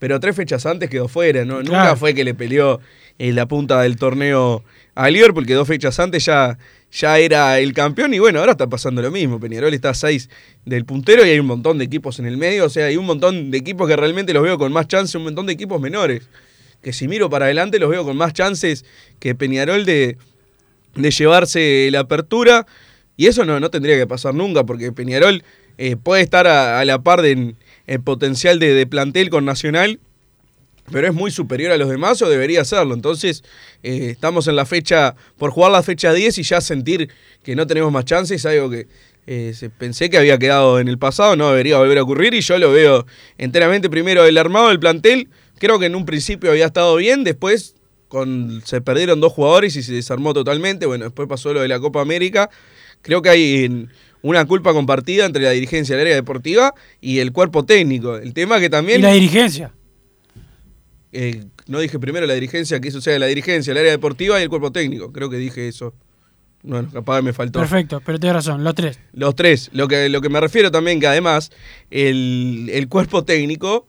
pero 0.00 0.18
tres 0.18 0.34
fechas 0.34 0.66
antes 0.66 0.90
quedó 0.90 1.06
fuera, 1.06 1.44
¿no? 1.44 1.62
Nunca 1.62 1.94
fue 1.94 2.12
que 2.14 2.24
le 2.24 2.34
peleó 2.34 2.80
en 3.20 3.36
la 3.36 3.46
punta 3.46 3.80
del 3.82 3.94
torneo 3.96 4.64
a 4.96 5.08
Liverpool, 5.08 5.46
que 5.46 5.54
dos 5.54 5.68
fechas 5.68 6.00
antes 6.00 6.24
ya, 6.24 6.58
ya 6.92 7.18
era 7.18 7.58
el 7.58 7.72
campeón 7.72 8.12
y 8.12 8.18
bueno, 8.18 8.38
ahora 8.40 8.52
está 8.52 8.68
pasando 8.68 9.00
lo 9.00 9.10
mismo. 9.10 9.40
Peñarol 9.40 9.72
está 9.72 9.90
a 9.90 9.94
seis 9.94 10.28
del 10.64 10.84
puntero 10.84 11.24
y 11.24 11.30
hay 11.30 11.38
un 11.38 11.46
montón 11.46 11.78
de 11.78 11.84
equipos 11.84 12.18
en 12.18 12.26
el 12.26 12.36
medio, 12.36 12.66
o 12.66 12.68
sea, 12.68 12.86
hay 12.86 12.96
un 12.96 13.06
montón 13.06 13.50
de 13.50 13.58
equipos 13.58 13.88
que 13.88 13.96
realmente 13.96 14.32
los 14.34 14.42
veo 14.42 14.58
con 14.58 14.72
más 14.72 14.86
chance, 14.88 15.16
un 15.16 15.24
montón 15.24 15.46
de 15.46 15.54
equipos 15.54 15.80
menores, 15.80 16.28
que 16.82 16.92
si 16.92 17.08
miro 17.08 17.30
para 17.30 17.46
adelante 17.46 17.78
los 17.78 17.90
veo 17.90 18.04
con 18.04 18.16
más 18.16 18.32
chances 18.34 18.84
que 19.18 19.34
Peñarol 19.34 19.84
de, 19.84 20.18
de 20.94 21.10
llevarse 21.10 21.88
la 21.90 22.00
apertura. 22.00 22.66
Y 23.16 23.26
eso 23.26 23.44
no, 23.44 23.60
no 23.60 23.70
tendría 23.70 23.96
que 23.96 24.06
pasar 24.06 24.34
nunca, 24.34 24.64
porque 24.64 24.90
Peñarol 24.90 25.44
eh, 25.78 25.96
puede 25.96 26.22
estar 26.22 26.46
a, 26.46 26.80
a 26.80 26.84
la 26.84 27.02
par 27.02 27.22
de, 27.22 27.30
en, 27.32 27.56
en 27.86 28.02
potencial 28.02 28.58
de, 28.58 28.74
de 28.74 28.86
plantel 28.86 29.30
con 29.30 29.44
Nacional, 29.44 30.00
pero 30.90 31.06
es 31.06 31.14
muy 31.14 31.30
superior 31.30 31.72
a 31.72 31.76
los 31.76 31.88
demás 31.88 32.20
o 32.22 32.28
debería 32.28 32.64
serlo. 32.64 32.94
Entonces, 32.94 33.44
eh, 33.82 34.08
estamos 34.10 34.48
en 34.48 34.56
la 34.56 34.66
fecha, 34.66 35.14
por 35.38 35.50
jugar 35.50 35.72
la 35.72 35.82
fecha 35.82 36.12
10 36.12 36.38
y 36.38 36.42
ya 36.42 36.60
sentir 36.60 37.08
que 37.42 37.54
no 37.54 37.66
tenemos 37.66 37.92
más 37.92 38.04
chances, 38.04 38.40
es 38.40 38.46
algo 38.46 38.70
que 38.70 38.86
eh, 39.26 39.54
pensé 39.78 40.10
que 40.10 40.18
había 40.18 40.38
quedado 40.38 40.80
en 40.80 40.88
el 40.88 40.98
pasado, 40.98 41.36
no 41.36 41.50
debería 41.50 41.78
volver 41.78 41.98
a 41.98 42.02
ocurrir 42.02 42.34
y 42.34 42.40
yo 42.40 42.58
lo 42.58 42.72
veo 42.72 43.06
enteramente 43.38 43.88
primero 43.88 44.24
el 44.24 44.36
armado 44.36 44.68
del 44.68 44.80
plantel. 44.80 45.28
Creo 45.58 45.78
que 45.78 45.86
en 45.86 45.94
un 45.94 46.04
principio 46.04 46.50
había 46.50 46.66
estado 46.66 46.96
bien, 46.96 47.22
después 47.22 47.76
con, 48.08 48.60
se 48.64 48.80
perdieron 48.80 49.20
dos 49.20 49.32
jugadores 49.32 49.76
y 49.76 49.82
se 49.82 49.92
desarmó 49.92 50.34
totalmente. 50.34 50.86
Bueno, 50.86 51.04
después 51.04 51.28
pasó 51.28 51.54
lo 51.54 51.60
de 51.60 51.68
la 51.68 51.78
Copa 51.78 52.00
América. 52.00 52.50
Creo 53.00 53.22
que 53.22 53.30
hay 53.30 53.88
una 54.22 54.44
culpa 54.44 54.72
compartida 54.72 55.24
entre 55.24 55.42
la 55.42 55.50
dirigencia 55.50 55.96
del 55.96 56.06
área 56.06 56.16
deportiva 56.16 56.74
y 57.00 57.20
el 57.20 57.32
cuerpo 57.32 57.64
técnico. 57.64 58.16
El 58.16 58.34
tema 58.34 58.60
que 58.60 58.68
también... 58.68 59.00
Y 59.00 59.02
la 59.02 59.12
dirigencia. 59.12 59.72
Eh, 61.12 61.44
no 61.66 61.78
dije 61.80 61.98
primero 61.98 62.26
la 62.26 62.34
dirigencia, 62.34 62.80
que 62.80 62.88
eso 62.88 63.00
sea 63.00 63.18
la 63.18 63.26
dirigencia, 63.26 63.70
el 63.72 63.78
área 63.78 63.90
deportiva 63.90 64.40
y 64.40 64.44
el 64.44 64.48
cuerpo 64.48 64.72
técnico. 64.72 65.12
Creo 65.12 65.28
que 65.28 65.36
dije 65.36 65.68
eso. 65.68 65.94
Bueno, 66.62 66.88
capaz 66.92 67.20
me 67.22 67.32
faltó. 67.32 67.58
Perfecto, 67.58 68.00
pero 68.06 68.18
tienes 68.20 68.36
razón, 68.36 68.62
los 68.64 68.74
tres. 68.74 68.98
Los 69.12 69.34
tres. 69.34 69.68
Lo 69.72 69.88
que, 69.88 70.08
lo 70.08 70.20
que 70.20 70.28
me 70.28 70.40
refiero 70.40 70.70
también 70.70 71.00
que 71.00 71.06
además 71.08 71.50
el, 71.90 72.70
el 72.72 72.88
cuerpo 72.88 73.24
técnico 73.24 73.86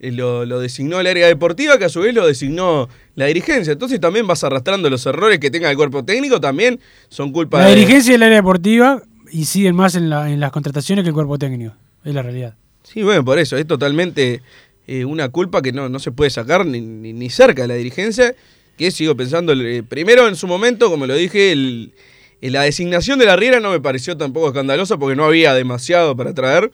eh, 0.00 0.10
lo, 0.12 0.44
lo 0.44 0.58
designó 0.60 1.00
el 1.00 1.06
área 1.06 1.26
deportiva, 1.28 1.78
que 1.78 1.84
a 1.84 1.88
su 1.88 2.00
vez 2.00 2.14
lo 2.14 2.26
designó 2.26 2.88
la 3.14 3.26
dirigencia. 3.26 3.72
Entonces 3.72 4.00
también 4.00 4.26
vas 4.26 4.42
arrastrando 4.44 4.90
los 4.90 5.06
errores 5.06 5.38
que 5.38 5.50
tenga 5.50 5.70
el 5.70 5.76
cuerpo 5.76 6.04
técnico, 6.04 6.40
también 6.40 6.80
son 7.08 7.32
culpa 7.32 7.60
La 7.60 7.66
de... 7.68 7.76
dirigencia 7.76 8.12
del 8.12 8.22
área 8.24 8.36
deportiva 8.38 9.02
inciden 9.30 9.76
más 9.76 9.94
en, 9.94 10.10
la- 10.10 10.30
en 10.30 10.40
las 10.40 10.50
contrataciones 10.50 11.04
que 11.04 11.08
el 11.10 11.14
cuerpo 11.14 11.38
técnico. 11.38 11.72
Es 12.04 12.14
la 12.14 12.22
realidad. 12.22 12.56
Sí, 12.82 13.02
bueno, 13.02 13.24
por 13.24 13.38
eso, 13.38 13.56
es 13.56 13.66
totalmente 13.66 14.40
eh, 14.88 15.04
una 15.04 15.28
culpa 15.28 15.62
que 15.62 15.70
no, 15.72 15.88
no 15.88 15.98
se 16.00 16.10
puede 16.10 16.30
sacar 16.30 16.66
ni, 16.66 16.80
ni- 16.80 17.12
ni 17.12 17.30
cerca 17.30 17.62
de 17.62 17.68
la 17.68 17.74
dirigencia, 17.74 18.34
que 18.76 18.90
sigo 18.90 19.16
pensando, 19.16 19.52
eh, 19.52 19.82
primero 19.82 20.26
en 20.28 20.34
su 20.36 20.46
momento, 20.48 20.90
como 20.90 21.06
lo 21.06 21.14
dije, 21.14 21.52
el- 21.52 21.92
la 22.40 22.62
designación 22.62 23.18
de 23.18 23.26
la 23.26 23.36
Riera 23.36 23.60
no 23.60 23.70
me 23.70 23.80
pareció 23.80 24.16
tampoco 24.16 24.48
escandalosa 24.48 24.96
porque 24.96 25.14
no 25.16 25.24
había 25.24 25.54
demasiado 25.54 26.16
para 26.16 26.32
traer. 26.34 26.70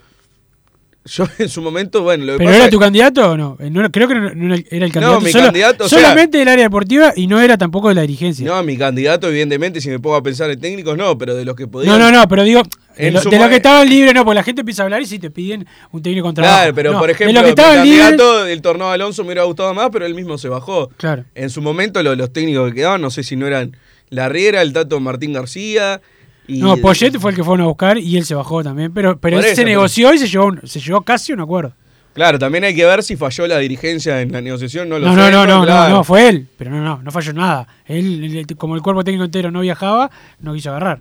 Yo 1.06 1.26
en 1.38 1.48
su 1.50 1.60
momento, 1.60 2.02
bueno, 2.02 2.24
lo 2.24 2.32
que 2.34 2.38
¿Pero 2.38 2.48
pasa 2.48 2.56
era 2.56 2.64
es- 2.66 2.70
tu 2.70 2.78
candidato 2.78 3.30
o 3.32 3.36
no? 3.36 3.56
Eh, 3.60 3.68
no 3.70 3.90
creo 3.90 4.08
que 4.08 4.14
no, 4.14 4.34
no 4.34 4.54
era 4.54 4.86
el 4.86 4.92
candidato. 4.92 5.20
mi 5.20 5.30
solo- 5.32 5.44
candidato, 5.44 5.84
o 5.84 5.88
sea- 5.88 5.98
solamente 6.00 6.38
del 6.38 6.48
área 6.48 6.64
deportiva 6.64 7.12
y 7.16 7.26
no 7.26 7.40
era 7.40 7.58
tampoco 7.58 7.88
de 7.88 7.94
la 7.96 8.00
dirigencia. 8.02 8.46
No, 8.46 8.62
mi 8.62 8.76
candidato, 8.78 9.28
evidentemente, 9.28 9.80
si 9.82 9.90
me 9.90 9.98
pongo 9.98 10.16
a 10.16 10.22
pensar 10.22 10.50
en 10.50 10.60
técnicos, 10.60 10.96
no, 10.96 11.18
pero 11.18 11.34
de 11.34 11.44
los 11.44 11.56
que 11.56 11.66
podían... 11.66 11.98
No, 11.98 12.10
no, 12.10 12.16
no, 12.16 12.26
pero 12.28 12.42
digo, 12.42 12.62
de, 12.96 13.10
lo- 13.10 13.20
de 13.22 13.38
mo- 13.38 13.48
que 13.48 13.56
estaban 13.56 13.88
libres, 13.88 14.14
no, 14.14 14.24
porque 14.24 14.34
la 14.36 14.42
gente 14.42 14.60
empieza 14.62 14.82
a 14.82 14.84
hablar 14.84 15.02
y 15.02 15.06
si 15.06 15.18
te 15.18 15.30
piden 15.30 15.66
un 15.92 16.02
técnico 16.02 16.26
contra 16.26 16.44
Claro, 16.44 16.74
pero 16.74 16.98
por 16.98 17.10
ejemplo, 17.10 17.42
de 17.42 17.54
que 17.54 17.62
libres, 17.62 17.76
candidato 17.76 18.44
del 18.44 18.62
torneo 18.62 18.88
de 18.88 18.94
Alonso 18.94 19.22
me 19.22 19.28
hubiera 19.28 19.44
gustado 19.44 19.72
más, 19.74 19.88
pero 19.92 20.06
él 20.06 20.14
mismo 20.14 20.38
se 20.38 20.48
bajó. 20.48 20.88
Claro. 20.96 21.24
En 21.34 21.50
su 21.50 21.60
momento 21.62 22.02
lo- 22.02 22.14
los 22.14 22.32
técnicos 22.32 22.68
que 22.70 22.76
quedaban, 22.76 23.00
no 23.00 23.10
sé 23.10 23.22
si 23.22 23.36
no 23.36 23.46
eran 23.46 23.76
la 24.10 24.28
Riera, 24.28 24.62
el 24.62 24.72
Tato 24.72 25.00
Martín 25.00 25.32
García. 25.32 26.00
Y 26.46 26.58
no, 26.58 26.76
Poyet 26.76 27.18
fue 27.18 27.30
el 27.30 27.36
que 27.36 27.42
fueron 27.42 27.64
a 27.64 27.68
buscar 27.68 27.96
y 27.98 28.16
él 28.16 28.24
se 28.26 28.34
bajó 28.34 28.62
también, 28.62 28.92
pero, 28.92 29.18
pero 29.18 29.38
él 29.38 29.44
eso, 29.44 29.54
se 29.56 29.62
pero- 29.62 29.68
negoció 29.70 30.12
y 30.12 30.18
se 30.18 30.26
llevó, 30.28 30.46
un- 30.46 30.60
se 30.66 30.78
llevó 30.80 31.00
casi 31.00 31.32
un 31.32 31.40
acuerdo. 31.40 31.72
Claro, 32.12 32.38
también 32.38 32.62
hay 32.62 32.76
que 32.76 32.84
ver 32.84 33.02
si 33.02 33.16
falló 33.16 33.46
la 33.48 33.58
dirigencia 33.58 34.20
en 34.20 34.30
la 34.30 34.40
negociación, 34.40 34.88
no 34.88 35.00
lo 35.00 35.06
No, 35.06 35.14
sé. 35.14 35.18
no, 35.18 35.30
no, 35.30 35.46
no, 35.46 35.64
claro. 35.64 35.88
no, 35.90 35.96
no, 35.96 36.04
fue 36.04 36.28
él, 36.28 36.46
pero 36.56 36.70
no, 36.70 36.80
no, 36.80 37.02
no 37.02 37.10
falló 37.10 37.32
nada. 37.32 37.66
Él, 37.86 38.22
el- 38.48 38.56
como 38.56 38.76
el 38.76 38.82
cuerpo 38.82 39.02
técnico 39.02 39.24
entero 39.24 39.50
no 39.50 39.60
viajaba, 39.62 40.10
no 40.38 40.54
quiso 40.54 40.70
agarrar. 40.70 41.00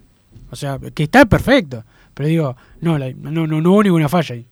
O 0.51 0.55
sea, 0.55 0.79
que 0.93 1.03
está 1.03 1.25
perfecto, 1.25 1.83
pero 2.13 2.29
digo, 2.29 2.55
no, 2.81 2.97
no, 2.99 3.47
no, 3.47 3.61
no 3.61 3.71
hubo 3.71 3.83
ninguna 3.83 4.09
falla 4.09 4.35
ahí. 4.35 4.45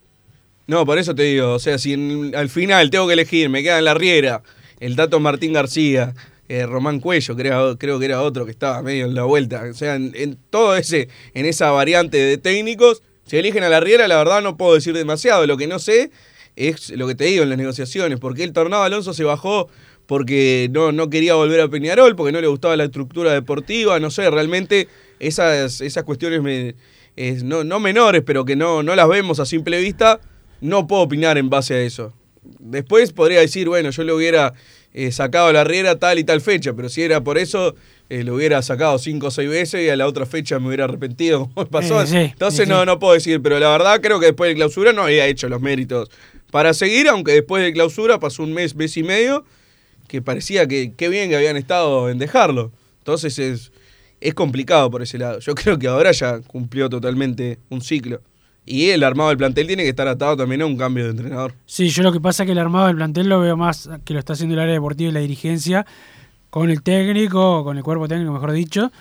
No, 0.67 0.85
por 0.85 0.97
eso 0.97 1.13
te 1.13 1.23
digo, 1.23 1.53
o 1.53 1.59
sea, 1.59 1.77
si 1.77 1.93
en- 1.93 2.33
al 2.35 2.49
final 2.49 2.89
tengo 2.89 3.07
que 3.07 3.13
elegir, 3.13 3.49
me 3.49 3.61
quedan 3.63 3.83
la 3.85 3.93
Riera, 3.93 4.41
el 4.79 4.95
Tato 4.95 5.19
Martín 5.19 5.53
García, 5.53 6.13
eh, 6.47 6.65
Román 6.65 6.99
Cuello, 6.99 7.35
creo, 7.35 7.77
creo 7.77 7.99
que 7.99 8.05
era 8.05 8.21
otro 8.21 8.45
que 8.45 8.51
estaba 8.51 8.81
medio 8.81 9.05
en 9.05 9.13
la 9.15 9.23
vuelta. 9.23 9.63
O 9.69 9.73
sea, 9.73 9.95
en, 9.95 10.11
en 10.15 10.37
todo 10.49 10.75
ese, 10.75 11.07
en 11.33 11.45
esa 11.45 11.71
variante 11.71 12.17
de 12.17 12.37
técnicos, 12.37 13.01
si 13.25 13.37
eligen 13.37 13.63
a 13.63 13.69
la 13.69 13.79
Riera, 13.79 14.07
la 14.07 14.17
verdad 14.17 14.41
no 14.41 14.57
puedo 14.57 14.73
decir 14.75 14.93
demasiado. 14.93 15.45
Lo 15.45 15.55
que 15.57 15.67
no 15.67 15.79
sé 15.79 16.11
es 16.55 16.89
lo 16.91 17.07
que 17.07 17.15
te 17.15 17.25
digo 17.25 17.43
en 17.43 17.49
las 17.49 17.57
negociaciones, 17.57 18.19
porque 18.19 18.43
el 18.43 18.53
Tornado 18.53 18.83
Alonso 18.83 19.13
se 19.13 19.23
bajó 19.23 19.69
porque 20.07 20.67
no, 20.71 20.91
no 20.91 21.09
quería 21.09 21.35
volver 21.35 21.61
a 21.61 21.69
Peñarol, 21.69 22.15
porque 22.15 22.33
no 22.33 22.41
le 22.41 22.47
gustaba 22.47 22.75
la 22.75 22.83
estructura 22.85 23.31
deportiva, 23.33 23.99
no 23.99 24.09
sé, 24.11 24.29
realmente 24.29 24.89
esas, 25.21 25.81
esas 25.81 26.03
cuestiones 26.03 26.41
me, 26.41 26.75
es, 27.15 27.43
no, 27.43 27.63
no 27.63 27.79
menores, 27.79 28.23
pero 28.25 28.43
que 28.45 28.55
no, 28.55 28.83
no 28.83 28.95
las 28.95 29.07
vemos 29.07 29.39
a 29.39 29.45
simple 29.45 29.79
vista, 29.79 30.19
no 30.61 30.87
puedo 30.87 31.03
opinar 31.03 31.37
en 31.37 31.49
base 31.49 31.75
a 31.75 31.81
eso. 31.81 32.13
Después 32.59 33.13
podría 33.13 33.39
decir, 33.39 33.67
bueno, 33.67 33.91
yo 33.91 34.03
le 34.03 34.13
hubiera 34.13 34.53
eh, 34.93 35.11
sacado 35.11 35.47
a 35.47 35.53
la 35.53 35.63
Riera 35.63 35.99
tal 35.99 36.19
y 36.19 36.23
tal 36.23 36.41
fecha, 36.41 36.73
pero 36.73 36.89
si 36.89 37.03
era 37.03 37.23
por 37.23 37.37
eso, 37.37 37.75
eh, 38.09 38.23
lo 38.23 38.35
hubiera 38.35 38.61
sacado 38.61 38.97
cinco 38.97 39.27
o 39.27 39.31
seis 39.31 39.49
veces 39.49 39.85
y 39.85 39.89
a 39.89 39.95
la 39.95 40.07
otra 40.07 40.25
fecha 40.25 40.59
me 40.59 40.67
hubiera 40.67 40.85
arrepentido 40.85 41.49
como 41.53 41.67
pasó. 41.67 42.05
Sí, 42.07 42.17
Entonces 42.17 42.65
sí, 42.65 42.69
no, 42.69 42.83
no 42.85 42.99
puedo 42.99 43.13
decir, 43.13 43.41
pero 43.41 43.59
la 43.59 43.69
verdad 43.69 44.01
creo 44.01 44.19
que 44.19 44.27
después 44.27 44.49
de 44.49 44.55
clausura 44.55 44.91
no 44.91 45.03
había 45.03 45.27
hecho 45.27 45.47
los 45.49 45.61
méritos 45.61 46.09
para 46.49 46.73
seguir, 46.73 47.07
aunque 47.07 47.31
después 47.31 47.63
de 47.63 47.71
clausura 47.71 48.19
pasó 48.19 48.43
un 48.43 48.53
mes, 48.53 48.75
mes 48.75 48.97
y 48.97 49.03
medio, 49.03 49.45
que 50.07 50.21
parecía 50.21 50.67
que 50.67 50.93
qué 50.97 51.07
bien 51.09 51.29
que 51.29 51.37
habían 51.37 51.57
estado 51.57 52.09
en 52.09 52.17
dejarlo. 52.17 52.71
Entonces 52.97 53.39
es, 53.39 53.71
es 54.21 54.33
complicado 54.33 54.89
por 54.89 55.01
ese 55.01 55.17
lado. 55.17 55.39
Yo 55.39 55.53
creo 55.55 55.77
que 55.77 55.87
ahora 55.87 56.11
ya 56.11 56.39
cumplió 56.39 56.89
totalmente 56.89 57.59
un 57.69 57.81
ciclo. 57.81 58.21
Y 58.65 58.89
el 58.89 59.03
armado 59.03 59.29
del 59.29 59.37
plantel 59.39 59.65
tiene 59.67 59.81
que 59.83 59.89
estar 59.89 60.07
atado 60.07 60.37
también 60.37 60.61
a 60.61 60.67
un 60.67 60.77
cambio 60.77 61.03
de 61.05 61.09
entrenador. 61.11 61.53
Sí, 61.65 61.89
yo 61.89 62.03
lo 62.03 62.11
que 62.13 62.21
pasa 62.21 62.43
es 62.43 62.45
que 62.45 62.51
el 62.51 62.59
armado 62.59 62.87
del 62.87 62.95
plantel 62.95 63.27
lo 63.27 63.39
veo 63.39 63.57
más 63.57 63.89
que 64.05 64.13
lo 64.13 64.19
está 64.19 64.33
haciendo 64.33 64.53
el 64.53 64.61
área 64.61 64.73
deportiva 64.75 65.09
y 65.09 65.13
la 65.13 65.19
dirigencia, 65.19 65.85
con 66.51 66.69
el 66.69 66.83
técnico, 66.83 67.63
con 67.63 67.77
el 67.77 67.83
cuerpo 67.83 68.07
técnico, 68.07 68.31
mejor 68.31 68.51
dicho, 68.51 68.91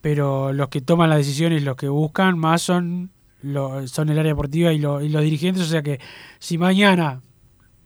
pero 0.00 0.52
los 0.52 0.68
que 0.68 0.80
toman 0.80 1.08
las 1.10 1.18
decisiones, 1.18 1.62
los 1.62 1.76
que 1.76 1.88
buscan 1.88 2.36
más 2.38 2.62
son, 2.62 3.10
lo- 3.42 3.86
son 3.86 4.08
el 4.08 4.18
área 4.18 4.32
deportiva 4.32 4.72
y, 4.72 4.78
lo- 4.78 5.00
y 5.00 5.08
los 5.08 5.22
dirigentes, 5.22 5.62
o 5.62 5.66
sea 5.66 5.82
que 5.82 6.00
si 6.40 6.58
mañana 6.58 7.20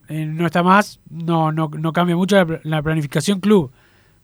eh, 0.09 0.24
no 0.24 0.47
está 0.47 0.62
más, 0.62 0.99
no, 1.11 1.53
no, 1.53 1.68
no 1.78 1.93
cambia 1.93 2.16
mucho 2.16 2.36
la, 2.36 2.47
pl- 2.47 2.61
la 2.64 2.82
planificación 2.82 3.41
club, 3.41 3.70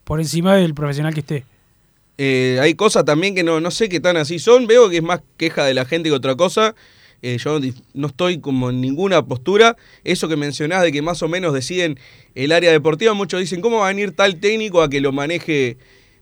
por 0.03 0.19
encima 0.19 0.55
del 0.55 0.73
profesional 0.73 1.13
que 1.13 1.19
esté. 1.19 1.45
Eh, 2.17 2.59
hay 2.61 2.75
cosas 2.75 3.05
también 3.05 3.35
que 3.35 3.43
no, 3.43 3.59
no 3.59 3.71
sé 3.71 3.89
qué 3.89 3.99
tan 3.99 4.17
así 4.17 4.39
son. 4.39 4.67
Veo 4.67 4.89
que 4.89 4.97
es 4.97 5.03
más 5.03 5.21
queja 5.37 5.65
de 5.65 5.73
la 5.73 5.85
gente 5.85 6.09
que 6.09 6.15
otra 6.15 6.35
cosa. 6.35 6.75
Eh, 7.21 7.37
yo 7.37 7.59
no 7.93 8.07
estoy 8.07 8.39
como 8.39 8.69
en 8.69 8.81
ninguna 8.81 9.25
postura. 9.25 9.75
Eso 10.03 10.27
que 10.27 10.35
mencionás 10.35 10.83
de 10.83 10.91
que 10.91 11.01
más 11.01 11.21
o 11.23 11.27
menos 11.27 11.53
deciden 11.53 11.99
el 12.35 12.51
área 12.51 12.71
deportiva, 12.71 13.13
muchos 13.13 13.39
dicen, 13.39 13.61
¿cómo 13.61 13.79
va 13.79 13.85
a 13.85 13.89
venir 13.89 14.11
tal 14.11 14.39
técnico 14.39 14.81
a 14.81 14.89
que 14.89 15.01
lo 15.01 15.11
maneje 15.11 15.77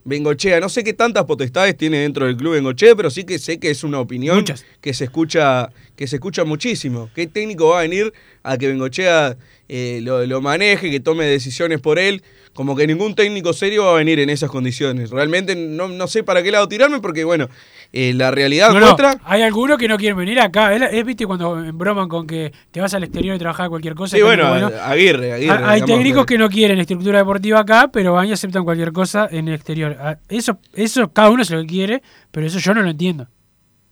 Bengochea? 0.05 0.59
No 0.59 0.69
sé 0.69 0.83
qué 0.83 0.93
tantas 0.93 1.25
potestades 1.25 1.75
tiene 1.75 1.99
dentro 1.99 2.25
del 2.25 2.37
club 2.37 2.53
Bengochea, 2.53 2.95
pero 2.95 3.09
sí 3.09 3.23
que 3.25 3.37
sé 3.37 3.59
que 3.59 3.69
es 3.69 3.83
una 3.83 3.99
opinión 3.99 4.37
Muchas. 4.37 4.65
que 4.81 4.93
se 4.93 5.05
escucha 5.05 5.69
que 5.95 6.07
se 6.07 6.15
escucha 6.17 6.43
muchísimo. 6.43 7.09
¿Qué 7.13 7.27
técnico 7.27 7.69
va 7.69 7.79
a 7.79 7.81
venir 7.83 8.13
a 8.43 8.57
que 8.57 8.67
Bengochea 8.67 9.35
eh, 9.67 9.99
lo, 10.01 10.25
lo 10.25 10.41
maneje, 10.41 10.89
que 10.89 10.99
tome 10.99 11.25
decisiones 11.25 11.81
por 11.81 11.99
él? 11.99 12.23
Como 12.53 12.75
que 12.75 12.85
ningún 12.85 13.15
técnico 13.15 13.51
serio 13.51 13.85
va 13.85 13.93
a 13.93 13.95
venir 13.95 14.19
en 14.19 14.29
esas 14.29 14.47
condiciones. 14.49 15.09
Realmente 15.09 15.55
no, 15.55 15.87
no 15.87 16.05
sé 16.07 16.21
para 16.23 16.43
qué 16.43 16.51
lado 16.51 16.67
tirarme 16.67 16.99
porque, 16.99 17.23
bueno, 17.23 17.49
eh, 17.91 18.13
la 18.13 18.29
realidad 18.29 18.67
No, 18.69 18.79
no, 18.79 18.85
muestra... 18.85 19.19
hay 19.25 19.41
algunos 19.41 19.79
que 19.79 19.87
no 19.87 19.97
quieren 19.97 20.15
venir 20.15 20.39
acá. 20.39 20.71
Es, 20.75 21.03
viste 21.03 21.25
cuando 21.25 21.55
broman 21.73 22.07
con 22.07 22.27
que 22.27 22.53
te 22.69 22.79
vas 22.79 22.93
al 22.93 23.03
exterior 23.03 23.35
y 23.35 23.39
trabajar 23.39 23.69
cualquier 23.69 23.95
cosa. 23.95 24.15
Sí, 24.15 24.21
bueno, 24.21 24.43
no, 24.59 24.67
Aguirre, 24.83 25.33
Aguirre. 25.33 25.51
Ha- 25.51 25.69
Hay 25.71 25.81
digamos, 25.81 25.97
técnicos 25.97 26.25
que 26.27 26.37
no 26.37 26.47
quieren 26.47 26.77
estructura 26.79 27.17
deportiva 27.17 27.59
acá, 27.61 27.89
pero 27.91 28.13
van 28.13 28.27
y 28.27 28.33
aceptan 28.33 28.63
cualquier 28.63 28.91
cosa 28.91 29.27
en 29.31 29.47
el 29.47 29.55
exterior. 29.55 29.97
Ah, 29.99 30.17
Eso, 30.29 30.59
eso 30.73 31.11
cada 31.11 31.31
uno 31.31 31.41
es 31.41 31.49
lo 31.49 31.59
que 31.61 31.67
quiere, 31.67 32.03
pero 32.31 32.45
eso 32.45 32.59
yo 32.59 32.75
no 32.75 32.83
lo 32.83 32.91
entiendo. 32.91 33.27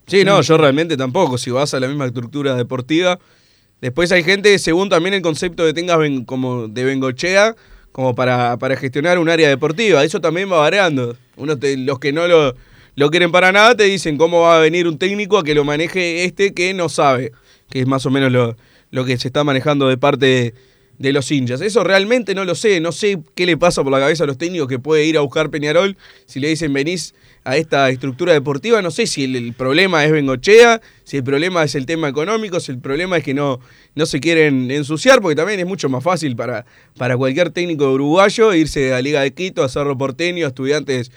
Sí, 0.06 0.24
no, 0.24 0.40
yo 0.42 0.58
realmente 0.58 0.96
tampoco. 0.98 1.40
Si 1.40 1.50
vas 1.50 1.74
a 1.74 1.80
la 1.80 1.88
misma 1.88 2.06
estructura 2.06 2.54
deportiva. 2.56 3.18
Después 3.82 4.12
hay 4.12 4.24
gente, 4.24 4.60
según 4.60 4.90
también 4.90 5.16
el 5.16 5.24
concepto 5.24 5.66
que 5.66 5.74
tengas 5.74 5.98
como 6.28 6.68
de 6.68 6.84
Bengochea, 6.84 7.56
como 7.92 8.16
para, 8.16 8.58
para 8.58 8.76
gestionar 8.76 9.20
un 9.20 9.30
área 9.30 9.50
deportiva. 9.50 10.04
Eso 10.04 10.22
también 10.22 10.52
va 10.52 10.58
variando. 10.58 11.18
Uno 11.36 11.56
los 11.62 12.00
que 12.00 12.14
no 12.14 12.28
lo, 12.28 12.56
lo 12.96 13.10
quieren 13.10 13.32
para 13.32 13.52
nada 13.52 13.76
te 13.76 13.84
dicen 13.84 14.18
cómo 14.18 14.42
va 14.42 14.58
a 14.58 14.60
venir 14.60 14.88
un 14.88 14.98
técnico 14.98 15.38
a 15.38 15.44
que 15.44 15.56
lo 15.56 15.64
maneje 15.64 16.26
este 16.26 16.54
que 16.54 16.74
no 16.74 16.90
sabe, 16.90 17.32
que 17.70 17.82
es 17.82 17.88
más 17.88 18.06
o 18.06 18.12
menos 18.12 18.32
lo, 18.32 18.56
lo 18.92 19.06
que 19.06 19.18
se 19.18 19.28
está 19.28 19.44
manejando 19.44 19.88
de 19.88 19.98
parte 19.98 20.26
de, 20.26 20.54
de 21.02 21.14
los 21.14 21.32
hinchas. 21.32 21.62
Eso 21.62 21.84
realmente 21.84 22.36
no 22.36 22.46
lo 22.46 22.54
sé, 22.54 22.80
no 22.80 22.92
sé 22.92 23.20
qué 23.34 23.48
le 23.48 23.58
pasa 23.58 23.82
por 23.84 23.92
la 23.92 24.00
cabeza 24.00 24.24
a 24.24 24.28
los 24.28 24.38
técnicos 24.38 24.68
que 24.68 24.78
puede 24.78 25.04
ir 25.06 25.18
a 25.18 25.22
buscar 25.22 25.50
Peñarol 25.50 25.98
si 26.28 26.40
le 26.40 26.48
dicen 26.50 26.72
venís 26.72 27.16
a 27.44 27.58
esta 27.58 27.90
estructura 27.90 28.34
deportiva, 28.34 28.84
no 28.84 28.92
sé 28.92 29.08
si 29.08 29.24
el, 29.24 29.54
problema 29.54 30.06
es 30.06 30.12
Bengochea, 30.12 30.80
si 31.04 31.18
el 31.18 31.24
problema 31.24 31.64
es 31.64 31.74
el 31.74 31.88
tema 31.88 32.08
económico, 32.08 32.60
si 32.60 32.72
el 32.72 32.78
problema 32.78 33.18
es 33.18 33.24
que 33.24 33.34
no, 33.34 33.60
no 33.96 34.06
se 34.06 34.20
quieren 34.20 34.70
ensuciar, 34.70 35.22
porque 35.22 35.36
también 35.36 35.60
es 35.60 35.66
mucho 35.66 35.90
más 35.90 36.04
fácil 36.04 36.36
para, 36.36 36.68
para 36.98 37.18
cualquier 37.18 37.50
técnico 37.50 37.92
uruguayo 37.92 38.54
irse 38.54 38.94
a 38.94 39.02
Liga 39.02 39.22
de 39.22 39.34
Quito, 39.34 39.64
a 39.64 39.70
Cerro 39.70 39.98
Porteño, 39.98 40.46
a 40.46 40.50
estudiantes 40.50 41.12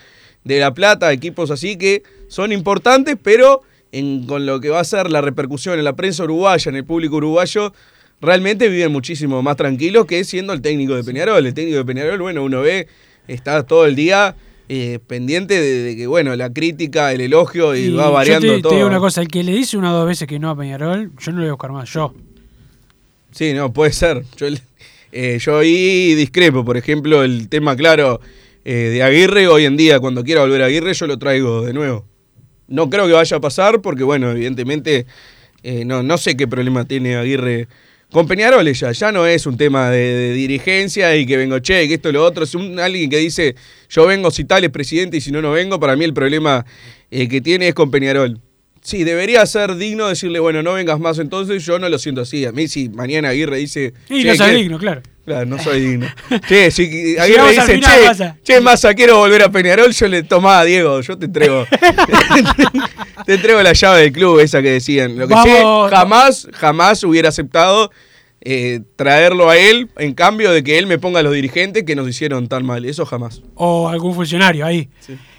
de 0.45 0.61
La 0.61 0.73
Plata, 0.73 1.13
equipos 1.13 1.51
así 1.51 1.77
que 1.77 2.03
son 2.29 2.53
importantes, 2.53 3.19
pero 3.23 3.61
en, 3.93 4.27
con 4.27 4.47
lo 4.47 4.61
que 4.61 4.71
va 4.71 4.81
a 4.81 4.85
ser 4.85 5.11
la 5.11 5.21
repercusión 5.21 5.79
en 5.79 5.85
la 5.85 5.95
prensa 5.95 6.25
uruguaya, 6.25 6.71
en 6.71 6.77
el 6.77 6.87
público 6.87 7.17
uruguayo, 7.17 7.75
realmente 8.21 8.69
viven 8.69 8.93
muchísimo 8.93 9.43
más 9.43 9.57
tranquilos 9.57 10.07
que 10.07 10.25
siendo 10.25 10.53
el 10.53 10.63
técnico 10.63 10.95
de 10.95 11.05
Peñarol. 11.05 11.47
El 11.47 11.55
técnico 11.55 11.79
de 11.79 11.85
Peñarol, 11.85 12.21
bueno, 12.21 12.43
uno 12.43 12.63
ve, 12.63 12.89
está 13.29 13.63
todo 13.65 13.87
el 13.87 13.95
día 13.95 14.35
eh, 14.69 14.99
pendiente 15.07 15.61
de, 15.61 15.83
de 15.83 15.97
que, 15.97 16.07
bueno, 16.07 16.35
la 16.37 16.51
crítica, 16.51 17.13
el 17.13 17.21
elogio 17.21 17.77
y, 17.77 17.81
Y 17.81 17.91
va 17.91 18.09
variando 18.09 18.47
yo 18.47 18.57
te, 18.57 18.63
todo. 18.63 18.71
te 18.71 18.77
digo 18.77 18.89
una 18.89 18.99
cosa, 18.99 19.21
el 19.21 19.29
que 19.29 19.43
le 19.43 19.53
dice 19.53 19.77
una 19.77 19.93
o 19.93 19.99
dos 19.99 20.09
veces 20.09 20.27
que 20.27 20.39
no 20.39 20.49
a 20.49 20.57
Peñarol, 20.57 21.13
yo 21.19 21.33
no 21.33 21.39
le 21.39 21.45
voy 21.45 21.49
a 21.51 21.53
buscar 21.53 21.73
más, 21.73 21.93
yo. 21.93 22.15
Sí, 23.31 23.53
no, 23.53 23.73
puede 23.73 23.93
ser. 23.93 24.23
Yo, 24.37 24.47
eh, 25.13 25.39
yo 25.39 25.59
ahí 25.59 26.15
discrepo, 26.15 26.65
por 26.65 26.77
ejemplo, 26.77 27.23
el 27.23 27.49
tema 27.49 27.77
claro 27.77 28.21
eh, 28.65 28.73
de 28.75 29.03
Aguirre, 29.03 29.49
hoy 29.49 29.67
en 29.67 29.77
día, 29.77 30.01
cuando 30.01 30.25
quiera 30.25 30.41
volver 30.41 30.63
a 30.63 30.67
Aguirre, 30.67 30.95
yo 30.95 31.07
lo 31.07 31.19
traigo 31.19 31.63
de 31.63 31.75
nuevo. 31.75 32.07
No 32.67 32.89
creo 32.89 33.07
que 33.07 33.13
vaya 33.13 33.37
a 33.37 33.41
pasar, 33.41 33.83
porque 33.83 34.03
bueno, 34.03 34.31
evidentemente, 34.31 35.05
no, 35.85 36.03
no 36.03 36.17
sé 36.17 36.37
qué 36.37 36.49
problema 36.49 36.87
tiene 36.87 37.17
Aguirre 37.17 37.69
con 38.15 38.29
Peñarol 38.29 38.73
ya, 38.73 38.93
ya 38.93 39.11
no 39.11 39.27
es 39.27 39.45
un 39.45 39.57
tema 39.57 39.91
de, 39.91 39.99
de 39.99 40.33
dirigencia 40.35 41.17
y 41.17 41.27
que 41.27 41.37
vengo 41.37 41.59
che, 41.59 41.89
que 41.89 41.95
esto 41.95 42.13
lo 42.13 42.25
otro, 42.25 42.45
es 42.45 42.55
un, 42.55 42.79
alguien 42.79 43.11
que 43.11 43.17
dice 43.17 43.57
yo 43.91 44.07
vengo 44.07 44.31
si 44.31 44.45
tal 44.45 44.63
es 44.63 44.71
presidente 44.71 45.17
y 45.17 45.21
si 45.21 45.33
no, 45.33 45.43
no 45.43 45.51
vengo, 45.51 45.81
para 45.81 45.97
mí 45.97 46.05
el 46.05 46.15
problema 46.15 46.65
eh, 47.11 47.27
que 47.27 47.41
tiene 47.41 47.67
es 47.67 47.75
con 47.75 47.91
Peñarol. 47.91 48.41
Sí, 48.83 49.03
debería 49.03 49.45
ser 49.47 49.75
digno 49.75 50.07
decirle, 50.07 50.39
bueno, 50.39 50.63
no 50.63 50.75
vengas 50.75 51.01
más 51.01 51.19
entonces, 51.19 51.67
yo 51.67 51.81
no 51.81 51.89
lo 51.89 51.99
siento 51.99 52.21
así. 52.21 52.45
A 52.45 52.53
mí 52.53 52.69
si 52.69 52.89
mañana 52.89 53.31
Aguirre 53.31 53.57
dice... 53.59 53.95
Y 54.09 54.23
"Che, 54.23 54.37
no 54.37 54.45
¿qué-" 54.45 54.55
digno, 54.55 54.79
claro. 54.79 55.03
Claro, 55.25 55.47
no 55.47 55.59
soy 55.59 55.81
digno. 55.89 56.07
che, 56.47 56.71
si 56.71 56.87
Si 56.87 57.19
Aguirre 57.19 57.39
vamos 57.43 57.59
al 57.59 57.67
dice, 57.67 57.75
final, 57.75 57.99
che, 58.01 58.07
pasa". 58.07 58.37
che, 58.43 58.61
Massa, 58.61 58.95
quiero 58.95 59.17
volver 59.19 59.43
a 59.43 59.49
Peñarol, 59.51 59.91
yo 59.93 60.07
le 60.09 60.23
tomaba 60.23 60.65
Diego, 60.65 61.01
yo 61.01 61.17
te 61.19 61.27
entrego. 61.27 61.67
te 63.27 63.35
entrego 63.35 63.63
la 63.63 63.73
llave 63.73 64.03
del 64.03 64.13
club, 64.13 64.41
esa 64.41 64.61
que 64.63 64.71
decían. 64.71 65.17
Lo 65.17 65.27
que 65.29 65.35
Vamos. 65.35 65.91
jamás, 65.91 66.49
jamás 66.53 67.03
hubiera 67.05 67.31
aceptado 67.31 67.91
eh, 68.43 68.81
traerlo 68.97 69.49
a 69.49 69.57
él 69.57 69.89
en 69.97 70.13
cambio 70.13 70.51
de 70.53 70.63
que 70.63 70.79
él 70.79 70.87
me 70.87 70.99
ponga 70.99 71.21
a 71.21 71.23
los 71.23 71.33
dirigentes 71.33 71.85
que 71.85 71.97
nos 71.97 72.09
hicieron 72.09 72.47
tan 72.49 72.65
mal. 72.67 72.85
Eso 72.85 73.07
jamás. 73.07 73.41
O 73.55 73.89
algún 73.89 74.15
funcionario 74.15 74.67
ahí. 74.67 74.89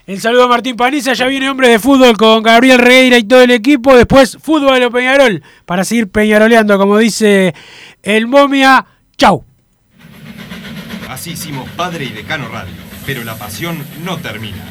El 0.07 0.19
saludo 0.21 0.43
a 0.43 0.47
Martín 0.47 0.75
Paniza, 0.75 1.13
ya 1.13 1.25
viene 1.27 1.49
hombre 1.49 1.67
de 1.69 1.79
fútbol 1.79 2.15
con 2.17 2.43
Gabriel 2.43 2.77
Reira 2.79 3.17
y 3.17 3.23
todo 3.23 3.41
el 3.41 3.51
equipo. 3.51 3.95
Después, 3.95 4.37
fútbol 4.41 4.81
o 4.83 4.91
Peñarol, 4.91 5.41
para 5.65 5.83
seguir 5.83 6.07
peñaroleando, 6.09 6.77
como 6.77 6.97
dice 6.97 7.53
el 8.03 8.27
momia. 8.27 8.85
Chau. 9.17 9.43
Así 11.09 11.31
hicimos 11.31 11.69
Padre 11.71 12.05
y 12.05 12.09
Decano 12.09 12.49
Radio, 12.49 12.73
pero 13.05 13.23
la 13.23 13.35
pasión 13.35 13.77
no 14.03 14.17
termina. 14.17 14.63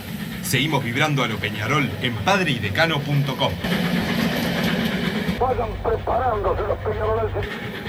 Seguimos 0.42 0.84
vibrando 0.84 1.22
a 1.22 1.28
lo 1.28 1.36
Peñarol 1.36 1.88
en 2.02 2.14
padreidecano.com. 2.16 3.52
Vayan 5.40 5.68
preparándose 5.82 6.62
los 6.62 6.78
peñaroles. 6.78 7.83